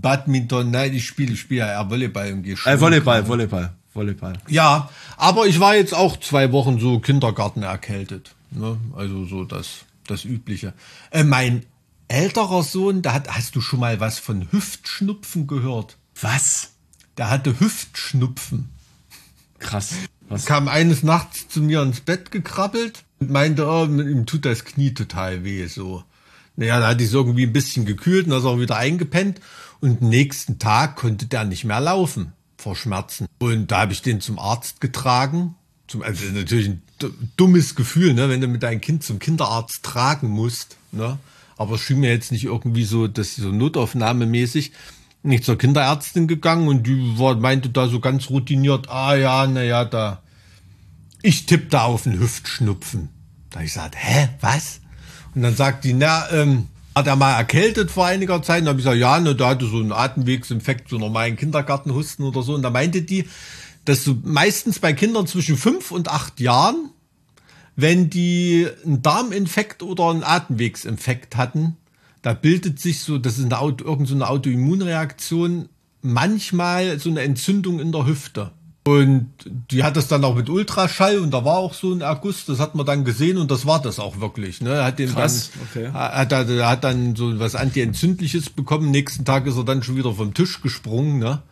[0.00, 2.72] Badminton, nein, ich spiele, ich spiele ja eher Volleyball im Geschirr.
[2.72, 4.34] äh, Volleyball, Volleyball, Volleyball.
[4.48, 8.34] Ja, aber ich war jetzt auch zwei Wochen so Kindergarten erkältet.
[8.50, 8.78] Ne?
[8.96, 10.72] Also so das, das Übliche.
[11.10, 11.64] Äh, mein
[12.08, 15.96] älterer Sohn, da hat, hast du schon mal was von Hüftschnupfen gehört?
[16.20, 16.72] Was?
[17.16, 18.70] Der hatte Hüftschnupfen.
[19.58, 19.94] Krass.
[20.28, 20.46] Was?
[20.46, 24.94] Kam eines Nachts zu mir ins Bett gekrabbelt und meinte, oh, ihm tut das Knie
[24.94, 26.04] total weh, so.
[26.56, 29.40] Naja, da hatte ich irgendwie ein bisschen gekühlt und ist auch wieder eingepennt.
[29.80, 33.26] Und nächsten Tag konnte der nicht mehr laufen vor Schmerzen.
[33.38, 35.54] Und da habe ich den zum Arzt getragen.
[35.86, 36.82] Zum, also natürlich ein
[37.36, 40.76] dummes Gefühl, ne, wenn du mit deinem Kind zum Kinderarzt tragen musst.
[40.90, 41.18] Ne?
[41.56, 44.72] Aber es schien mir jetzt nicht irgendwie so, dass so notaufnahmemäßig
[45.22, 49.84] nicht zur Kinderärztin gegangen und die war, meinte da so ganz routiniert, ah ja, naja,
[49.84, 50.22] da,
[51.22, 53.08] ich tippe da auf einen Hüftschnupfen.
[53.50, 54.80] Da ich gesagt, hä, was?
[55.34, 58.60] Und dann sagt die, na, ähm, hat er mal erkältet vor einiger Zeit?
[58.60, 62.24] Und dann habe ich gesagt, ja, ne, da hatte so einen Atemwegsinfekt, so normalen Kindergartenhusten
[62.24, 62.54] oder so.
[62.54, 63.28] Und da meinte die,
[63.84, 66.90] dass so meistens bei Kindern zwischen fünf und acht Jahren,
[67.76, 71.76] wenn die einen Darminfekt oder einen Atemwegsinfekt hatten,
[72.22, 75.68] da bildet sich so, das ist eine, Auto, irgend so eine Autoimmunreaktion,
[76.02, 78.50] manchmal so eine Entzündung in der Hüfte.
[78.88, 79.30] Und
[79.70, 82.58] die hat das dann auch mit Ultraschall und da war auch so ein Erguss, das
[82.58, 84.60] hat man dann gesehen und das war das auch wirklich.
[84.60, 84.70] Ne?
[84.70, 85.92] Er hat den Krass, dann, okay.
[85.92, 88.90] hat, er- er hat dann so was Antientzündliches bekommen.
[88.90, 91.18] Nächsten Tag ist er dann schon wieder vom Tisch gesprungen.
[91.18, 91.42] Ne?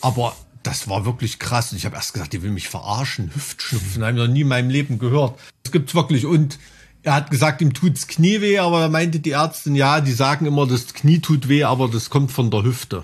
[0.00, 1.72] Aber das war wirklich krass.
[1.72, 3.30] Und ich habe erst gesagt, die will mich verarschen.
[3.34, 5.38] Hüftschnupfen, habe ich noch nie in meinem Leben gehört.
[5.62, 6.26] Das gibt's wirklich.
[6.26, 6.58] Und
[7.02, 10.46] er hat gesagt, ihm tut's Knie weh, aber da meinte die Ärztin, ja, die sagen
[10.46, 13.02] immer, das Knie tut weh, aber das kommt von der Hüfte.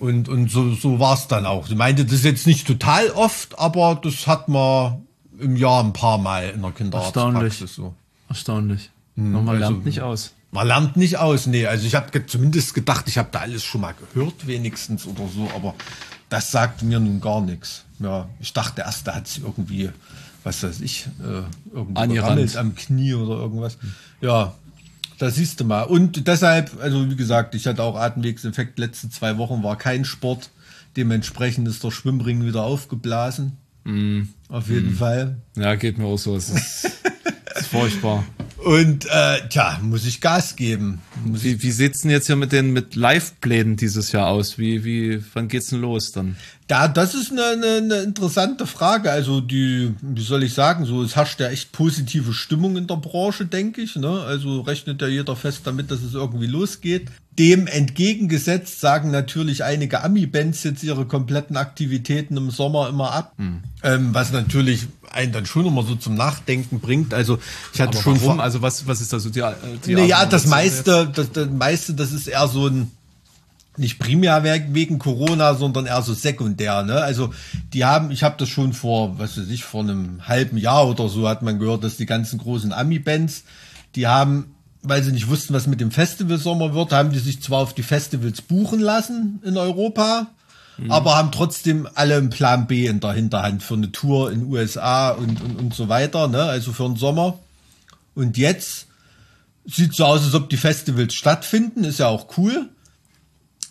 [0.00, 1.66] Und, und so, so war's dann auch.
[1.66, 5.06] Sie meinte, das ist jetzt nicht total oft, aber das hat man
[5.38, 7.94] im Jahr ein paar Mal in der Kinderarztpraxis so.
[8.28, 8.90] Erstaunlich.
[9.14, 10.32] Nochmal also- lernt nicht aus.
[10.52, 11.66] Man lernt nicht aus, nee.
[11.66, 15.48] Also ich habe zumindest gedacht, ich habe da alles schon mal gehört, wenigstens oder so,
[15.54, 15.74] aber
[16.28, 17.84] das sagt mir nun gar nichts.
[18.00, 19.90] Ja, ich dachte erst, da hat sie irgendwie,
[20.42, 21.42] was weiß ich, äh,
[21.72, 23.78] irgendwie am Knie oder irgendwas.
[24.20, 24.54] Ja,
[25.20, 25.82] da siehst du mal.
[25.82, 28.78] Und deshalb, also wie gesagt, ich hatte auch Atemwegsinfekt.
[28.78, 30.48] Letzte zwei Wochen war kein Sport.
[30.96, 33.58] Dementsprechend ist der Schwimmring wieder aufgeblasen.
[34.48, 35.36] Auf jeden Fall.
[35.56, 36.36] Ja, geht mir auch so.
[36.36, 36.84] Es ist,
[37.54, 38.24] es ist furchtbar.
[38.64, 41.00] Und äh, tja, muss ich Gas geben.
[41.24, 44.58] Muss Wie, wie sieht's denn jetzt hier mit den mit Live-Plänen dieses Jahr aus?
[44.58, 46.36] Wie, wie, wann geht's denn los dann?
[46.66, 49.10] Da, das ist eine, eine, eine interessante Frage.
[49.10, 52.96] Also die, wie soll ich sagen, so es herrscht ja echt positive Stimmung in der
[52.96, 53.96] Branche, denke ich.
[53.96, 54.22] Ne?
[54.22, 57.08] Also rechnet ja jeder fest damit, dass es irgendwie losgeht.
[57.40, 63.32] Dem entgegengesetzt sagen natürlich einige Ami-Bands jetzt ihre kompletten Aktivitäten im Sommer immer ab.
[63.82, 67.14] Ähm, was natürlich einen dann schon immer so zum Nachdenken bringt.
[67.14, 67.38] Also
[67.72, 68.36] ich hatte Aber schon warum?
[68.36, 69.54] vor- Also was, was ist da so die, äh,
[69.86, 72.90] die naja, das meiste, das, das meiste, das ist eher so ein,
[73.78, 76.82] nicht primär we- wegen Corona, sondern eher so sekundär.
[76.82, 77.00] Ne?
[77.00, 77.32] Also
[77.72, 81.08] die haben, ich habe das schon vor, was weiß ich, vor einem halben Jahr oder
[81.08, 83.44] so hat man gehört, dass die ganzen großen Ami-Bands,
[83.96, 87.60] die haben, weil sie nicht wussten, was mit dem Festivalsommer wird, haben die sich zwar
[87.60, 90.28] auf die Festivals buchen lassen in Europa,
[90.88, 95.10] aber haben trotzdem alle einen Plan B in der Hinterhand für eine Tour in USA
[95.10, 96.42] und, und, und so weiter, ne?
[96.42, 97.38] also für den Sommer.
[98.14, 98.86] Und jetzt
[99.66, 102.70] sieht so aus, als ob die Festivals stattfinden, ist ja auch cool.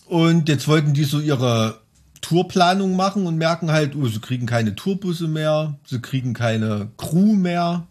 [0.05, 1.79] Und jetzt wollten die so ihre
[2.21, 7.33] Tourplanung machen und merken halt, oh, sie kriegen keine Tourbusse mehr, sie kriegen keine Crew
[7.33, 7.87] mehr,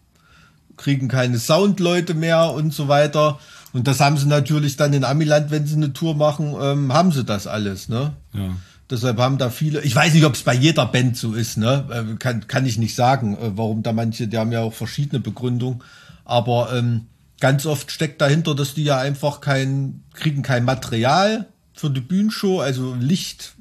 [0.79, 3.39] kriegen keine Soundleute mehr und so weiter.
[3.73, 7.11] Und das haben sie natürlich dann in Amiland, wenn sie eine Tour machen, ähm, haben
[7.11, 8.13] sie das alles, ne?
[8.33, 8.55] Ja.
[8.89, 11.85] Deshalb haben da viele, ich weiß nicht, ob es bei jeder Band so ist, ne?
[11.91, 15.19] Äh, Kann, kann ich nicht sagen, äh, warum da manche, die haben ja auch verschiedene
[15.19, 15.83] Begründungen.
[16.25, 17.05] Aber ähm,
[17.39, 22.61] ganz oft steckt dahinter, dass die ja einfach kein, kriegen kein Material für die Bühnenshow,
[22.61, 23.53] also Licht,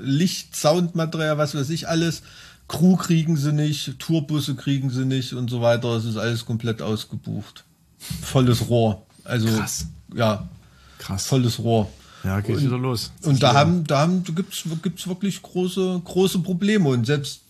[0.00, 2.22] Licht, Soundmaterial, was weiß ich alles.
[2.68, 5.88] Crew kriegen sie nicht, Tourbusse kriegen sie nicht und so weiter.
[5.96, 7.64] Es ist alles komplett ausgebucht.
[8.22, 9.06] Volles Rohr.
[9.24, 9.86] Also Krass.
[10.14, 10.48] ja,
[10.98, 11.26] Krass.
[11.26, 11.90] volles Rohr.
[12.24, 13.12] Ja, geht wieder los.
[13.22, 16.88] Und da haben, da haben, gibt's, gibt's wirklich große, große Probleme.
[16.88, 17.40] Und selbst,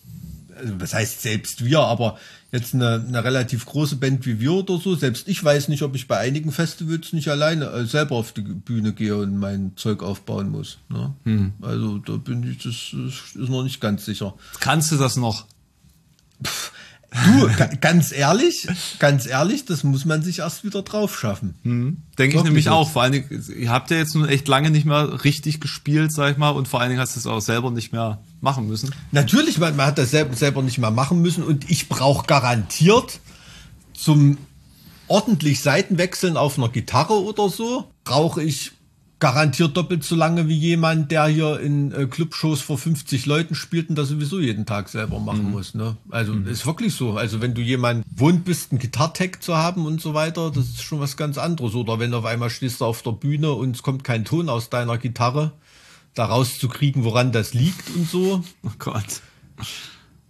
[0.56, 2.18] also was heißt selbst wir, aber
[2.50, 5.94] jetzt eine, eine relativ große Band wie wir oder so, selbst ich weiß nicht, ob
[5.94, 10.02] ich bei einigen Festivals nicht alleine äh, selber auf die Bühne gehe und mein Zeug
[10.02, 10.78] aufbauen muss.
[10.88, 11.14] Ne?
[11.60, 14.34] Also da bin ich, das ist, ist noch nicht ganz sicher.
[14.60, 15.46] Kannst du das noch?
[17.10, 18.68] Du, ga- ganz ehrlich,
[18.98, 21.54] ganz ehrlich, das muss man sich erst wieder drauf schaffen.
[22.18, 22.72] Denke ich nämlich jetzt.
[22.72, 22.90] auch.
[22.90, 26.32] Vor allen Dingen, ihr habt ja jetzt nun echt lange nicht mehr richtig gespielt, sag
[26.32, 28.94] ich mal, und vor allen Dingen hast du es auch selber nicht mehr machen müssen.
[29.10, 33.20] Natürlich, man, man hat das selber, selber nicht mehr machen müssen und ich brauche garantiert
[33.94, 34.36] zum
[35.06, 38.72] ordentlich Seitenwechseln auf einer Gitarre oder so, brauche ich
[39.20, 43.88] garantiert doppelt so lange wie jemand, der hier in äh, Clubshows vor 50 Leuten spielt
[43.88, 45.74] und das sowieso jeden Tag selber machen muss.
[45.74, 45.96] Ne?
[46.10, 47.16] Also ist wirklich so.
[47.16, 50.82] Also wenn du jemand wohnt bist, einen Gitartech zu haben und so weiter, das ist
[50.82, 51.74] schon was ganz anderes.
[51.74, 54.70] Oder wenn auf einmal stehst du auf der Bühne und es kommt kein Ton aus
[54.70, 55.52] deiner Gitarre,
[56.14, 58.44] da rauszukriegen, woran das liegt und so.
[58.62, 59.22] Oh Gott.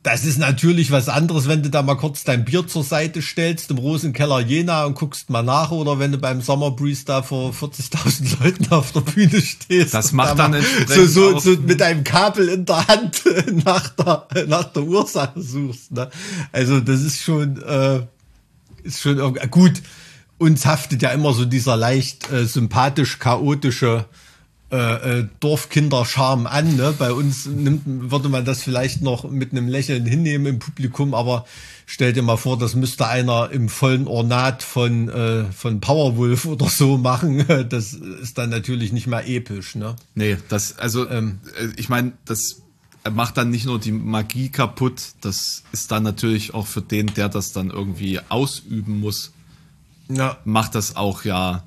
[0.05, 3.71] Das ist natürlich was anderes, wenn du da mal kurz dein Bier zur Seite stellst
[3.71, 7.53] im Rosenkeller Jena und guckst mal nach oder wenn du beim Summer Breeze da vor
[7.53, 9.95] 40.000 Leuten auf der Bühne stehst.
[9.95, 13.25] Das macht da dann so, so, so mit einem Kabel in der Hand
[13.65, 15.91] nach der, nach der Ursache suchst.
[15.91, 16.09] Ne?
[16.53, 18.03] Also das ist schon, äh,
[18.85, 19.83] ist schon irgendwie, gut.
[20.39, 24.05] Uns haftet ja immer so dieser leicht äh, sympathisch chaotische
[24.71, 26.77] äh, äh, Dorfkinder-Charme an.
[26.77, 26.95] Ne?
[26.99, 31.47] Bei uns nimmt, würde man das vielleicht noch mit einem Lächeln hinnehmen im Publikum, aber
[31.87, 36.69] stell dir mal vor, das müsste einer im vollen Ornat von, äh, von Powerwolf oder
[36.69, 37.45] so machen.
[37.71, 39.75] Das ist dann natürlich nicht mehr episch.
[39.75, 39.97] Ne?
[40.15, 41.39] Nee, das, also, Ähm.
[41.59, 42.63] äh, ich meine, das
[43.11, 47.31] macht dann nicht nur die Magie kaputt, das ist dann natürlich auch für den, der
[47.31, 49.33] das dann irgendwie ausüben muss,
[50.11, 50.37] Ja.
[50.45, 51.63] macht das auch ja.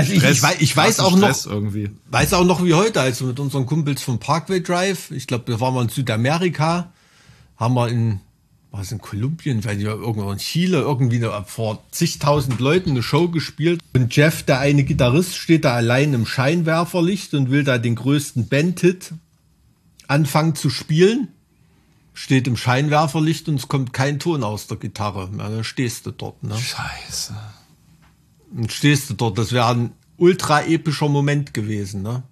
[0.00, 1.90] Also ich, ich, weiß, ich weiß auch noch, Stress irgendwie.
[2.10, 5.52] weiß auch noch wie heute, als wir mit unseren Kumpels vom Parkway Drive, ich glaube,
[5.52, 6.90] da waren wir in Südamerika,
[7.56, 8.20] haben wir in,
[8.70, 13.80] was in Kolumbien, weil ja irgendwo in Chile irgendwie vor zigtausend Leuten eine Show gespielt.
[13.92, 18.48] Und Jeff, der eine Gitarrist, steht da allein im Scheinwerferlicht und will da den größten
[18.48, 19.12] Bandhit
[20.06, 21.28] anfangen zu spielen.
[22.14, 25.30] Steht im Scheinwerferlicht und es kommt kein Ton aus der Gitarre.
[25.36, 26.42] Ja, dann stehst du dort.
[26.42, 26.56] Ne?
[26.56, 27.34] Scheiße.
[28.54, 29.38] Und stehst du dort.
[29.38, 32.22] Das wäre ein ultra epischer Moment gewesen, ne?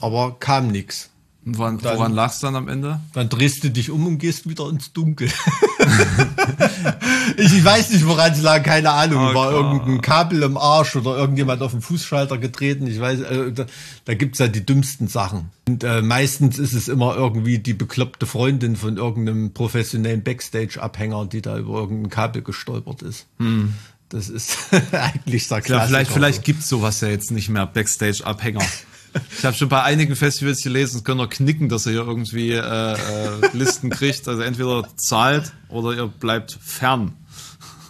[0.00, 1.10] Aber kam nix.
[1.46, 3.00] Und woran, Dann- woran lag's dann am Ende?
[3.12, 5.28] Dann drehst du dich um und gehst wieder ins Dunkel.
[7.36, 9.28] ich, ich weiß nicht, woran es lag, keine Ahnung.
[9.30, 9.62] Oh War Gott.
[9.62, 12.86] irgendein Kabel im Arsch oder irgendjemand auf den Fußschalter getreten.
[12.86, 13.66] Ich weiß, äh, da,
[14.06, 15.50] da gibt's ja die dümmsten Sachen.
[15.68, 21.42] Und äh, meistens ist es immer irgendwie die bekloppte Freundin von irgendeinem professionellen Backstage-Abhänger, die
[21.42, 23.26] da über irgendein Kabel gestolpert ist.
[24.08, 24.56] Das ist
[24.92, 25.64] eigentlich der Hm.
[25.64, 26.12] Klar, vielleicht, Klassiker.
[26.12, 28.64] vielleicht gibt's sowas ja jetzt nicht mehr, Backstage-Abhänger.
[29.38, 32.50] Ich habe schon bei einigen Festivals gelesen, es können doch knicken, dass ihr hier irgendwie
[32.52, 32.96] äh, äh,
[33.52, 34.26] Listen kriegt.
[34.26, 37.12] Also entweder zahlt oder ihr bleibt fern.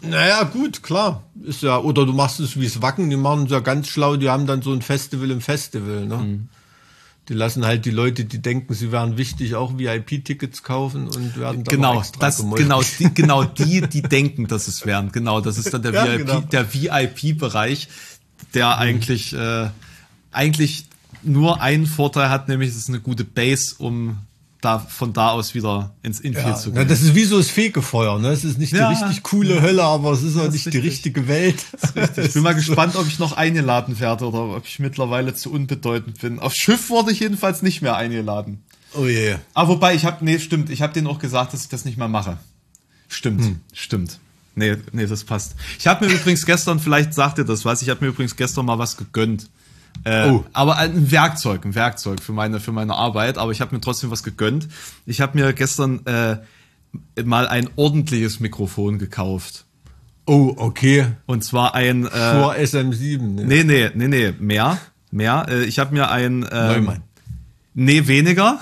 [0.03, 1.23] Naja, gut, klar.
[1.43, 4.17] Ist ja, oder du machst es wie es Wacken, die machen es ja ganz schlau,
[4.17, 6.17] die haben dann so ein Festival im Festival, ne?
[6.17, 6.49] Mhm.
[7.29, 11.65] Die lassen halt die Leute, die denken, sie wären wichtig, auch VIP-Tickets kaufen und werden
[11.65, 12.65] dann Genau, extra das, gemolken.
[12.67, 15.11] genau, die, genau die, die denken, dass es wären.
[15.11, 16.41] Genau, das ist dann der Ja, VIP, genau.
[16.41, 17.89] der VIP-Bereich,
[18.53, 19.71] der eigentlich, äh,
[20.33, 20.85] eigentlich
[21.23, 24.19] nur einen Vorteil hat, nämlich es ist eine gute Base, um
[24.65, 26.89] da von da aus wieder ins Infield Ja, zu gehen.
[26.89, 28.29] das ist wie so das Fegefeuer, ne?
[28.29, 28.89] Es ist nicht Ja.
[28.93, 30.85] die richtig coole Hölle, aber es ist auch nicht die richtig.
[30.85, 31.65] richtige Welt.
[32.17, 36.21] Ich bin mal gespannt, ob ich noch eingeladen werde oder ob ich mittlerweile zu unbedeutend
[36.21, 36.39] bin.
[36.39, 38.63] Auf Schiff wurde ich jedenfalls nicht mehr eingeladen.
[38.95, 39.37] Oh je.
[39.55, 41.99] Ah, wobei, ich habe, nee, stimmt, ich habe denen auch gesagt, dass ich das nicht
[41.99, 42.39] mehr mache.
[43.09, 43.61] Stimmt, Hm.
[43.73, 44.19] stimmt.
[44.57, 45.57] Nee, nee, das passt.
[45.79, 48.67] Ich habe mir übrigens gestern, vielleicht sagt ihr das was, ich habe mir übrigens gestern
[48.67, 49.51] mal was gegönnt.
[50.05, 50.45] Äh, Oh.
[50.53, 54.11] Aber ein Werkzeug, ein Werkzeug für meine, für meine Arbeit, aber ich habe mir trotzdem
[54.11, 54.69] was gegönnt.
[55.07, 56.39] Ich habe mir gestern äh,
[57.25, 59.65] mal ein ordentliches Mikrofon gekauft.
[60.27, 61.07] Oh, okay.
[61.27, 62.07] Und zwar ein...
[62.07, 63.19] Äh, Vor SM7.
[63.19, 63.45] Ne?
[63.45, 64.79] Nee, nee, nee, nee, mehr.
[65.11, 65.47] Mehr.
[65.49, 67.03] Äh, ich habe mir ein ähm, Neumann.
[67.77, 68.61] Nee, weniger.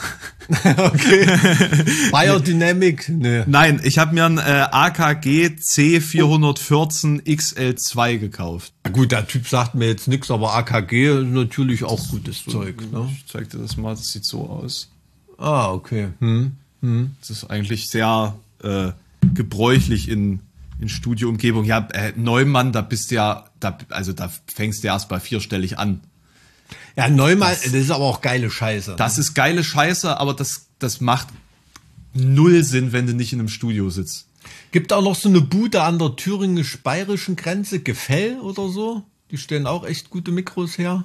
[0.48, 1.26] okay.
[2.12, 3.10] Biodynamic?
[3.10, 3.44] Nee.
[3.47, 8.72] Nein, ich habe mir ein äh, AKG C414 XL2 gekauft.
[8.84, 12.90] Na gut, der Typ sagt mir jetzt nichts, aber AKG ist natürlich auch gutes Zeug.
[12.90, 13.06] Ne?
[13.14, 14.89] Ich zeig dir das mal, das sieht so aus.
[15.36, 16.09] Ah, okay.
[16.20, 16.52] Hm.
[17.20, 18.93] Das ist eigentlich sehr äh,
[19.34, 20.40] gebräuchlich in,
[20.80, 21.64] in Studioumgebung.
[21.64, 25.78] Ja, äh, Neumann, da bist du ja, da, also da fängst du erst bei vierstellig
[25.78, 26.01] an.
[26.97, 28.97] Ja, Neumann, das, ist aber auch geile Scheiße.
[28.97, 31.28] Das ist geile Scheiße, aber das, das macht
[32.12, 34.27] null Sinn, wenn du nicht in einem Studio sitzt.
[34.73, 39.02] Gibt auch noch so eine Bude an der thüringisch-bayerischen Grenze, Gefell oder so.
[39.31, 41.05] Die stellen auch echt gute Mikros her.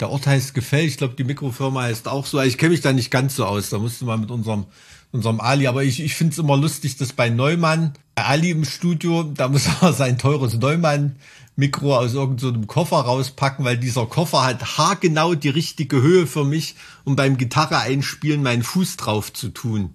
[0.00, 2.40] Der Ort heißt Gefell, ich glaube, die Mikrofirma heißt auch so.
[2.40, 3.70] Ich kenne mich da nicht ganz so aus.
[3.70, 4.66] Da musste man mit unserem,
[5.12, 5.68] unserem Ali.
[5.68, 9.48] Aber ich, ich finde es immer lustig, dass bei Neumann, bei Ali im Studio, da
[9.48, 10.58] muss er sein teures
[11.56, 16.44] Neumann-Mikro aus irgendeinem so Koffer rauspacken, weil dieser Koffer hat haargenau die richtige Höhe für
[16.44, 19.94] mich, um beim Gitarre einspielen meinen Fuß drauf zu tun.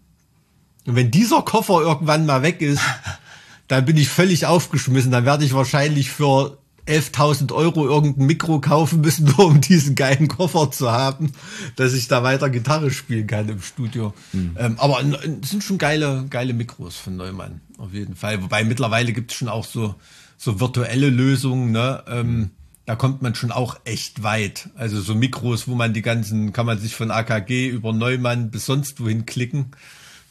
[0.86, 2.82] Und wenn dieser Koffer irgendwann mal weg ist,
[3.68, 5.12] dann bin ich völlig aufgeschmissen.
[5.12, 6.58] Dann werde ich wahrscheinlich für
[6.88, 11.34] 11.000 Euro irgendein Mikro kaufen müssen, nur um diesen geilen Koffer zu haben,
[11.76, 14.14] dass ich da weiter Gitarre spielen kann im Studio.
[14.34, 14.56] Mhm.
[14.58, 15.04] Ähm, aber
[15.42, 18.42] es sind schon geile, geile Mikros von Neumann, auf jeden Fall.
[18.42, 19.94] Wobei mittlerweile gibt es schon auch so,
[20.40, 22.04] so virtuelle Lösungen, ne?
[22.08, 22.52] Ähm,
[22.86, 24.70] da kommt man schon auch echt weit.
[24.76, 28.66] Also so Mikros, wo man die ganzen, kann man sich von AKG über Neumann bis
[28.66, 29.68] sonst wohin klicken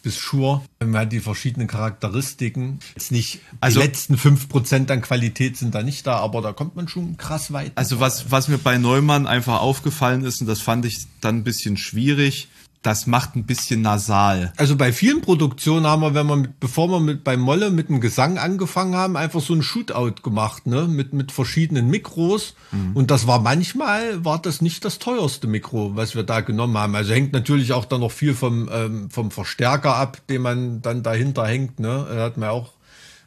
[0.02, 0.62] bis Shure.
[0.80, 2.78] Man hat die verschiedenen Charakteristiken.
[2.94, 6.52] Jetzt nicht, also, die letzten fünf Prozent an Qualität sind da nicht da, aber da
[6.52, 7.72] kommt man schon krass weit.
[7.74, 11.44] Also was, was mir bei Neumann einfach aufgefallen ist, und das fand ich dann ein
[11.44, 12.48] bisschen schwierig,
[12.82, 14.52] das macht ein bisschen nasal.
[14.56, 17.88] Also bei vielen Produktionen haben wir, wenn wir mit, bevor wir mit bei Molle mit
[17.88, 22.54] dem Gesang angefangen haben, einfach so ein Shootout gemacht, ne, mit mit verschiedenen Mikros.
[22.70, 22.92] Mhm.
[22.94, 26.94] Und das war manchmal war das nicht das teuerste Mikro, was wir da genommen haben.
[26.94, 31.02] Also hängt natürlich auch dann noch viel vom ähm, vom Verstärker ab, den man dann
[31.02, 31.80] dahinter hängt.
[31.80, 32.74] Ne, da hat man auch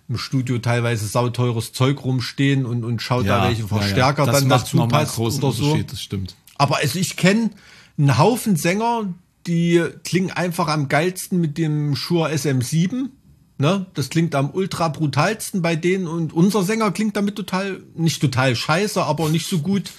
[0.08, 4.40] im Studio teilweise sauteures Zeug rumstehen und und schaut ja, da welche Verstärker ja, ja.
[4.40, 5.78] dann dazu passt oder so.
[5.78, 6.36] Das stimmt.
[6.58, 7.50] Aber also ich kenne
[7.98, 9.14] einen Haufen Sänger,
[9.48, 13.10] die klingen einfach am geilsten mit dem Shure SM7.
[13.58, 13.86] Ne?
[13.94, 18.56] Das klingt am ultra brutalsten bei denen und unser Sänger klingt damit total, nicht total
[18.56, 19.92] scheiße, aber nicht so gut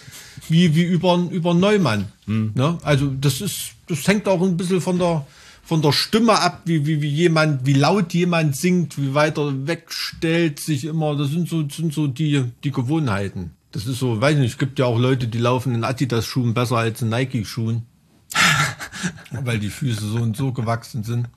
[0.48, 2.06] wie, wie über, über Neumann.
[2.26, 2.52] Mhm.
[2.54, 2.78] Ne?
[2.82, 5.26] Also das ist, das hängt auch ein bisschen von der,
[5.62, 10.58] von der Stimme ab, wie, wie, wie jemand, wie laut jemand singt, wie weiter wegstellt
[10.58, 11.16] sich immer.
[11.16, 13.52] Das sind so, sind so die, die Gewohnheiten.
[13.70, 16.78] Das ist so, weiß nicht, es gibt ja auch Leute, die laufen in Adidas-Schuhen besser
[16.78, 17.86] als in Nike-Schuhen.
[19.30, 21.28] weil die Füße so und so gewachsen sind.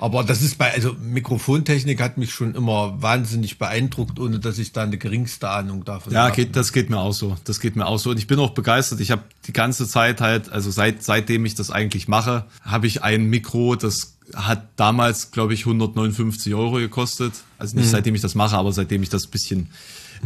[0.00, 4.72] Aber das ist bei, also Mikrofontechnik hat mich schon immer wahnsinnig beeindruckt, ohne dass ich
[4.72, 6.28] da eine geringste Ahnung davon habe.
[6.30, 7.36] Ja, geht, das geht mir auch so.
[7.44, 8.08] Das geht mir auch so.
[8.08, 9.00] Und ich bin auch begeistert.
[9.00, 13.02] Ich habe die ganze Zeit halt, also seit, seitdem ich das eigentlich mache, habe ich
[13.02, 17.34] ein Mikro, das hat damals, glaube ich, 159 Euro gekostet.
[17.58, 17.90] Also nicht mhm.
[17.90, 19.68] seitdem ich das mache, aber seitdem ich das bisschen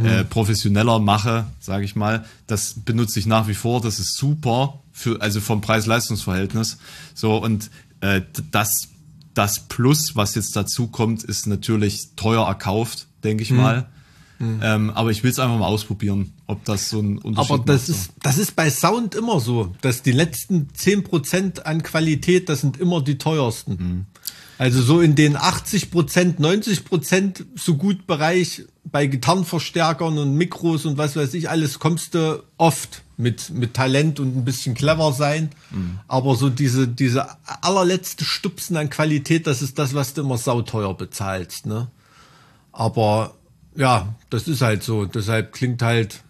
[0.03, 0.29] äh, mhm.
[0.29, 2.25] professioneller mache, sage ich mal.
[2.47, 3.81] Das benutze ich nach wie vor.
[3.81, 6.77] Das ist super für, also vom Preis-Leistungs-Verhältnis.
[7.13, 7.69] So, und
[8.01, 8.89] äh, das,
[9.33, 13.57] das Plus, was jetzt dazu kommt, ist natürlich teuer erkauft, denke ich mhm.
[13.57, 13.89] mal.
[14.39, 14.59] Mhm.
[14.61, 17.87] Ähm, aber ich will es einfach mal ausprobieren, ob das so ein Unterschied Aber das
[17.87, 22.49] macht, ist, das ist bei Sound immer so, dass die letzten zehn Prozent an Qualität,
[22.49, 23.71] das sind immer die teuersten.
[23.71, 24.05] Mhm.
[24.57, 30.85] Also so in den 80 Prozent, 90 Prozent so gut Bereich bei Gitarrenverstärkern und Mikros
[30.85, 35.13] und was weiß ich alles kommst du oft mit, mit Talent und ein bisschen clever
[35.13, 35.49] sein.
[35.71, 35.99] Mhm.
[36.07, 37.27] Aber so diese, diese
[37.61, 41.87] allerletzte Stupsen an Qualität, das ist das, was du immer sauteuer bezahlst, ne?
[42.71, 43.35] Aber
[43.75, 45.05] ja, das ist halt so.
[45.05, 46.23] Deshalb klingt halt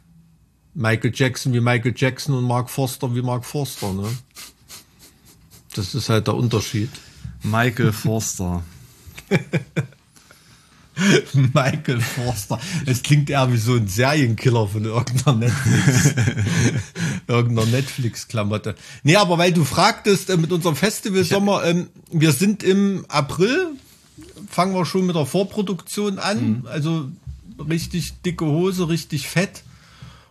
[0.73, 4.07] Michael Jackson wie Michael Jackson und Mark Forster wie Mark Forster, ne?
[5.73, 6.89] Das ist halt der Unterschied.
[7.43, 8.63] Michael Forster.
[11.53, 12.59] Michael Forster.
[12.85, 16.15] Es klingt eher wie so ein Serienkiller von irgendeiner Netflix.
[17.27, 18.75] irgendeiner Netflix-Klamotte.
[19.03, 23.67] Nee, aber weil du fragtest äh, mit unserem Festival Sommer, ähm, wir sind im April,
[24.49, 26.59] fangen wir schon mit der Vorproduktion an.
[26.59, 26.67] Mhm.
[26.67, 27.09] Also
[27.69, 29.63] richtig dicke Hose, richtig fett.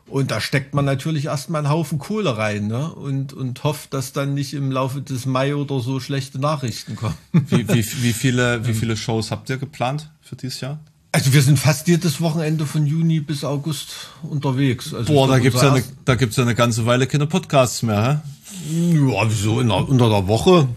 [0.06, 2.92] Und da steckt man natürlich erstmal einen Haufen Kohle rein ne?
[2.92, 7.16] und, und hofft, dass dann nicht im Laufe des Mai oder so schlechte Nachrichten kommen.
[7.32, 10.78] Wie, wie, wie, viele, wie viele Shows habt ihr geplant für dieses Jahr?
[11.12, 14.92] Also wir sind fast jedes Wochenende von Juni bis August unterwegs.
[14.92, 18.22] Also Boah, da gibt's, ja eine, da gibt's ja eine ganze Weile keine Podcasts mehr,
[18.68, 18.94] hä?
[18.94, 19.60] Ja, wieso?
[19.60, 20.68] In der, unter der Woche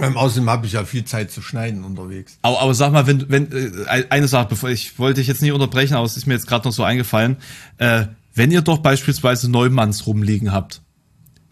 [0.00, 2.38] ähm, außerdem habe ich ja viel Zeit zu schneiden unterwegs.
[2.42, 5.52] Aber, aber sag mal, wenn, wenn äh, eine Sache, bevor ich wollte dich jetzt nicht
[5.52, 7.36] unterbrechen, aber es ist mir jetzt gerade noch so eingefallen.
[7.78, 10.82] Äh, wenn ihr doch beispielsweise Neumanns rumliegen habt,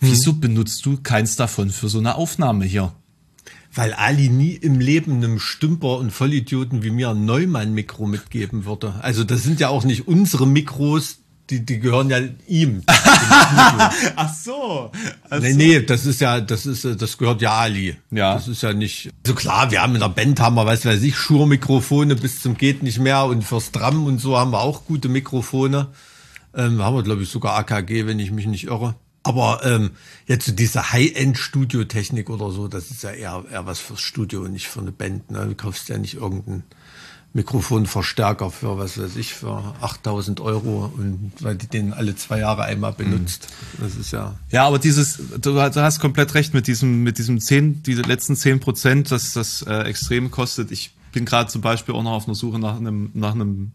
[0.01, 2.93] wieso benutzt du keins davon für so eine Aufnahme hier?
[3.74, 8.94] Weil Ali nie im Leben einem Stümper und Vollidioten wie mir ein Neumann-Mikro mitgeben würde.
[9.01, 11.22] Also das sind ja auch nicht unsere Mikros,
[11.52, 12.18] die, die gehören ja
[12.48, 12.82] ihm.
[12.86, 14.90] Ach so.
[15.38, 17.96] nee, nee, das ist ja, das ist, äh, das gehört ja Ali.
[18.10, 18.34] Ja.
[18.34, 19.10] Das ist ja nicht.
[19.26, 22.56] So klar, wir haben in der Band haben wir, was weiß ich, Schurmikrofone bis zum
[22.56, 25.88] geht nicht mehr und fürs Drum und so haben wir auch gute Mikrofone.
[26.54, 28.94] Ähm, haben wir, glaube ich, sogar AKG, wenn ich mich nicht irre.
[29.22, 29.90] Aber ähm,
[30.26, 34.52] jetzt so diese High-End-Studio-Technik oder so, das ist ja eher, eher was fürs Studio und
[34.52, 35.30] nicht für eine Band.
[35.30, 35.46] Ne?
[35.46, 36.64] Du kaufst ja nicht irgendeinen
[37.34, 42.64] Mikrofonverstärker für, was weiß ich, für 8000 Euro und weil die den alle zwei Jahre
[42.64, 43.48] einmal benutzt.
[43.80, 44.34] Das ist ja.
[44.50, 48.36] Ja, aber dieses, du, du hast komplett recht mit diesem, mit diesem zehn, diese letzten
[48.36, 50.70] zehn Prozent, dass das äh, extrem kostet.
[50.70, 53.72] Ich bin gerade zum Beispiel auch noch auf einer Suche nach einem, nach einem,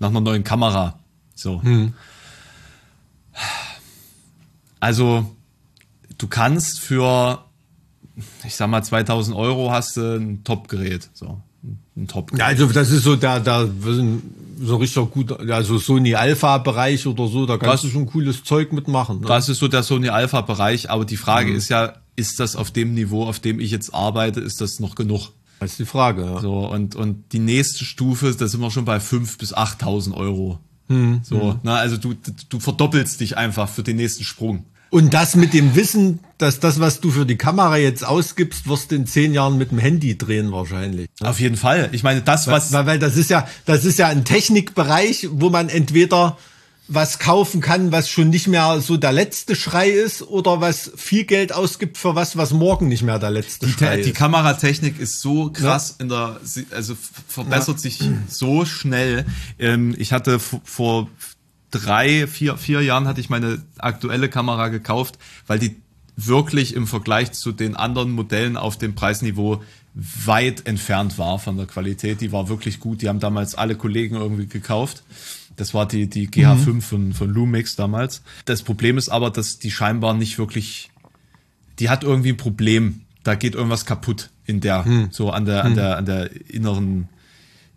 [0.00, 0.98] nach einer neuen Kamera.
[1.36, 1.62] So.
[4.80, 5.36] Also,
[6.18, 7.44] du kannst für,
[8.44, 11.10] ich sag mal, 2000 Euro hast du ein Top-Gerät.
[11.14, 11.40] So.
[11.96, 13.68] Ein top Ja, also das ist so der, der
[14.60, 18.42] so richtig gut, also Sony Alpha Bereich oder so, da kannst Das- du schon cooles
[18.44, 19.20] Zeug mitmachen.
[19.20, 19.26] Ne?
[19.26, 22.70] Das ist so der Sony Alpha Bereich, aber die Frage ist ja, ist das auf
[22.70, 25.30] dem Niveau, auf dem ich jetzt arbeite, ist das noch genug?
[25.60, 26.22] Das ist die Frage.
[26.24, 26.40] Ja.
[26.40, 30.58] So, und, und die nächste Stufe, da sind wir schon bei 5.000 bis 8.000 Euro.
[31.22, 32.14] so, na, also du,
[32.48, 34.64] du verdoppelst dich einfach für den nächsten Sprung.
[34.90, 38.90] Und das mit dem Wissen, dass das, was du für die Kamera jetzt ausgibst, wirst
[38.90, 41.08] du in zehn Jahren mit dem Handy drehen wahrscheinlich.
[41.20, 41.90] Auf jeden Fall.
[41.92, 45.50] Ich meine, das, was, Weil, weil das ist ja, das ist ja ein Technikbereich, wo
[45.50, 46.38] man entweder
[46.90, 51.24] was kaufen kann, was schon nicht mehr so der letzte Schrei ist, oder was viel
[51.24, 54.16] Geld ausgibt für was, was morgen nicht mehr der letzte die, Schrei Te- die ist.
[54.16, 56.40] Kameratechnik ist so krass in der,
[56.70, 56.96] also
[57.28, 59.26] verbessert sich so schnell.
[59.58, 61.08] Ähm, ich hatte vor
[61.70, 65.76] drei, vier, vier Jahren hatte ich meine aktuelle Kamera gekauft, weil die
[66.16, 69.62] wirklich im Vergleich zu den anderen Modellen auf dem Preisniveau
[69.94, 72.20] weit entfernt war von der Qualität.
[72.20, 73.02] Die war wirklich gut.
[73.02, 75.02] Die haben damals alle Kollegen irgendwie gekauft.
[75.56, 78.22] Das war die, die GH5 von, von Lumix damals.
[78.44, 80.90] Das Problem ist aber, dass die scheinbar nicht wirklich
[81.78, 83.02] die hat irgendwie ein Problem.
[83.22, 87.08] Da geht irgendwas kaputt in der, so an der, an der, an der inneren,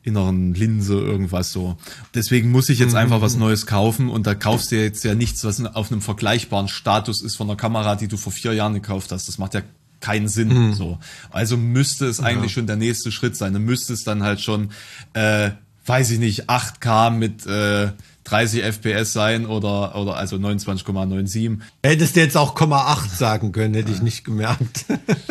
[0.04, 1.78] inneren Linse, irgendwas so.
[2.16, 5.44] Deswegen muss ich jetzt einfach was Neues kaufen und da kaufst du jetzt ja nichts,
[5.44, 9.12] was auf einem vergleichbaren Status ist von der Kamera, die du vor vier Jahren gekauft
[9.12, 9.28] hast.
[9.28, 9.62] Das macht ja
[10.00, 10.74] keinen Sinn.
[10.74, 10.98] So.
[11.30, 13.54] Also müsste es eigentlich schon der nächste Schritt sein.
[13.54, 14.72] Dann müsste es dann halt schon,
[15.14, 15.52] äh,
[15.86, 17.92] weiß ich nicht, 8K mit äh,
[18.24, 21.60] 30 FPS sein oder, oder also 29,97.
[21.84, 24.86] Hättest du jetzt auch 0,8 sagen können, hätte ich nicht gemerkt.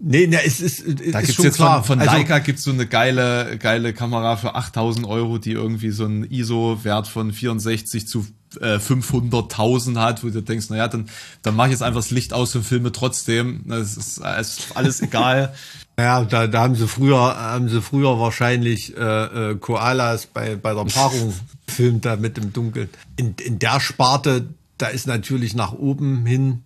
[0.00, 1.84] nee, ne, es ist, ist Da gibt's schon jetzt klar.
[1.84, 5.90] von, von Also- Leica gibt's so eine geile, geile Kamera für 8000 Euro, die irgendwie
[5.90, 8.26] so einen ISO-Wert von 64 zu
[8.60, 11.08] äh, 500.000 hat, wo du denkst, naja, dann,
[11.42, 13.62] dann mache ich jetzt einfach das Licht aus und filme trotzdem.
[13.66, 15.54] Das ist, ist alles egal.
[15.98, 20.72] Ja, da, da haben sie früher, haben sie früher wahrscheinlich äh, äh, Koalas bei, bei
[20.74, 21.34] der Paarung
[21.68, 22.88] filmt da mit im Dunkeln.
[23.16, 24.46] In, in der Sparte,
[24.78, 26.62] da ist natürlich nach oben hin,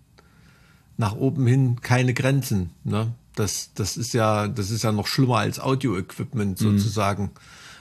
[0.97, 2.69] nach oben hin keine Grenzen.
[2.85, 3.11] Ne?
[3.35, 7.31] Das, das ist ja, das ist ja noch schlimmer als Audio-Equipment sozusagen.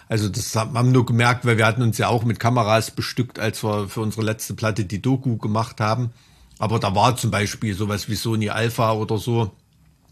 [0.09, 3.65] Also das haben nur gemerkt, weil wir hatten uns ja auch mit Kameras bestückt, als
[3.65, 6.11] wir für unsere letzte Platte die Doku gemacht haben.
[6.59, 9.53] Aber da war zum Beispiel sowas wie Sony Alpha oder so.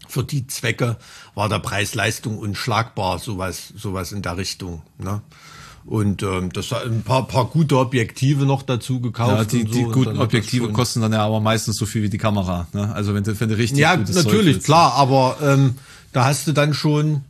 [0.07, 0.97] Für die Zwecke
[1.35, 4.81] war der Preis-Leistung unschlagbar, sowas, sowas in der Richtung.
[4.97, 5.21] Ne?
[5.85, 9.53] Und ähm, das ein paar, paar gute Objektive noch dazu gekauft.
[9.53, 12.17] Ja, die, so, die guten Objektive kosten dann ja aber meistens so viel wie die
[12.17, 12.67] Kamera.
[12.73, 12.93] Ne?
[12.95, 14.65] Also wenn du, wenn du richtig Ja, natürlich, willst.
[14.65, 15.75] klar, aber ähm,
[16.13, 17.21] da hast du dann schon,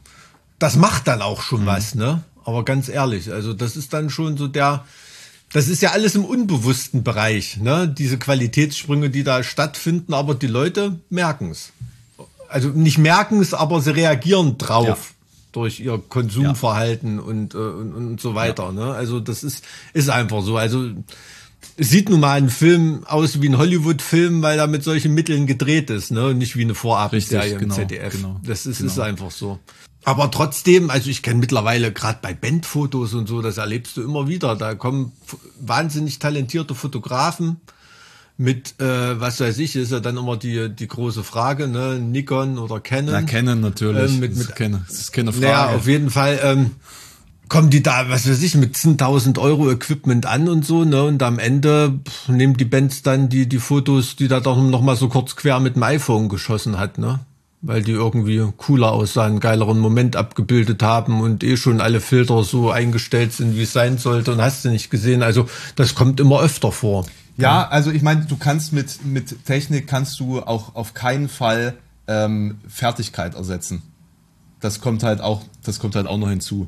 [0.60, 1.44] das macht dann auch Mhm.
[1.44, 2.24] schon was, ne?
[2.46, 4.84] Aber ganz ehrlich, also das ist dann schon so der,
[5.54, 7.88] das ist ja alles im unbewussten Bereich, ne?
[7.88, 11.72] Diese Qualitätssprünge, die da stattfinden, aber die Leute merken es.
[12.50, 14.86] Also nicht merken es, aber sie reagieren drauf.
[14.86, 15.12] Ja.
[15.54, 18.74] Durch ihr Konsumverhalten und, äh, und, und so weiter.
[18.74, 18.94] Ne?
[18.94, 19.64] Also das ist,
[19.94, 20.58] ist einfach so.
[20.58, 20.90] Also
[21.78, 25.48] es sieht nun mal ein Film aus wie ein Hollywood-Film, weil er mit solchen Mitteln
[25.48, 26.28] gedreht ist, ne?
[26.28, 28.14] Und nicht wie eine Vorabendserie Richtig, im genau, ZDF.
[28.14, 28.92] genau, das ist, genau.
[28.92, 29.60] ist einfach so.
[30.04, 34.28] Aber trotzdem, also ich kenne mittlerweile gerade bei Bandfotos und so, das erlebst du immer
[34.28, 34.56] wieder.
[34.56, 35.14] Da kommen
[35.60, 37.62] wahnsinnig talentierte Fotografen
[38.38, 42.00] mit, äh, was weiß ich, ist ja dann immer die, die große Frage, ne?
[42.00, 43.12] Nikon oder Canon.
[43.14, 44.12] Na, kennen natürlich.
[44.14, 45.46] Ähm, mit- das, mit- ist keine, das ist keine Frage.
[45.46, 46.72] Naja, auf jeden Fall ähm,
[47.48, 51.04] kommen die da, was weiß ich, mit 10.000 Euro Equipment an und so, ne?
[51.04, 54.82] Und am Ende pff, nehmen die Bands dann die, die Fotos, die da doch noch
[54.82, 57.20] mal so kurz quer mit dem iPhone geschossen hat, ne?
[57.66, 62.70] weil die irgendwie cooler aussahen, geileren Moment abgebildet haben und eh schon alle Filter so
[62.72, 65.24] eingestellt sind, wie es sein sollte und hast du nicht gesehen.
[65.24, 65.48] Also
[65.78, 67.06] das kommt immer öfter vor.
[67.38, 71.76] Ja, also ich meine, du kannst mit, mit Technik kannst du auch auf keinen Fall
[72.08, 73.82] ähm, Fertigkeit ersetzen.
[74.60, 76.68] Das kommt halt auch, das kommt halt auch noch hinzu.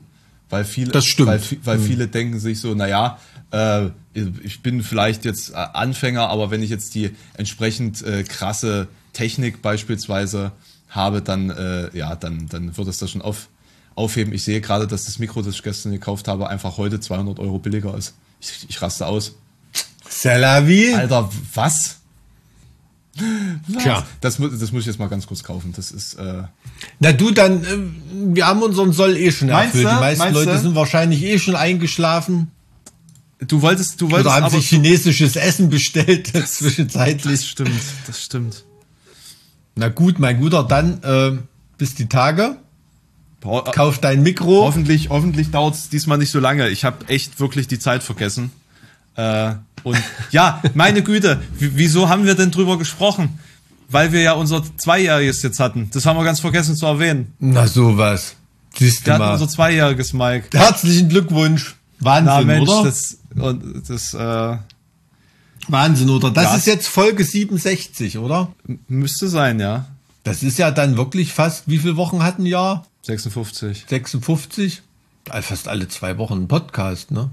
[0.50, 1.28] Weil viele, Das stimmt.
[1.28, 3.20] weil, weil viele denken sich so, naja,
[3.52, 8.88] äh, ich bin vielleicht jetzt äh, Anfänger, aber wenn ich jetzt die entsprechend äh, krasse
[9.14, 10.52] Technik beispielsweise
[10.90, 13.50] habe, dann, äh, ja, dann, dann wird es das schon auf,
[13.96, 14.34] aufheben.
[14.34, 17.58] Ich sehe gerade, dass das Mikro, das ich gestern gekauft habe, einfach heute 200 Euro
[17.60, 18.14] billiger ist.
[18.40, 19.36] Ich, ich raste aus.
[20.22, 20.94] Salavi?
[20.94, 21.98] Alter, was?
[23.80, 24.06] Tja.
[24.20, 25.74] Das, das muss ich jetzt mal ganz kurz kaufen.
[25.76, 26.44] Das ist, äh,
[27.00, 27.68] Na du, dann, äh,
[28.36, 29.84] wir haben unseren Soll eh schon erfüllt.
[29.84, 30.60] Die meisten Meinst Leute du?
[30.60, 32.52] sind wahrscheinlich eh schon eingeschlafen
[33.40, 37.40] du wolltest, du wolltest oder haben sich chinesisches Essen bestellt zwischenzeitlich.
[37.42, 38.64] das stimmt, das stimmt.
[39.76, 41.38] Na gut, mein Guter, dann äh,
[41.78, 42.58] bis die Tage.
[43.44, 44.64] Ho Kauf dein Mikro.
[44.64, 46.70] hoffentlich, hoffentlich dauert es diesmal nicht so lange.
[46.70, 48.52] Ich habe echt wirklich die Zeit vergessen.
[49.16, 49.54] Äh,
[49.86, 49.98] und
[50.32, 53.40] ja, meine Güte, wieso haben wir denn drüber gesprochen?
[53.88, 55.90] Weil wir ja unser Zweijähriges jetzt hatten.
[55.94, 57.34] Das haben wir ganz vergessen zu erwähnen.
[57.40, 58.36] Na sowas.
[58.78, 59.34] Siehst du Wir hatten mal.
[59.34, 60.58] unser Zweijähriges, Mike.
[60.58, 61.76] Herzlichen Glückwunsch.
[62.00, 62.84] Wahnsinn, Na Mensch, oder?
[62.84, 64.58] das, und das äh,
[65.68, 66.32] Wahnsinn, oder?
[66.32, 66.56] Das Ja.
[66.56, 68.52] ist jetzt Folge 67, oder?
[68.88, 69.86] müsste sein, ja.
[70.24, 72.86] Das ist ja dann wirklich fast, wie viele Wochen hat ein Jahr?
[73.04, 73.86] 56.
[73.88, 74.82] 56?
[75.32, 77.30] Äh, Fast alle zwei Wochen ein Podcast, ne?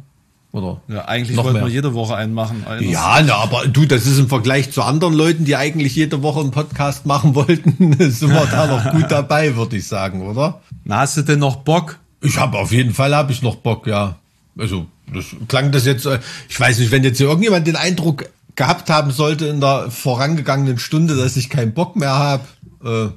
[0.52, 0.82] Oder?
[0.86, 1.54] Ja, eigentlich mehr.
[1.54, 2.64] wir jede Woche einen machen.
[2.68, 6.22] Eines- Ja, na, aber du, das ist im Vergleich zu anderen Leuten, die eigentlich jede
[6.22, 10.60] Woche einen Podcast machen wollten, sind wir da noch gut dabei, würde ich sagen, oder?
[10.84, 11.98] Na, hast du denn noch Bock?
[12.20, 14.16] Ich habe auf jeden Fall habe ich noch Bock, ja.
[14.58, 16.04] Also das klang das jetzt.
[16.04, 16.18] äh,
[16.50, 20.78] Ich weiß nicht, wenn jetzt hier irgendjemand den Eindruck gehabt haben sollte in der vorangegangenen
[20.78, 22.44] Stunde, dass ich keinen Bock mehr habe.
[22.84, 23.08] Äh,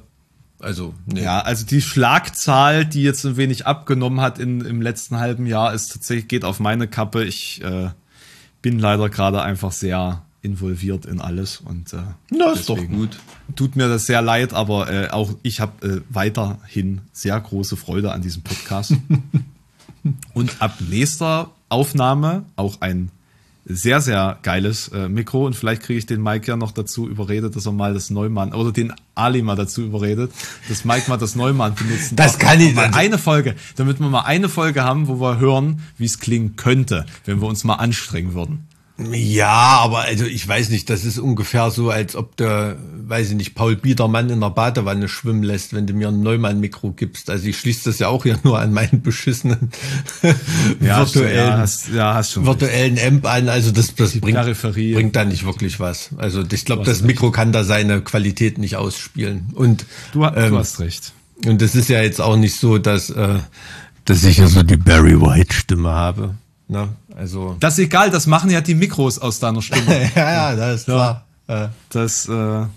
[0.58, 1.22] also nee.
[1.22, 5.74] Ja, also die Schlagzahl, die jetzt ein wenig abgenommen hat in, im letzten halben Jahr,
[5.74, 7.24] ist tatsächlich, geht auf meine Kappe.
[7.24, 7.90] Ich äh,
[8.62, 11.98] bin leider gerade einfach sehr involviert in alles und äh,
[12.30, 13.18] Na, ist doch gut.
[13.56, 18.12] Tut mir das sehr leid, aber äh, auch ich habe äh, weiterhin sehr große Freude
[18.12, 18.94] an diesem Podcast.
[20.34, 23.10] und ab nächster Aufnahme auch ein
[23.68, 25.44] sehr, sehr geiles äh, Mikro.
[25.44, 28.52] Und vielleicht kriege ich den Mike ja noch dazu überredet, dass er mal das Neumann
[28.54, 30.30] oder den Ali mal dazu überredet,
[30.68, 34.20] dass Mike mal das Neumann benutzen Das kann ich- Mal eine Folge, damit wir mal
[34.22, 38.34] eine Folge haben, wo wir hören, wie es klingen könnte, wenn wir uns mal anstrengen
[38.34, 38.66] würden.
[39.12, 43.36] Ja, aber also ich weiß nicht, das ist ungefähr so, als ob der, weiß ich
[43.36, 47.28] nicht, Paul Biedermann in der Badewanne schwimmen lässt, wenn du mir ein Neumann-Mikro gibst.
[47.28, 49.70] Also ich schließe das ja auch hier nur an meinen beschissenen
[50.80, 52.46] virtuellen, ja, hast, ja, hast schon.
[52.46, 52.60] recht.
[52.60, 53.48] virtuellen Amp an.
[53.50, 54.94] Also das, das bringt, Peripherie.
[54.94, 56.10] bringt da nicht wirklich was.
[56.16, 57.06] Also ich glaube, das recht.
[57.06, 59.48] Mikro kann da seine Qualität nicht ausspielen.
[59.54, 61.12] Und Du, ha- ähm, du hast recht.
[61.44, 63.38] und es ist ja jetzt auch nicht so, dass, äh,
[64.06, 66.34] dass ich ja so die Barry White-Stimme habe.
[66.68, 66.88] Ne?
[67.16, 70.10] Also Das ist egal, das machen ja die Mikros aus deiner Stimme.
[70.14, 71.24] ja, ja, das ist klar.
[71.48, 72.68] Äh, Das, äh, ne?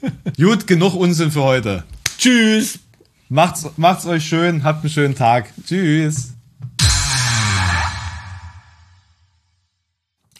[0.36, 1.84] Gut, genug Unsinn für heute.
[2.18, 2.80] tschüss.
[3.28, 5.52] Macht's, macht's euch schön, habt einen schönen Tag.
[5.66, 6.32] Tschüss.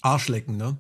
[0.03, 0.77] Arschlecken, ne?